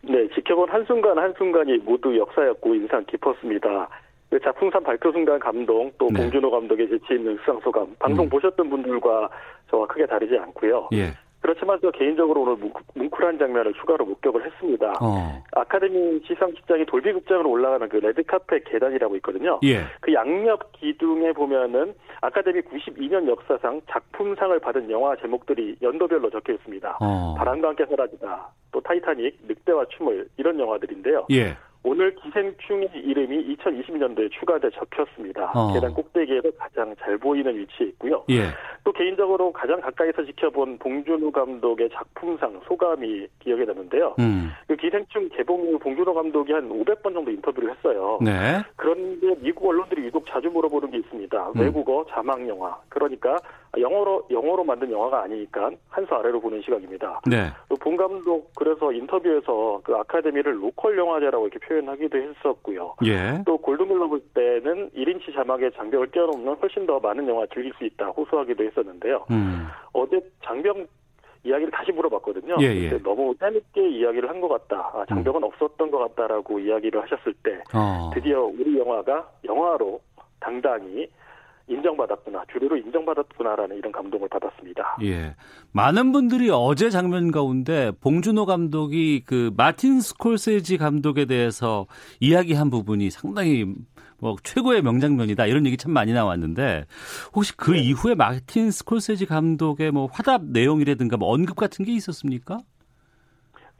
네, 0.03 0.29
지켜본 0.35 0.69
한순간 0.69 1.17
한순간이 1.17 1.79
모두 1.79 2.19
역사였고 2.19 2.75
인상 2.75 3.05
깊었습니다. 3.07 3.89
그 4.33 4.41
작품상 4.41 4.83
발표 4.83 5.13
순간 5.13 5.39
감동, 5.39 5.93
또 5.99 6.09
네. 6.11 6.23
봉준호 6.23 6.51
감독의 6.51 6.89
재치 6.89 7.17
있는 7.17 7.37
수상 7.41 7.61
소감, 7.61 7.95
방송 7.99 8.25
음. 8.25 8.31
보셨던 8.31 8.71
분들과 8.71 9.29
저와 9.69 9.87
크게 9.89 10.07
다르지 10.07 10.39
않고요. 10.39 10.89
예. 10.95 11.13
그렇지만 11.41 11.79
저 11.83 11.91
개인적으로 11.91 12.41
오늘 12.41 12.57
뭉클한 12.95 13.39
장면을 13.39 13.75
추가로 13.75 14.07
목격을 14.07 14.47
했습니다. 14.47 14.95
어. 15.03 15.43
아카데미 15.53 16.23
시상식장이 16.27 16.87
돌비극장으로 16.87 17.51
올라가는 17.51 17.87
그 17.91 17.97
레드카펫 17.97 18.65
계단이라고 18.65 19.17
있거든요. 19.17 19.61
예. 19.65 19.83
그 20.01 20.15
양옆 20.15 20.73
기둥에 20.81 21.33
보면은 21.33 21.93
아카데미 22.23 22.63
92년 22.63 23.29
역사상 23.29 23.83
작품상을 23.91 24.59
받은 24.61 24.91
영화 24.91 25.15
제목들이 25.17 25.77
연도별로 25.83 26.31
적혀 26.31 26.55
있습니다. 26.55 26.97
어. 27.03 27.35
바람과 27.37 27.69
함께 27.69 27.85
사라지다, 27.85 28.49
또 28.71 28.81
타이타닉, 28.81 29.41
늑대와 29.47 29.85
춤을 29.91 30.27
이런 30.39 30.59
영화들인데요. 30.59 31.27
예. 31.33 31.55
오늘 31.85 32.15
기생충의 32.15 32.91
이름이 32.95 33.57
2020년도에 33.57 34.31
추가돼 34.31 34.71
적혔습니다. 34.71 35.51
어. 35.55 35.73
계단 35.75 35.93
꼭대기에서 35.95 36.51
가장 36.59 36.95
잘 37.01 37.19
보이는 37.19 37.55
위치에 37.57 37.89
있고요. 37.89 38.25
예. 38.31 38.49
또 38.85 38.93
개인적으로 38.93 39.53
가장 39.53 39.81
가까이서 39.81 40.25
지켜본 40.25 40.79
봉준호 40.79 41.31
감독의 41.33 41.91
작품상 41.93 42.61
소감이 42.67 43.27
기억에 43.41 43.65
나는데요. 43.65 44.15
음. 44.21 44.51
그 44.69 44.77
기생충 44.77 45.29
개봉 45.31 45.61
후 45.63 45.79
봉준호 45.79 46.15
감독이 46.15 46.53
한 46.53 46.69
500번 46.69 47.15
정도 47.15 47.31
인터뷰를 47.31 47.71
했어요. 47.75 48.19
네. 48.23 48.63
그런데 48.77 49.35
미국 49.41 49.69
언론들이 49.69 50.05
유독 50.05 50.25
자주 50.27 50.49
물어보는 50.51 50.91
게 50.91 50.99
있습니다. 50.99 51.49
음. 51.57 51.61
외국어 51.61 52.05
자막 52.11 52.47
영화. 52.49 52.77
그러니까 52.89 53.37
영어로 53.79 54.27
영어로 54.31 54.65
만든 54.65 54.91
영화가 54.91 55.23
아니니까 55.23 55.71
한 55.89 56.03
수 56.07 56.15
아래로 56.15 56.41
보는 56.41 56.61
시각입니다. 56.63 57.21
네. 57.27 57.51
봉 57.81 57.97
감독 57.97 58.53
그래서 58.57 58.93
인터뷰에서 58.93 59.81
그 59.85 59.95
아카데미를 59.95 60.63
로컬 60.63 60.99
영화제라고 60.99 61.47
이렇게 61.47 61.65
표현하기도 61.77 62.19
했었고요. 62.19 62.95
예. 63.07 63.43
또 63.47 63.57
골든글러브 63.59 64.21
때는 64.35 64.91
1인치 64.91 65.33
자막의 65.35 65.71
장벽을 65.71 66.11
뛰어넘으면 66.11 66.57
훨씬 66.61 66.87
더 66.87 66.99
많은 67.01 67.27
영화 67.29 67.47
즐길 67.53 67.73
수 67.79 67.85
있다 67.85 68.07
호소하기도 68.09 68.65
했었는데요. 68.65 69.25
음. 69.31 69.67
어제 69.93 70.21
장벽 70.45 70.77
이야기를 71.45 71.73
다시 71.73 71.91
물어봤거든요. 71.93 72.57
예, 72.61 72.67
예. 72.67 73.03
너무 73.03 73.35
때늦게 73.39 73.89
이야기를 73.89 74.29
한 74.29 74.41
것 74.41 74.49
같다. 74.49 74.91
아, 74.95 75.05
장벽은 75.09 75.41
음. 75.43 75.45
없었던 75.45 75.91
것 75.91 75.99
같다라고 75.99 76.59
이야기를 76.61 77.03
하셨을 77.03 77.33
때 77.43 77.59
어. 77.75 78.11
드디어 78.15 78.43
우리 78.45 78.79
영화가 78.79 79.29
영화로 79.45 80.01
당당히 80.41 81.09
인정받았구나, 81.69 82.45
주류로 82.53 82.77
인정받았구나라는 82.77 83.77
이런 83.77 83.93
감동을 83.93 84.29
받았습니다. 84.29 84.99
예. 85.03 85.35
많은 85.73 86.13
분들이 86.13 86.51
어제 86.51 86.91
장면 86.91 87.31
가운데 87.31 87.93
봉준호 88.01 88.47
감독이 88.47 89.23
그 89.25 89.53
마틴 89.57 90.01
스콜세지 90.01 90.79
감독에 90.79 91.25
대해서 91.25 91.87
이야기한 92.21 92.71
부분이 92.71 93.11
상당히 93.11 93.67
뭐 94.23 94.37
최고의 94.43 94.83
명장면이다 94.83 95.47
이런 95.47 95.67
얘기 95.67 95.77
참 95.77 95.93
많이 95.93 96.13
나왔는데 96.13 96.85
혹시 97.35 97.57
그 97.57 97.73
네. 97.73 97.81
이후에 97.81 98.15
마틴 98.15 98.71
스콜세지 98.71 99.27
감독의 99.27 99.91
뭐 99.91 100.07
화답 100.07 100.45
내용이라든가 100.45 101.17
뭐 101.17 101.33
언급 101.33 101.57
같은 101.57 101.85
게 101.85 101.93
있었습니까? 101.93 102.59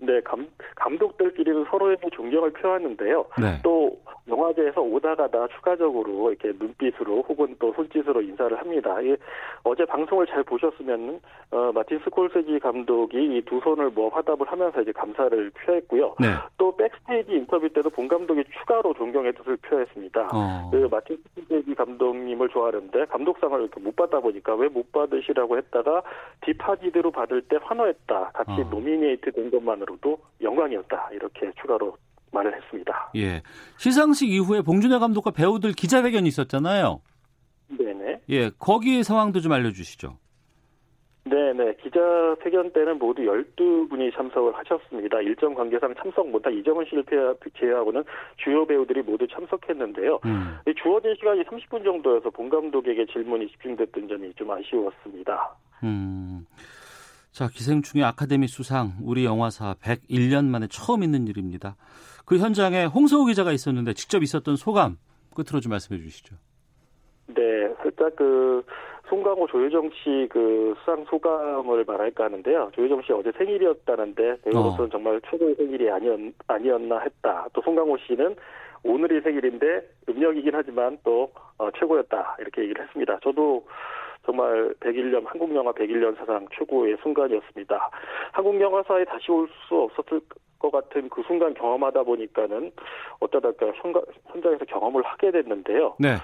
네, 0.05 0.21
감, 0.23 0.49
감독들끼리는 0.77 1.65
서로에게 1.71 2.11
존경을 2.11 2.51
표하는데요. 2.53 3.25
네. 3.41 3.61
또 3.63 3.97
영화제에서 4.29 4.81
오다 4.81 5.15
가다 5.15 5.47
추가적으로 5.49 6.31
이렇게 6.33 6.53
눈빛으로 6.59 7.23
혹은 7.29 7.55
또 7.59 7.73
손짓으로 7.75 8.21
인사를 8.23 8.59
합니다. 8.59 9.01
이, 9.01 9.17
어제 9.63 9.85
방송을 9.85 10.27
잘 10.27 10.43
보셨으면 10.43 11.21
어, 11.53 11.71
마틴 11.73 12.01
스콜세지 12.01 12.59
감독이 12.61 13.17
이 13.37 13.43
두 13.43 13.61
손을 13.61 13.91
모아 13.91 14.09
화답을 14.09 14.47
하면서 14.51 14.81
이제 14.81 14.93
감사를 14.93 15.51
표했고요. 15.51 16.15
네. 16.21 16.29
또 16.59 16.75
backstage 16.77 17.33
인터뷰 17.33 17.69
때도 17.69 17.91
봉 17.91 18.09
감독이 18.09 18.43
추가로 18.61 18.95
존경의 18.95 19.33
뜻을 19.35 19.57
표했습니다. 19.59 20.29
어. 20.33 20.71
그 20.73 20.89
마틴 20.91 21.17
스콜세지 21.35 21.75
감독님을 21.75 22.49
좋아하는데 22.49 23.05
감독상을 23.07 23.61
이렇게 23.61 23.81
못 23.81 23.95
받다 23.95 24.19
보니까 24.21 24.55
왜 24.57 24.69
못 24.73 24.91
받으시나라고 24.91 25.59
했다가 25.59 26.03
디파티드로 26.47 27.11
받을 27.11 27.43
때 27.43 27.59
환호했다. 27.63 28.31
같이 28.33 28.53
어. 28.53 28.69
nominate 28.71 29.31
된 29.33 29.51
것만으로도 29.51 30.19
영광이었다. 30.41 31.11
이렇게 31.13 31.51
추가로 31.61 31.97
말을 32.33 32.55
했습니다. 32.57 33.13
예. 33.17 33.43
시상식 33.77 34.31
이후에 34.31 34.63
봉준호 34.63 34.99
감독과 34.99 35.31
배우들 35.33 35.73
기자회견이 35.73 36.27
있었잖아요. 36.29 37.01
네네. 37.69 38.21
예, 38.31 38.51
거기 38.59 39.03
상황도 39.03 39.41
좀 39.41 39.53
알려주시죠. 39.53 40.19
네네. 41.25 41.77
기자회견 41.77 42.73
때는 42.73 42.99
모두 42.99 43.23
12분이 43.23 44.13
참석을 44.15 44.55
하셨습니다. 44.57 45.21
일정 45.21 45.55
관계상 45.55 45.95
참석 45.95 46.29
못한 46.29 46.53
이정은 46.53 46.85
씨를 46.87 47.05
제외하고는 47.59 48.03
주요 48.43 48.67
배우들이 48.67 49.03
모두 49.03 49.27
참석했는데요. 49.29 50.19
음. 50.25 50.59
주어진 50.83 51.15
시간이 51.15 51.45
30분 51.45 51.85
정도여서 51.85 52.31
본 52.31 52.49
감독에게 52.49 53.07
질문이 53.07 53.49
집중됐던 53.49 54.09
점이 54.09 54.35
좀 54.35 54.51
아쉬웠습니다. 54.51 55.55
음. 55.85 56.45
자, 57.33 57.49
기생충의 57.49 58.05
아카데미 58.05 58.47
수상, 58.47 58.93
우리 59.03 59.25
영화사 59.25 59.75
101년 59.83 60.45
만에 60.45 60.67
처음 60.71 61.03
있는 61.03 61.27
일입니다. 61.27 61.77
그 62.27 62.37
현장에 62.37 62.85
홍서우 62.85 63.25
기자가 63.25 63.53
있었는데 63.53 63.95
직접 63.95 64.23
있었던 64.23 64.57
소감 64.57 64.99
끝으로 65.35 65.61
좀 65.61 65.71
말씀해 65.71 65.99
주시죠. 65.99 66.37
네, 67.29 67.43
살짝 67.83 68.15
그 68.17 68.63
송강호 69.09 69.47
조효정 69.47 69.91
씨 69.91 70.29
그 70.31 70.75
수상 70.81 71.05
소감을 71.09 71.85
말할까 71.87 72.25
하는데요. 72.25 72.71
조효정 72.75 73.01
씨 73.03 73.13
어제 73.13 73.33
생일이었다는데 73.39 74.43
배우로서는 74.43 74.85
어. 74.85 74.89
정말 74.91 75.21
최고의 75.31 75.55
생일이 75.55 75.91
아니었, 75.91 76.19
아니었나 76.47 77.01
했다. 77.01 77.47
또 77.55 77.63
송강호 77.63 77.97
씨는 78.07 78.37
오늘이 78.85 79.23
생일인데 79.23 79.89
음력이긴 80.09 80.51
하지만 80.55 80.99
또 81.03 81.33
어, 81.57 81.71
최고였다 81.79 82.37
이렇게 82.41 82.63
얘기를 82.63 82.85
했습니다. 82.85 83.19
저도 83.23 83.65
정말 84.25 84.75
101년 84.81 85.25
한국 85.27 85.55
영화 85.55 85.73
101년 85.73 86.17
사상 86.17 86.47
최고의 86.57 86.97
순간이었습니다. 87.03 87.91
한국 88.33 88.61
영화사에 88.61 89.05
다시 89.05 89.31
올 89.31 89.49
수 89.69 89.77
없었을 89.77 90.21
것 90.59 90.71
같은 90.71 91.09
그 91.09 91.23
순간 91.27 91.53
경험하다 91.55 92.05
보니까는 92.05 92.71
어쩌다 93.21 93.51
현장에서 94.27 94.65
경험을 94.67 95.03
하게 95.03 95.31
됐는데요. 95.33 95.97
네. 95.99 96.17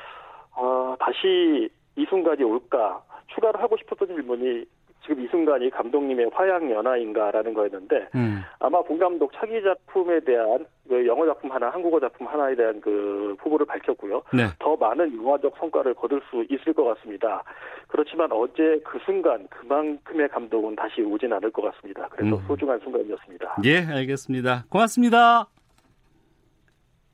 아, 0.54 0.96
다시 1.00 1.68
이 1.96 2.06
순간이 2.08 2.44
올까 2.44 3.02
추가로 3.34 3.58
하고 3.58 3.76
싶었던 3.76 4.08
질문이 4.08 4.64
지금 5.08 5.24
이 5.24 5.28
순간이 5.28 5.70
감독님의 5.70 6.30
화양 6.34 6.70
연화인가라는 6.70 7.54
거였는데 7.54 8.08
음. 8.14 8.42
아마 8.58 8.82
본 8.82 8.98
감독 8.98 9.32
차기 9.32 9.62
작품에 9.62 10.20
대한 10.20 10.66
그 10.86 11.06
영어 11.06 11.24
작품 11.26 11.50
하나, 11.50 11.70
한국어 11.70 11.98
작품 11.98 12.26
하나에 12.26 12.54
대한 12.54 12.80
그 12.80 13.34
후보를 13.40 13.64
밝혔고요. 13.66 14.22
네. 14.34 14.48
더 14.58 14.76
많은 14.76 15.16
영화적 15.16 15.54
성과를 15.58 15.94
거둘 15.94 16.20
수 16.30 16.44
있을 16.50 16.74
것 16.74 16.84
같습니다. 16.84 17.42
그렇지만 17.88 18.30
어제 18.32 18.80
그 18.84 18.98
순간 19.04 19.48
그만큼의 19.48 20.28
감동은 20.28 20.76
다시 20.76 21.00
오진 21.00 21.32
않을 21.32 21.50
것 21.50 21.62
같습니다. 21.62 22.06
그래서 22.10 22.36
음. 22.36 22.42
소중한 22.46 22.78
순간이었습니다. 22.80 23.56
예, 23.64 23.78
알겠습니다. 23.86 24.64
고맙습니다. 24.68 25.46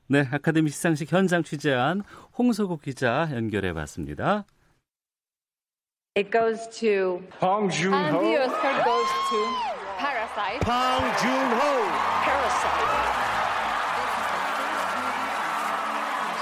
네, 0.07 0.23
아카데미 0.31 0.69
시상식 0.69 1.11
현장 1.11 1.43
취재한 1.43 2.01
홍석욱 2.37 2.81
기자 2.81 3.27
연결해 3.33 3.73
봤습니다. 3.73 4.45
It 6.15 6.31
goes 6.31 6.65
to 6.79 7.21
Pong 7.41 7.69
Joon 7.69 7.91
Ho. 7.91 7.97
And 7.99 8.15
the 8.15 8.39
Oscar 8.47 8.71
goes 8.85 9.11
to 9.31 9.39
Parasite. 9.99 10.61
Pong 10.61 11.03
Joon 11.19 11.51
Ho. 11.59 11.73
Parasite. 12.23 12.85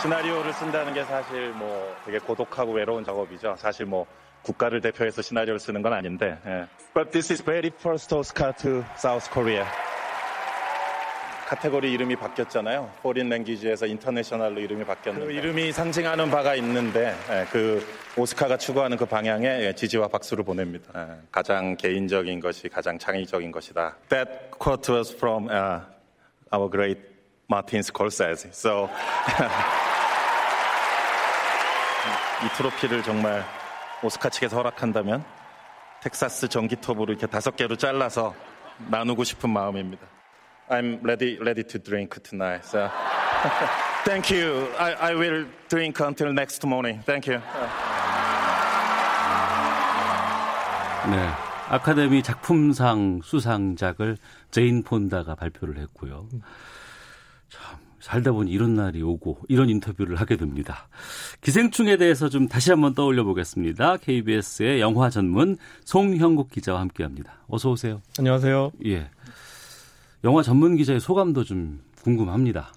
시나리오를 0.04 0.54
쓴다는 0.54 0.94
게 0.94 1.04
사실 1.06 1.54
뭐 1.54 1.92
되게 2.06 2.20
고독하고 2.20 2.72
외로운 2.74 3.04
작업이죠. 3.04 3.56
사실 3.58 3.88
뭐 3.88 4.06
국가를 4.44 4.80
대표해서 4.80 5.24
시나리오를 5.24 5.60
쓰는 5.60 5.82
건 5.82 5.94
아닌데. 5.94 6.38
예. 6.46 6.68
But 6.94 7.10
this 7.10 7.34
is 7.34 7.44
very 7.44 7.72
first 7.76 8.14
Oscar 8.14 8.54
to 8.62 8.84
South 8.96 9.32
Korea. 9.32 9.66
카테고리 11.54 11.92
이름이 11.92 12.16
바뀌었잖아요. 12.16 12.90
foreign 13.04 13.30
language에서 13.30 13.86
international로 13.86 14.60
이름이 14.60 14.84
바뀌었는데 14.86 15.28
그 15.28 15.32
이름이 15.32 15.72
상징하는 15.72 16.32
바가 16.32 16.56
있는데 16.56 17.16
예, 17.30 17.46
그 17.52 17.86
오스카가 18.18 18.58
추구하는 18.58 18.98
그 18.98 19.06
방향에 19.06 19.46
예, 19.46 19.72
지지와 19.76 20.08
박수를 20.08 20.44
보냅니다. 20.44 20.92
예, 20.96 21.10
가장 21.32 21.78
개인적인 21.78 22.40
것이 22.40 22.70
가장 22.70 22.98
창의적인 22.98 23.52
것이다. 23.52 23.96
That 24.10 24.50
quote 24.58 24.96
was 24.96 25.16
from 25.16 25.48
uh, 25.48 25.82
our 26.52 26.72
great 26.72 27.00
Martin 27.48 27.82
Scorsese. 27.82 28.50
So 28.52 28.90
이 32.44 32.48
트로피를 32.58 33.04
정말 33.04 33.46
오스카 34.02 34.30
측에서 34.30 34.58
허락한다면 34.58 35.24
텍사스 36.02 36.48
전기톱으로 36.48 37.14
이렇게 37.14 37.28
다섯 37.28 37.56
개로 37.56 37.76
잘라서 37.76 38.34
나누고 38.90 39.24
싶은 39.24 39.52
마음입니다. 39.52 40.08
I'm 40.70 41.00
ready, 41.02 41.38
ready 41.40 41.64
to 41.64 41.80
drink 41.80 42.22
tonight. 42.24 42.66
So, 42.66 42.90
thank 44.06 44.32
you. 44.32 44.68
I, 44.80 44.94
I 44.94 45.16
will 45.16 45.46
drink 45.70 46.00
until 46.00 46.32
next 46.32 46.66
morning. 46.66 47.02
Thank 47.06 47.28
you. 47.28 47.42
네. 51.10 51.30
아카데미 51.70 52.24
작품상 52.24 53.22
수상작을 53.24 54.18
제인 54.52 54.84
폰다가 54.84 55.36
발표를 55.36 55.78
했고요. 55.80 56.28
참 57.50 57.78
살다 58.00 58.32
보니 58.32 58.52
이런 58.52 58.76
날이 58.76 59.02
오고 59.02 59.40
이런 59.48 59.70
인터뷰를 59.70 60.18
하게 60.18 60.38
됩니다. 60.38 60.88
기생충에 61.42 61.98
대해서 61.98 62.30
좀 62.30 62.48
다시 62.48 62.70
한번 62.70 62.94
떠올려 62.94 63.24
보겠습니다. 63.24 63.98
KBS의 63.98 64.82
영화 64.82 65.10
전문 65.10 65.58
송형국 65.86 66.52
기자와 66.52 66.80
함께 66.82 67.04
합니다. 67.04 67.34
어서 67.48 67.72
오세요. 67.72 68.02
안녕하세요. 68.20 68.72
예. 68.86 69.10
영화 70.24 70.42
전문 70.42 70.76
기자의 70.76 71.00
소감도 71.00 71.44
좀 71.44 71.82
궁금합니다. 72.02 72.74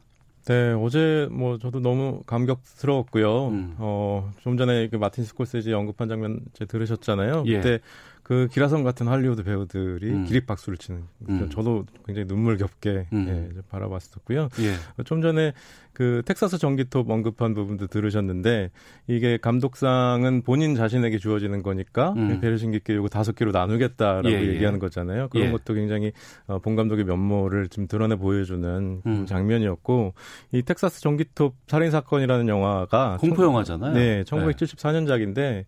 네, 0.47 0.73
어제 0.73 1.29
뭐 1.31 1.59
저도 1.59 1.81
너무 1.81 2.23
감격스러웠고요. 2.27 3.49
음. 3.49 3.75
어, 3.79 4.33
좀 4.41 4.57
전에 4.57 4.89
그 4.89 4.97
마틴 4.97 5.25
스콜세지 5.25 5.73
언급한 5.73 6.09
장면 6.09 6.41
제 6.53 6.65
들으셨잖아요. 6.65 7.45
예. 7.47 7.57
그때 7.57 7.81
그 8.27 8.49
기라성 8.51 8.83
같은 8.83 9.07
할리우드 9.07 9.45
배우들이 9.45 10.11
음. 10.11 10.25
기립 10.25 10.49
박수를 10.49 10.77
치는 10.79 11.05
음. 11.29 11.49
저도 11.49 11.87
굉장히 12.07 12.27
눈물겹게 12.27 13.07
음. 13.13 13.53
예, 13.57 13.61
바라봤었고요. 13.71 14.49
예. 14.59 15.05
좀 15.05 15.23
전에 15.23 15.53
그 15.93 16.23
텍사스 16.27 16.59
전기톱 16.59 17.09
언급한 17.09 17.55
부분도 17.55 17.87
들으셨는데 17.87 18.73
이게 19.07 19.37
감독상은 19.37 20.43
본인 20.43 20.75
자신에게 20.75 21.19
주어지는 21.19 21.63
거니까 21.63 22.15
음. 22.17 22.41
배려심 22.41 22.73
깊게 22.73 22.97
요거 22.97 23.11
다섯 23.11 23.37
개로 23.37 23.53
나누겠다라고 23.53 24.29
예, 24.29 24.33
예. 24.33 24.47
얘기하는 24.49 24.81
거잖아요. 24.81 25.29
그런 25.29 25.47
예. 25.47 25.53
것도 25.53 25.75
굉장히 25.75 26.11
어, 26.49 26.59
본 26.59 26.75
감독의 26.75 27.05
면모를 27.05 27.69
좀 27.69 27.87
드러내 27.87 28.17
보여주는 28.17 29.03
음. 29.07 29.27
장면이었고 29.27 30.15
이 30.51 30.63
텍사스 30.63 31.01
전기톱 31.01 31.55
살인 31.69 31.93
사건이라는 31.93 32.49
영화가 32.49 33.19
공포 33.21 33.45
영화잖아요. 33.45 33.95
네, 33.95 34.25
1974년작인데 34.25 35.65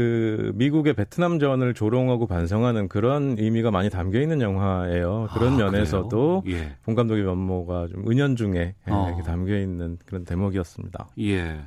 그 0.00 0.52
미국의 0.54 0.94
베트남전을 0.94 1.74
조롱하고 1.74 2.26
반성하는 2.26 2.88
그런 2.88 3.36
의미가 3.38 3.70
많이 3.70 3.90
담겨 3.90 4.18
있는 4.18 4.40
영화예요. 4.40 5.28
그런 5.34 5.52
아, 5.52 5.56
면에서도 5.58 6.44
예. 6.46 6.74
본 6.84 6.94
감독의 6.94 7.22
면모가 7.22 7.88
좀 7.88 8.10
은연중에 8.10 8.58
예, 8.58 8.74
어. 8.90 9.22
담겨 9.26 9.58
있는 9.58 9.98
그런 10.06 10.24
대목이었습니다. 10.24 11.10
예. 11.18 11.60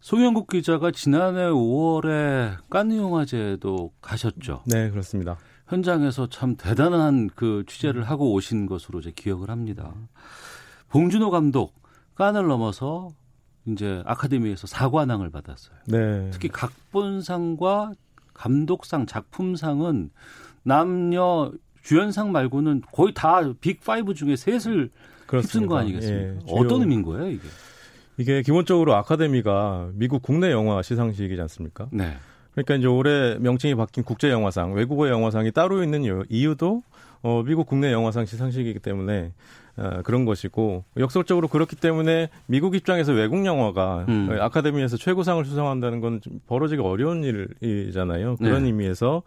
송영국 0.00 0.48
기자가 0.48 0.90
지난해 0.90 1.42
5월에 1.44 2.56
깐느 2.68 2.96
영화제도 2.96 3.92
가셨죠. 4.00 4.64
네, 4.66 4.90
그렇습니다. 4.90 5.36
현장에서 5.68 6.28
참 6.28 6.56
대단한 6.56 7.30
그 7.36 7.62
취재를 7.68 8.02
하고 8.02 8.32
오신 8.32 8.66
것으로 8.66 9.00
제 9.00 9.12
기억을 9.12 9.48
합니다. 9.48 9.94
봉준호 10.88 11.30
감독 11.30 11.72
깐을 12.16 12.48
넘어서 12.48 13.10
이제 13.66 14.02
아카데미에서 14.04 14.66
사관왕을 14.66 15.30
받았어요. 15.30 15.76
네. 15.86 16.30
특히 16.32 16.48
각본상과 16.48 17.92
감독상, 18.34 19.06
작품상은 19.06 20.10
남녀 20.62 21.52
주연상 21.82 22.32
말고는 22.32 22.82
거의 22.92 23.12
다 23.14 23.40
빅5 23.42 24.14
중에 24.14 24.36
셋을. 24.36 24.90
휩쓴 25.28 25.66
거 25.66 25.76
아니겠습니까? 25.78 26.34
예, 26.34 26.38
어떤 26.48 26.82
의미인 26.82 27.02
거예요, 27.02 27.28
이게? 27.30 27.42
이게 28.18 28.42
기본적으로 28.42 28.94
아카데미가 28.94 29.90
미국 29.94 30.22
국내 30.22 30.50
영화 30.52 30.80
시상식이지 30.82 31.40
않습니까? 31.40 31.88
네. 31.90 32.16
그러니까 32.52 32.76
이제 32.76 32.86
올해 32.86 33.36
명칭이 33.38 33.74
바뀐 33.74 34.04
국제 34.04 34.30
영화상, 34.30 34.74
외국어 34.74 35.08
영화상이 35.08 35.50
따로 35.50 35.82
있는 35.82 36.04
이유도 36.28 36.82
어, 37.22 37.42
미국 37.42 37.66
국내 37.66 37.90
영화상 37.90 38.26
시상식이기 38.26 38.78
때문에 38.78 39.32
어, 39.32 39.32
그런 40.04 40.24
것이고 40.24 40.84
역설적으로 40.98 41.48
그렇기 41.48 41.76
때문에 41.76 42.28
미국 42.46 42.74
입장에서 42.74 43.12
외국 43.12 43.44
영화가 43.44 44.06
음. 44.08 44.36
아카데미에서 44.40 44.96
최고상을 44.96 45.44
수상한다는 45.44 46.00
건 46.00 46.20
벌어지기 46.46 46.80
어려운 46.80 47.24
일이잖아요. 47.60 48.36
그런 48.36 48.62
네. 48.62 48.68
의미에서 48.68 49.22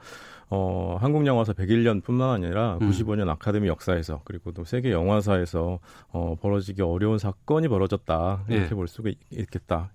어, 0.49 0.97
한국 1.01 1.25
영화사 1.25 1.53
101년뿐만 1.53 2.29
아니라 2.29 2.77
음. 2.81 2.89
95년 2.89 3.27
아카데미 3.29 3.67
역사에서 3.67 4.21
그리고 4.23 4.51
또 4.51 4.63
세계 4.63 4.91
영화사에서 4.91 5.79
어, 6.11 6.35
벌어지기 6.41 6.81
어려운 6.81 7.17
사건이 7.17 7.67
벌어졌다 7.67 8.45
이렇게 8.47 8.69
네. 8.69 8.75
볼 8.75 8.87
수가 8.87 9.09
있겠다 9.31 9.91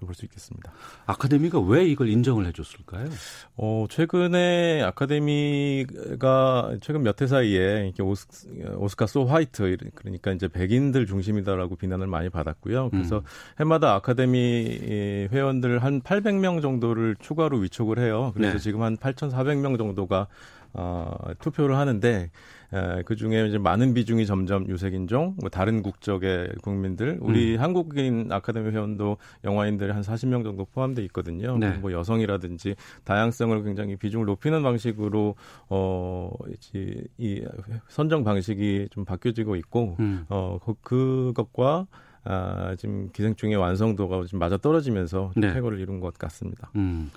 볼수 0.00 0.24
있겠습니다. 0.26 0.72
아카데미가 1.06 1.60
왜 1.60 1.84
이걸 1.84 2.08
인정을 2.08 2.46
해줬을까요? 2.46 3.08
어, 3.56 3.86
최근에 3.90 4.82
아카데미가 4.82 6.76
최근 6.80 7.02
몇 7.02 7.18
해 7.20 7.26
사이에 7.26 7.86
이렇게 7.86 8.02
오스, 8.04 8.28
오스카 8.76 9.06
소 9.08 9.24
화이트 9.24 9.76
그러니까 9.96 10.30
이제 10.30 10.46
백인들 10.46 11.06
중심이다라고 11.06 11.74
비난을 11.74 12.06
많이 12.06 12.28
받았고요. 12.28 12.90
그래서 12.90 13.18
음. 13.18 13.22
해마다 13.60 13.94
아카데미 13.94 15.26
회원들 15.32 15.82
한 15.82 16.00
800명 16.02 16.62
정도를 16.62 17.16
추가로 17.18 17.58
위촉을 17.58 17.98
해요. 17.98 18.30
그래서 18.34 18.52
네. 18.52 18.58
지금 18.60 18.82
한 18.82 18.96
8,400명 18.96 19.76
정도가 19.78 20.26
어, 20.74 21.16
투표를 21.38 21.76
하는데 21.76 22.30
에, 22.72 23.02
그 23.04 23.16
중에 23.16 23.46
이제 23.46 23.56
많은 23.56 23.94
비중이 23.94 24.26
점점 24.26 24.68
유색인종, 24.68 25.36
뭐 25.40 25.48
다른 25.48 25.82
국적의 25.82 26.52
국민들, 26.62 27.18
우리 27.20 27.56
음. 27.56 27.60
한국인 27.60 28.30
아카데미 28.30 28.70
회원도 28.70 29.16
영화인들이 29.44 29.90
한 29.90 30.02
40명 30.02 30.44
정도 30.44 30.66
포함돼 30.66 31.02
있거든요. 31.04 31.56
네. 31.56 31.70
뭐 31.78 31.92
여성이라든지 31.92 32.76
다양성을 33.04 33.62
굉장히 33.64 33.96
비중을 33.96 34.26
높이는 34.26 34.62
방식으로 34.62 35.34
어, 35.70 36.30
이제 36.52 37.02
이 37.16 37.42
선정 37.88 38.22
방식이 38.22 38.88
좀 38.90 39.06
바뀌어지고 39.06 39.56
있고, 39.56 39.96
음. 40.00 40.26
어, 40.28 40.58
그, 40.62 40.74
그것과 40.82 41.86
아, 42.24 42.74
지금 42.76 43.08
기생충의 43.12 43.56
완성도가 43.56 44.24
좀 44.26 44.38
맞아 44.38 44.58
떨어지면서 44.58 45.32
네. 45.34 45.54
쾌거를 45.54 45.80
이룬 45.80 45.98
것 45.98 46.18
같습니다. 46.18 46.70
음. 46.76 47.10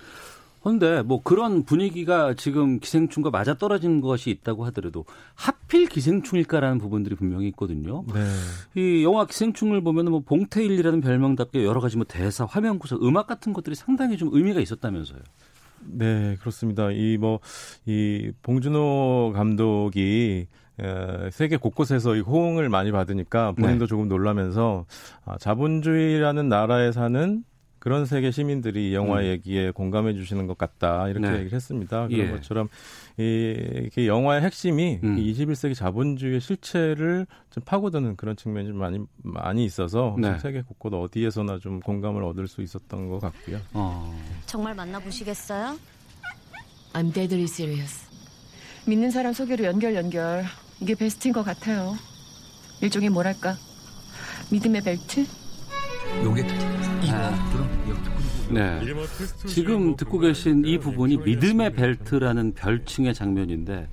그런데 0.62 1.02
뭐 1.02 1.22
그런 1.22 1.64
분위기가 1.64 2.34
지금 2.34 2.78
기생충과 2.78 3.30
맞아 3.30 3.54
떨어진 3.54 4.00
것이 4.00 4.30
있다고 4.30 4.64
하더라도 4.66 5.04
하필 5.34 5.86
기생충일까라는 5.86 6.78
부분들이 6.78 7.16
분명히 7.16 7.48
있거든요. 7.48 8.04
네. 8.14 8.20
이 8.80 9.02
영화 9.04 9.26
기생충을 9.26 9.80
보면은 9.82 10.12
뭐 10.12 10.20
봉태일이라는 10.20 11.00
별명답게 11.00 11.64
여러 11.64 11.80
가지 11.80 11.96
뭐 11.96 12.06
대사, 12.08 12.44
화면 12.44 12.78
구성, 12.78 12.98
음악 13.02 13.26
같은 13.26 13.52
것들이 13.52 13.74
상당히 13.74 14.16
좀 14.16 14.30
의미가 14.32 14.60
있었다면서요. 14.60 15.18
네, 15.84 16.36
그렇습니다. 16.40 16.90
이 16.92 17.16
뭐 17.18 17.40
이 17.86 18.30
봉준호 18.42 19.32
감독이 19.34 20.46
에, 20.78 21.30
세계 21.32 21.56
곳곳에서 21.56 22.14
이 22.16 22.20
호응을 22.20 22.68
많이 22.68 22.92
받으니까 22.92 23.52
본인도 23.52 23.86
네. 23.86 23.88
조금 23.88 24.08
놀라면서 24.08 24.86
아, 25.24 25.36
자본주의라는 25.38 26.48
나라에 26.48 26.92
사는 26.92 27.42
그런 27.82 28.06
세계 28.06 28.30
시민들이 28.30 28.90
이 28.90 28.94
영화 28.94 29.18
음. 29.18 29.24
얘기에 29.24 29.72
공감해 29.72 30.14
주시는 30.14 30.46
것 30.46 30.56
같다 30.56 31.08
이렇게 31.08 31.28
네. 31.28 31.38
얘기를 31.40 31.56
했습니다. 31.56 32.06
그런 32.06 32.28
예. 32.28 32.30
것처럼 32.30 32.68
이, 33.18 33.90
이 33.96 34.06
영화의 34.06 34.42
핵심이 34.42 35.00
음. 35.02 35.16
21세기 35.16 35.74
자본주의의 35.74 36.40
실체를 36.40 37.26
좀 37.50 37.64
파고드는 37.66 38.14
그런 38.14 38.36
측면이 38.36 38.68
좀 38.68 38.76
많이 38.76 39.00
많이 39.24 39.64
있어서 39.64 40.14
네. 40.16 40.38
세계 40.38 40.62
곳곳 40.62 40.94
어디에서나 40.94 41.58
좀 41.58 41.80
공감을 41.80 42.22
얻을 42.22 42.46
수 42.46 42.62
있었던 42.62 43.08
것 43.08 43.18
같고요. 43.18 43.58
어. 43.72 44.16
정말 44.46 44.76
만나보시겠어요? 44.76 45.76
I'm 46.92 47.12
deadly 47.12 47.46
serious. 47.46 48.06
믿는 48.86 49.10
사람 49.10 49.32
소개로 49.32 49.64
연결 49.64 49.96
연결 49.96 50.44
이게 50.78 50.94
베스트인 50.94 51.34
것 51.34 51.42
같아요. 51.42 51.96
일종의 52.80 53.10
뭐랄까 53.10 53.56
믿음의 54.52 54.82
벨트? 54.82 55.26
요게 56.22 56.46
네. 58.50 58.80
지금 59.46 59.96
듣고 59.96 60.18
계신 60.18 60.64
이 60.64 60.78
부분이 60.78 61.18
믿음의 61.18 61.74
벨트라는 61.74 62.54
별칭의 62.54 63.14
장면인데 63.14 63.88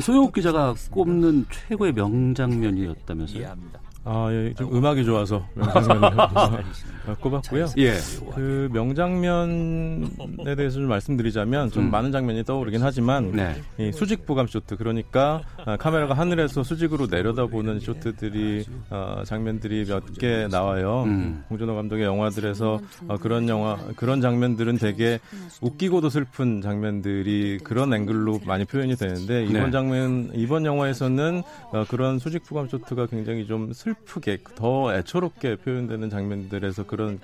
소영욱 0.00 0.32
기자가 0.32 0.74
꼽는 0.90 1.46
최고의 1.50 1.92
명장면이었다면서요? 1.92 3.56
아, 4.02 4.28
예, 4.32 4.54
좀 4.54 4.74
음악이 4.74 5.04
좋아서 5.04 5.46
명장면을 5.54 6.16
꼽았고요. 7.20 7.66
예. 7.78 7.94
그 8.34 8.68
명장면에 8.72 10.54
대해서 10.56 10.76
좀 10.76 10.88
말씀드리자면 10.88 11.70
좀 11.70 11.84
음. 11.84 11.90
많은 11.90 12.12
장면이 12.12 12.44
떠오르긴 12.44 12.82
하지만 12.82 13.32
네. 13.32 13.54
이 13.78 13.92
수직 13.92 14.24
부감 14.26 14.46
쇼트 14.46 14.76
그러니까 14.76 15.42
아, 15.66 15.76
카메라가 15.76 16.14
하늘에서 16.14 16.62
수직으로 16.62 17.06
내려다보는 17.10 17.80
쇼트들이 17.80 18.64
어, 18.90 19.22
장면들이 19.26 19.84
몇 19.86 20.00
개 20.18 20.46
나와요. 20.50 21.04
음. 21.06 21.44
홍준호 21.50 21.74
감독의 21.74 22.04
영화들에서 22.04 22.80
어, 23.08 23.16
그런 23.18 23.48
영화 23.48 23.76
그런 23.96 24.20
장면들은 24.20 24.78
되게 24.78 25.18
웃기고도 25.60 26.08
슬픈 26.10 26.60
장면들이 26.62 27.58
그런 27.64 27.92
앵글로 27.92 28.40
많이 28.46 28.64
표현이 28.64 28.96
되는데 28.96 29.44
이번 29.44 29.64
네. 29.66 29.70
장면 29.70 30.30
이번 30.34 30.64
영화에서는 30.64 31.42
어, 31.72 31.84
그런 31.88 32.18
수직 32.18 32.44
부감 32.44 32.66
쇼트가 32.68 33.06
굉장히 33.06 33.46
좀 33.46 33.72
슬. 33.72 33.89
슬프게 33.94 34.38
더 34.54 34.94
애처롭게 34.94 35.56
표현되는 35.56 36.10
장면들에서 36.10 36.86
그런 36.86 37.18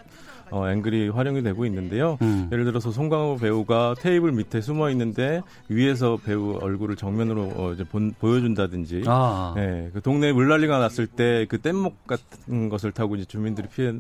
어, 0.52 0.70
앵글이 0.70 1.08
활용이 1.08 1.42
되고 1.42 1.66
있는데요. 1.66 2.18
음. 2.22 2.48
예를 2.52 2.64
들어서 2.64 2.92
송강호 2.92 3.38
배우가 3.38 3.96
테이블 3.98 4.30
밑에 4.30 4.60
숨어 4.60 4.90
있는데 4.90 5.42
위에서 5.68 6.18
배우 6.24 6.58
얼굴을 6.60 6.94
정면으로 6.94 7.52
어, 7.56 7.72
이제 7.72 7.82
본, 7.82 8.14
보여준다든지, 8.20 9.02
아. 9.06 9.54
네, 9.56 9.90
그 9.92 10.00
동네 10.00 10.32
물난리가 10.32 10.78
났을 10.78 11.06
때 11.08 11.46
그 11.48 11.60
뗏목 11.60 12.06
같은 12.06 12.68
것을 12.68 12.92
타고 12.92 13.16
이제 13.16 13.24
주민들이 13.24 13.66
피해, 13.68 13.92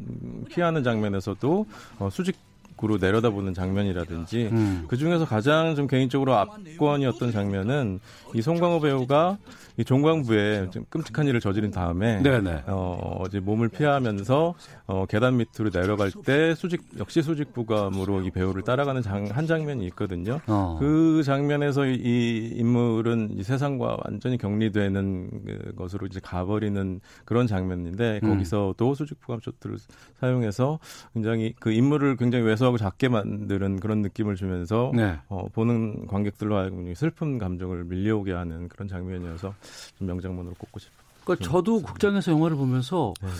피하는 0.48 0.84
장면에서도 0.84 1.66
어, 1.98 2.08
수직 2.12 2.36
으로 2.84 2.98
내려다보는 2.98 3.54
장면이라든지 3.54 4.50
음. 4.52 4.84
그 4.86 4.98
중에서 4.98 5.24
가장 5.24 5.74
좀 5.74 5.86
개인적으로 5.86 6.34
압권이었던 6.34 7.32
장면은 7.32 8.00
이 8.34 8.42
송강호 8.42 8.80
배우가 8.80 9.38
이 9.78 9.84
종광부에 9.84 10.70
좀 10.70 10.84
끔찍한 10.88 11.26
일을 11.26 11.40
저지른 11.40 11.70
다음에 11.70 12.22
네네. 12.22 12.64
어 12.66 13.22
이제 13.28 13.40
몸을 13.40 13.68
피하면서 13.68 14.54
어 14.86 15.06
계단 15.06 15.36
밑으로 15.36 15.70
내려갈 15.70 16.10
때 16.24 16.54
수직 16.54 16.82
역시 16.98 17.20
수직 17.20 17.52
부감으로 17.52 18.22
이 18.22 18.30
배우를 18.30 18.62
따라가는 18.62 19.02
장, 19.02 19.26
한 19.30 19.46
장면이 19.46 19.84
있거든요. 19.88 20.40
어. 20.46 20.78
그 20.80 21.22
장면에서 21.24 21.86
이, 21.86 21.94
이 21.94 22.52
인물은 22.56 23.38
이 23.38 23.42
세상과 23.42 23.98
완전히 24.04 24.38
격리되는 24.38 25.30
그 25.44 25.72
것으로 25.76 26.06
이제 26.06 26.20
가버리는 26.22 27.00
그런 27.26 27.46
장면인데 27.46 28.20
음. 28.22 28.30
거기서도 28.30 28.94
수직 28.94 29.20
부감 29.20 29.40
쇼트를 29.40 29.76
사용해서 30.20 30.78
굉장히 31.12 31.54
그 31.60 31.70
인물을 31.70 32.16
굉장히 32.16 32.44
왜소하고 32.66 32.78
작게 32.78 33.08
만드는 33.08 33.80
그런 33.80 34.02
느낌을 34.02 34.36
주면서 34.36 34.90
네. 34.94 35.18
어, 35.28 35.48
보는 35.48 36.06
관객들로 36.06 36.56
하여금 36.56 36.92
슬픈 36.94 37.38
감정을 37.38 37.84
밀려오게 37.84 38.32
하는 38.32 38.68
그런 38.68 38.88
장면이어서 38.88 39.54
좀 39.98 40.06
명장면으로 40.06 40.54
꼽고 40.58 40.80
싶어요. 40.80 41.06
그러니까 41.24 41.48
저도 41.48 41.82
국장에서 41.82 42.32
영화를 42.32 42.56
보면서 42.56 43.14
네 43.20 43.28
네. 43.28 43.32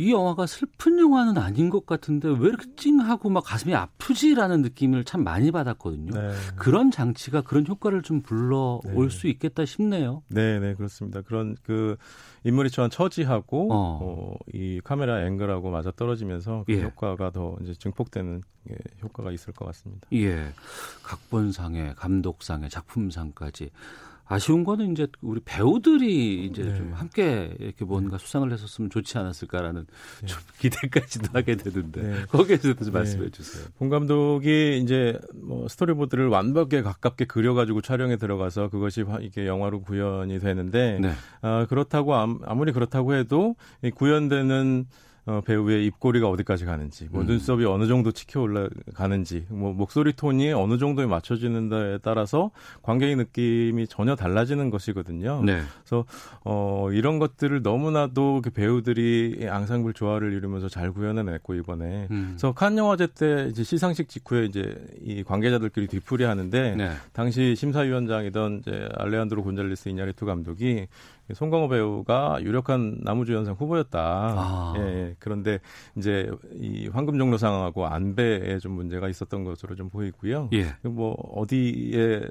네. 0.00 0.04
이 0.04 0.12
영화가 0.12 0.46
슬픈 0.46 0.98
영화는 0.98 1.36
아닌 1.36 1.68
것 1.68 1.84
같은데 1.84 2.28
왜 2.28 2.48
이렇게 2.48 2.64
찡하고 2.76 3.28
막 3.28 3.44
가슴이 3.44 3.74
아프지라는 3.74 4.62
느낌을 4.62 5.04
참 5.04 5.22
많이 5.22 5.50
받았거든요. 5.50 6.12
네. 6.12 6.32
그런 6.56 6.90
장치가 6.90 7.42
그런 7.42 7.66
효과를 7.66 8.02
좀 8.02 8.22
불러올 8.22 8.80
네. 8.84 9.08
수 9.10 9.28
있겠다 9.28 9.66
싶네요. 9.66 10.22
네, 10.28 10.58
네 10.58 10.74
그렇습니다. 10.74 11.20
그런 11.20 11.54
그 11.62 11.96
인물이 12.44 12.70
처한 12.70 12.90
처지하고 12.90 13.72
어. 13.72 13.98
어, 14.02 14.34
이 14.52 14.80
카메라 14.82 15.24
앵글하고 15.26 15.70
맞아 15.70 15.90
떨어지면서 15.90 16.64
그 16.66 16.72
예. 16.72 16.82
효과가 16.82 17.30
더 17.30 17.56
이제 17.62 17.74
증폭되는 17.74 18.42
예, 18.70 18.74
효과가 19.02 19.32
있을 19.32 19.52
것 19.52 19.66
같습니다. 19.66 20.08
예, 20.12 20.52
각본상에 21.02 21.94
감독상에 21.96 22.68
작품상까지 22.68 23.70
아쉬운 24.30 24.62
거는 24.62 24.92
이제 24.92 25.08
우리 25.22 25.40
배우들이 25.44 26.44
이제 26.44 26.62
네. 26.62 26.76
좀 26.76 26.92
함께 26.94 27.52
이렇게 27.58 27.84
뭔가 27.84 28.16
네. 28.16 28.24
수상을 28.24 28.50
했었으면 28.52 28.88
좋지 28.88 29.18
않았을까라는 29.18 29.86
네. 30.20 30.26
좀 30.26 30.38
기대까지도 30.60 31.30
하게 31.32 31.56
되는데 31.56 32.00
네. 32.00 32.26
거기에 32.26 32.58
대해서 32.58 32.84
좀 32.84 32.94
말씀해 32.94 33.24
네. 33.24 33.30
주세요. 33.30 33.66
본 33.76 33.88
감독이 33.88 34.78
이제 34.80 35.18
뭐 35.34 35.66
스토리보드를 35.66 36.28
완벽에 36.28 36.80
가깝게 36.80 37.24
그려가지고 37.24 37.80
촬영에 37.80 38.18
들어가서 38.18 38.68
그것이 38.68 39.04
이게 39.22 39.48
영화로 39.48 39.82
구현이 39.82 40.38
되는데 40.38 41.00
네. 41.00 41.12
아, 41.42 41.66
그렇다고 41.68 42.14
아무리 42.14 42.70
그렇다고 42.70 43.14
해도 43.14 43.56
이 43.82 43.90
구현되는 43.90 44.86
어, 45.26 45.42
배우의 45.44 45.86
입꼬리가 45.86 46.28
어디까지 46.28 46.64
가는지, 46.64 47.08
뭐 47.10 47.22
음. 47.22 47.26
눈썹이 47.26 47.64
어느 47.64 47.86
정도 47.86 48.10
치켜 48.12 48.40
올라가는지, 48.40 49.46
뭐 49.48 49.72
목소리 49.72 50.12
톤이 50.12 50.52
어느 50.52 50.78
정도에 50.78 51.06
맞춰지는다에 51.06 51.98
따라서 51.98 52.50
관객의 52.82 53.16
느낌이 53.16 53.86
전혀 53.86 54.16
달라지는 54.16 54.70
것이거든요. 54.70 55.42
네. 55.44 55.60
그래서 55.80 56.04
어, 56.44 56.88
이런 56.92 57.18
것들을 57.18 57.62
너무나도 57.62 58.40
그 58.42 58.50
배우들이 58.50 59.46
앙상블 59.48 59.92
조화를 59.92 60.32
이루면서 60.32 60.68
잘 60.68 60.92
구현해냈고 60.92 61.54
이번에. 61.54 62.08
음. 62.10 62.28
그래서 62.30 62.52
칸 62.52 62.76
영화제 62.78 63.08
때 63.08 63.48
이제 63.50 63.62
시상식 63.62 64.08
직후에 64.08 64.46
이제 64.46 64.74
이 65.02 65.22
관계자들끼리 65.22 65.86
뒤풀이 65.86 66.24
하는데 66.24 66.76
네. 66.76 66.90
당시 67.12 67.54
심사위원장이던 67.56 68.60
이제 68.60 68.88
알레한드로 68.96 69.42
곤잘리스 69.42 69.88
이냐리투 69.90 70.24
감독이 70.24 70.86
송강호 71.34 71.68
배우가 71.68 72.38
유력한 72.42 72.98
나무주연상 73.02 73.54
후보였다. 73.54 74.00
아. 74.00 74.74
예, 74.76 74.80
예, 74.80 75.16
그런데 75.18 75.60
이제 75.96 76.30
이 76.54 76.88
황금 76.92 77.18
종로 77.18 77.38
상황하고 77.38 77.86
안배에 77.86 78.58
좀 78.58 78.72
문제가 78.72 79.08
있었던 79.08 79.44
것으로 79.44 79.74
좀 79.76 79.88
보이고요. 79.90 80.50
예. 80.54 80.74
뭐 80.82 81.12
어디에 81.34 82.22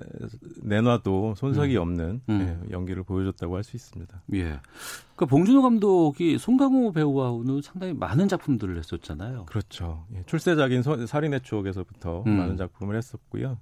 내놔도 0.63 1.35
손석이 1.35 1.77
음. 1.77 1.81
없는 1.81 2.21
음. 2.29 2.59
예, 2.69 2.73
연기를 2.73 3.03
보여줬다고 3.03 3.55
할 3.55 3.63
수 3.63 3.75
있습니다. 3.75 4.21
예. 4.33 4.59
그 5.15 5.25
봉준호 5.25 5.61
감독이 5.61 6.37
송강호 6.37 6.93
배우와는 6.93 7.61
상당히 7.61 7.93
많은 7.93 8.27
작품들을 8.29 8.77
했었잖아요. 8.77 9.45
그렇죠. 9.45 10.05
예, 10.15 10.23
출세작인 10.25 10.81
살인의 11.05 11.41
추억에서부터 11.41 12.23
음. 12.25 12.37
많은 12.37 12.57
작품을 12.57 12.95
했었고요. 12.95 13.57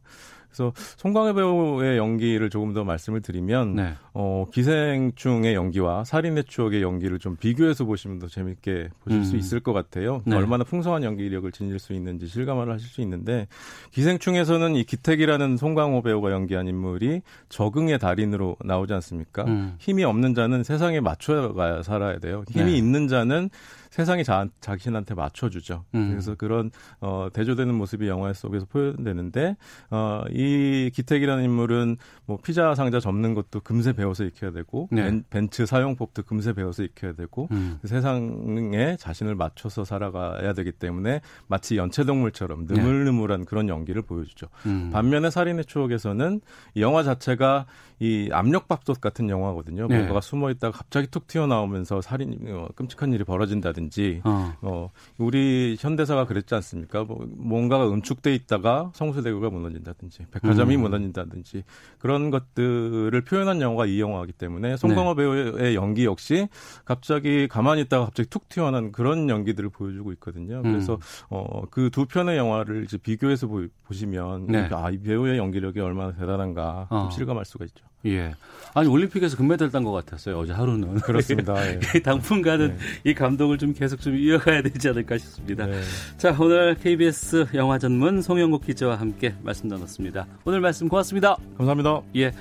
그래서 0.50 0.74
송강호 0.98 1.34
배우의 1.34 1.98
연기를 1.98 2.50
조금 2.50 2.74
더 2.74 2.84
말씀을 2.84 3.22
드리면 3.22 3.76
네. 3.76 3.93
어, 4.14 4.45
기생충의 4.52 5.54
연기와 5.54 6.04
살인의 6.04 6.45
추억의 6.45 6.82
연기를 6.82 7.20
좀 7.20 7.36
비교해서 7.36 7.86
보시면 7.86 8.20
더 8.20 8.28
재밌게 8.28 8.89
보실 9.04 9.20
음. 9.20 9.24
수 9.24 9.38
있을 9.38 9.60
것 9.60 9.74
같아요. 9.74 10.22
네. 10.26 10.36
얼마나 10.36 10.64
풍성한 10.64 11.04
연기력을 11.04 11.52
지닐 11.52 11.78
수 11.80 11.93
있는지 11.93 12.28
실감을 12.28 12.72
하실 12.72 12.88
수 12.88 13.02
있는데 13.02 13.48
기생충에서는 13.91 14.76
이 14.76 14.84
기택이라는 14.84 15.58
송강호 15.58 16.02
배우가 16.02 16.32
연기한 16.32 16.68
인물이 16.68 17.22
적응의 17.50 18.00
달인으로 18.00 18.58
나오지 18.64 18.93
않습니까? 18.93 19.43
음. 19.45 19.76
힘이 19.80 20.04
없는 20.04 20.34
자는 20.34 20.64
세상에 20.64 21.00
맞춰가 21.00 21.84
살아야 21.84 22.20
돼요. 22.20 22.43
힘이 22.50 22.72
네. 22.72 22.78
있는 22.78 23.08
자는 23.08 23.50
세상이 23.90 24.24
자, 24.24 24.48
자신한테 24.60 25.16
맞춰주죠. 25.16 25.86
음. 25.96 26.10
그래서 26.10 26.36
그런 26.36 26.72
어, 27.00 27.30
대조되는 27.34 27.74
모습이 27.74 28.08
영화 28.08 28.32
속에서 28.34 28.66
표현되는데 28.66 29.56
어, 29.92 30.24
이 30.32 30.92
기택이라는 30.94 31.44
인물은 31.44 31.98
뭐 32.26 32.38
피자 32.38 32.76
상자 32.76 33.00
접는 33.00 33.34
것도 33.34 33.62
금세 33.62 33.94
배워서 33.94 34.24
익혀야 34.24 34.52
되고 34.52 34.88
네. 34.92 35.22
벤, 35.30 35.50
츠 35.50 35.66
사용법도 35.66 36.24
금세 36.24 36.54
배워서 36.54 36.84
익혀야 36.84 37.14
되고 37.14 37.48
음. 37.52 37.78
그 37.82 37.88
세상에 37.88 38.98
자신을 38.98 39.36
맞춰서 39.36 39.86
살아가야 39.86 40.54
되기 40.54 40.72
때문에 40.72 41.22
마치 41.48 41.78
연체동물처럼 41.78 42.68
네. 42.68 42.76
느물느물한 42.76 43.42
네. 43.42 43.46
그런 43.46 43.70
연기를 43.70 44.02
보여주죠. 44.02 44.48
음. 44.66 44.90
반면에 44.92 45.30
살인의 45.30 45.66
추억에서는 45.66 46.42
이 46.76 46.82
영화 46.82 47.04
자체가 47.04 47.66
이 48.00 48.30
압력밥솥 48.32 49.02
같은 49.02 49.30
영화거든요. 49.30 49.88
네. 49.88 49.96
뭔가가 49.96 50.22
숨어 50.22 50.52
있다가 50.52 50.78
갑자기 50.78 51.08
툭 51.08 51.26
튀어나오면서 51.28 52.02
살인 52.02 52.38
어, 52.50 52.68
끔찍한 52.76 53.12
일이 53.14 53.24
벌어진다 53.24 53.74
든지 53.78 54.21
어. 54.23 54.53
어. 54.61 54.89
우리 55.17 55.75
현대사가 55.80 56.25
그랬지 56.25 56.55
않습니까? 56.55 57.03
뭐 57.03 57.28
뭔가가 57.36 57.89
음축돼 57.89 58.34
있다가 58.34 58.91
성수대교가 58.93 59.49
무너진다든지 59.49 60.28
백화점이 60.32 60.75
음. 60.75 60.82
무너진다든지 60.82 61.63
그런 61.99 62.30
것들을 62.30 63.19
표현한 63.21 63.61
영화가 63.61 63.88
이 63.88 63.99
영화이기 63.99 64.34
때문에 64.34 64.78
송강호 64.78 65.15
네. 65.15 65.23
배우의 65.23 65.75
연기 65.75 66.05
역시 66.05 66.47
갑자기 66.86 67.47
가만히 67.47 67.82
있다가 67.82 68.05
갑자기 68.05 68.30
툭 68.30 68.47
튀어나온 68.47 68.91
그런 68.91 69.30
연기들을 69.30 69.69
보여주고 69.69 70.11
있거든요. 70.13 70.57
음. 70.57 70.71
그래서 70.71 70.99
어, 71.30 71.63
그 71.69 71.88
두 71.97 72.05
편의 72.05 72.38
영화를 72.38 72.84
이제 72.84 72.95
비교해서 72.95 73.47
보, 73.47 73.67
시면 73.91 74.45
네. 74.45 74.69
아, 74.71 74.91
이 74.91 74.99
배우의 74.99 75.39
연기력이 75.39 75.80
얼마나 75.80 76.13
대단한가 76.13 76.86
좀 76.89 76.97
어. 76.99 77.09
실감할 77.09 77.43
수가 77.43 77.65
있죠. 77.65 77.87
예. 78.06 78.34
아니 78.74 78.88
올림픽에서 78.88 79.38
금메달 79.38 79.72
딴 79.72 79.84
것 79.84 79.91
같았어요 79.91 80.38
어제 80.39 80.54
하루는. 80.54 80.95
그렇습니다. 81.02 81.56
예. 81.68 81.80
당분간은 82.04 82.78
네. 82.78 83.12
이 83.12 83.14
감동을 83.14 83.58
좀 83.58 83.74
계속 83.74 84.00
좀 84.02 84.16
이어가야 84.16 84.62
되지 84.62 84.89
않을까 84.89 85.18
싶습니다. 85.18 85.66
네. 85.66 85.82
자 86.18 86.36
오늘 86.39 86.76
KBS 86.76 87.48
영화 87.56 87.80
전문 87.80 88.22
송영국 88.22 88.66
기자와 88.66 88.95
함께 88.98 89.36
말씀 89.41 89.68
나눴습니다. 89.68 90.28
오늘 90.45 90.62
말씀 90.62 90.88
고맙습니다. 90.88 91.38
감사합니다. 91.58 92.02
예. 92.16 92.32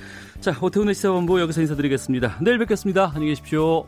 자 0.41 0.57
오태훈의 0.61 0.95
시사본부 0.95 1.41
여기서 1.41 1.63
인사드리겠습니다. 1.63 2.39
내일 2.43 2.59
뵙겠습니다. 2.59 3.07
안녕히 3.15 3.29
계십시오. 3.29 3.87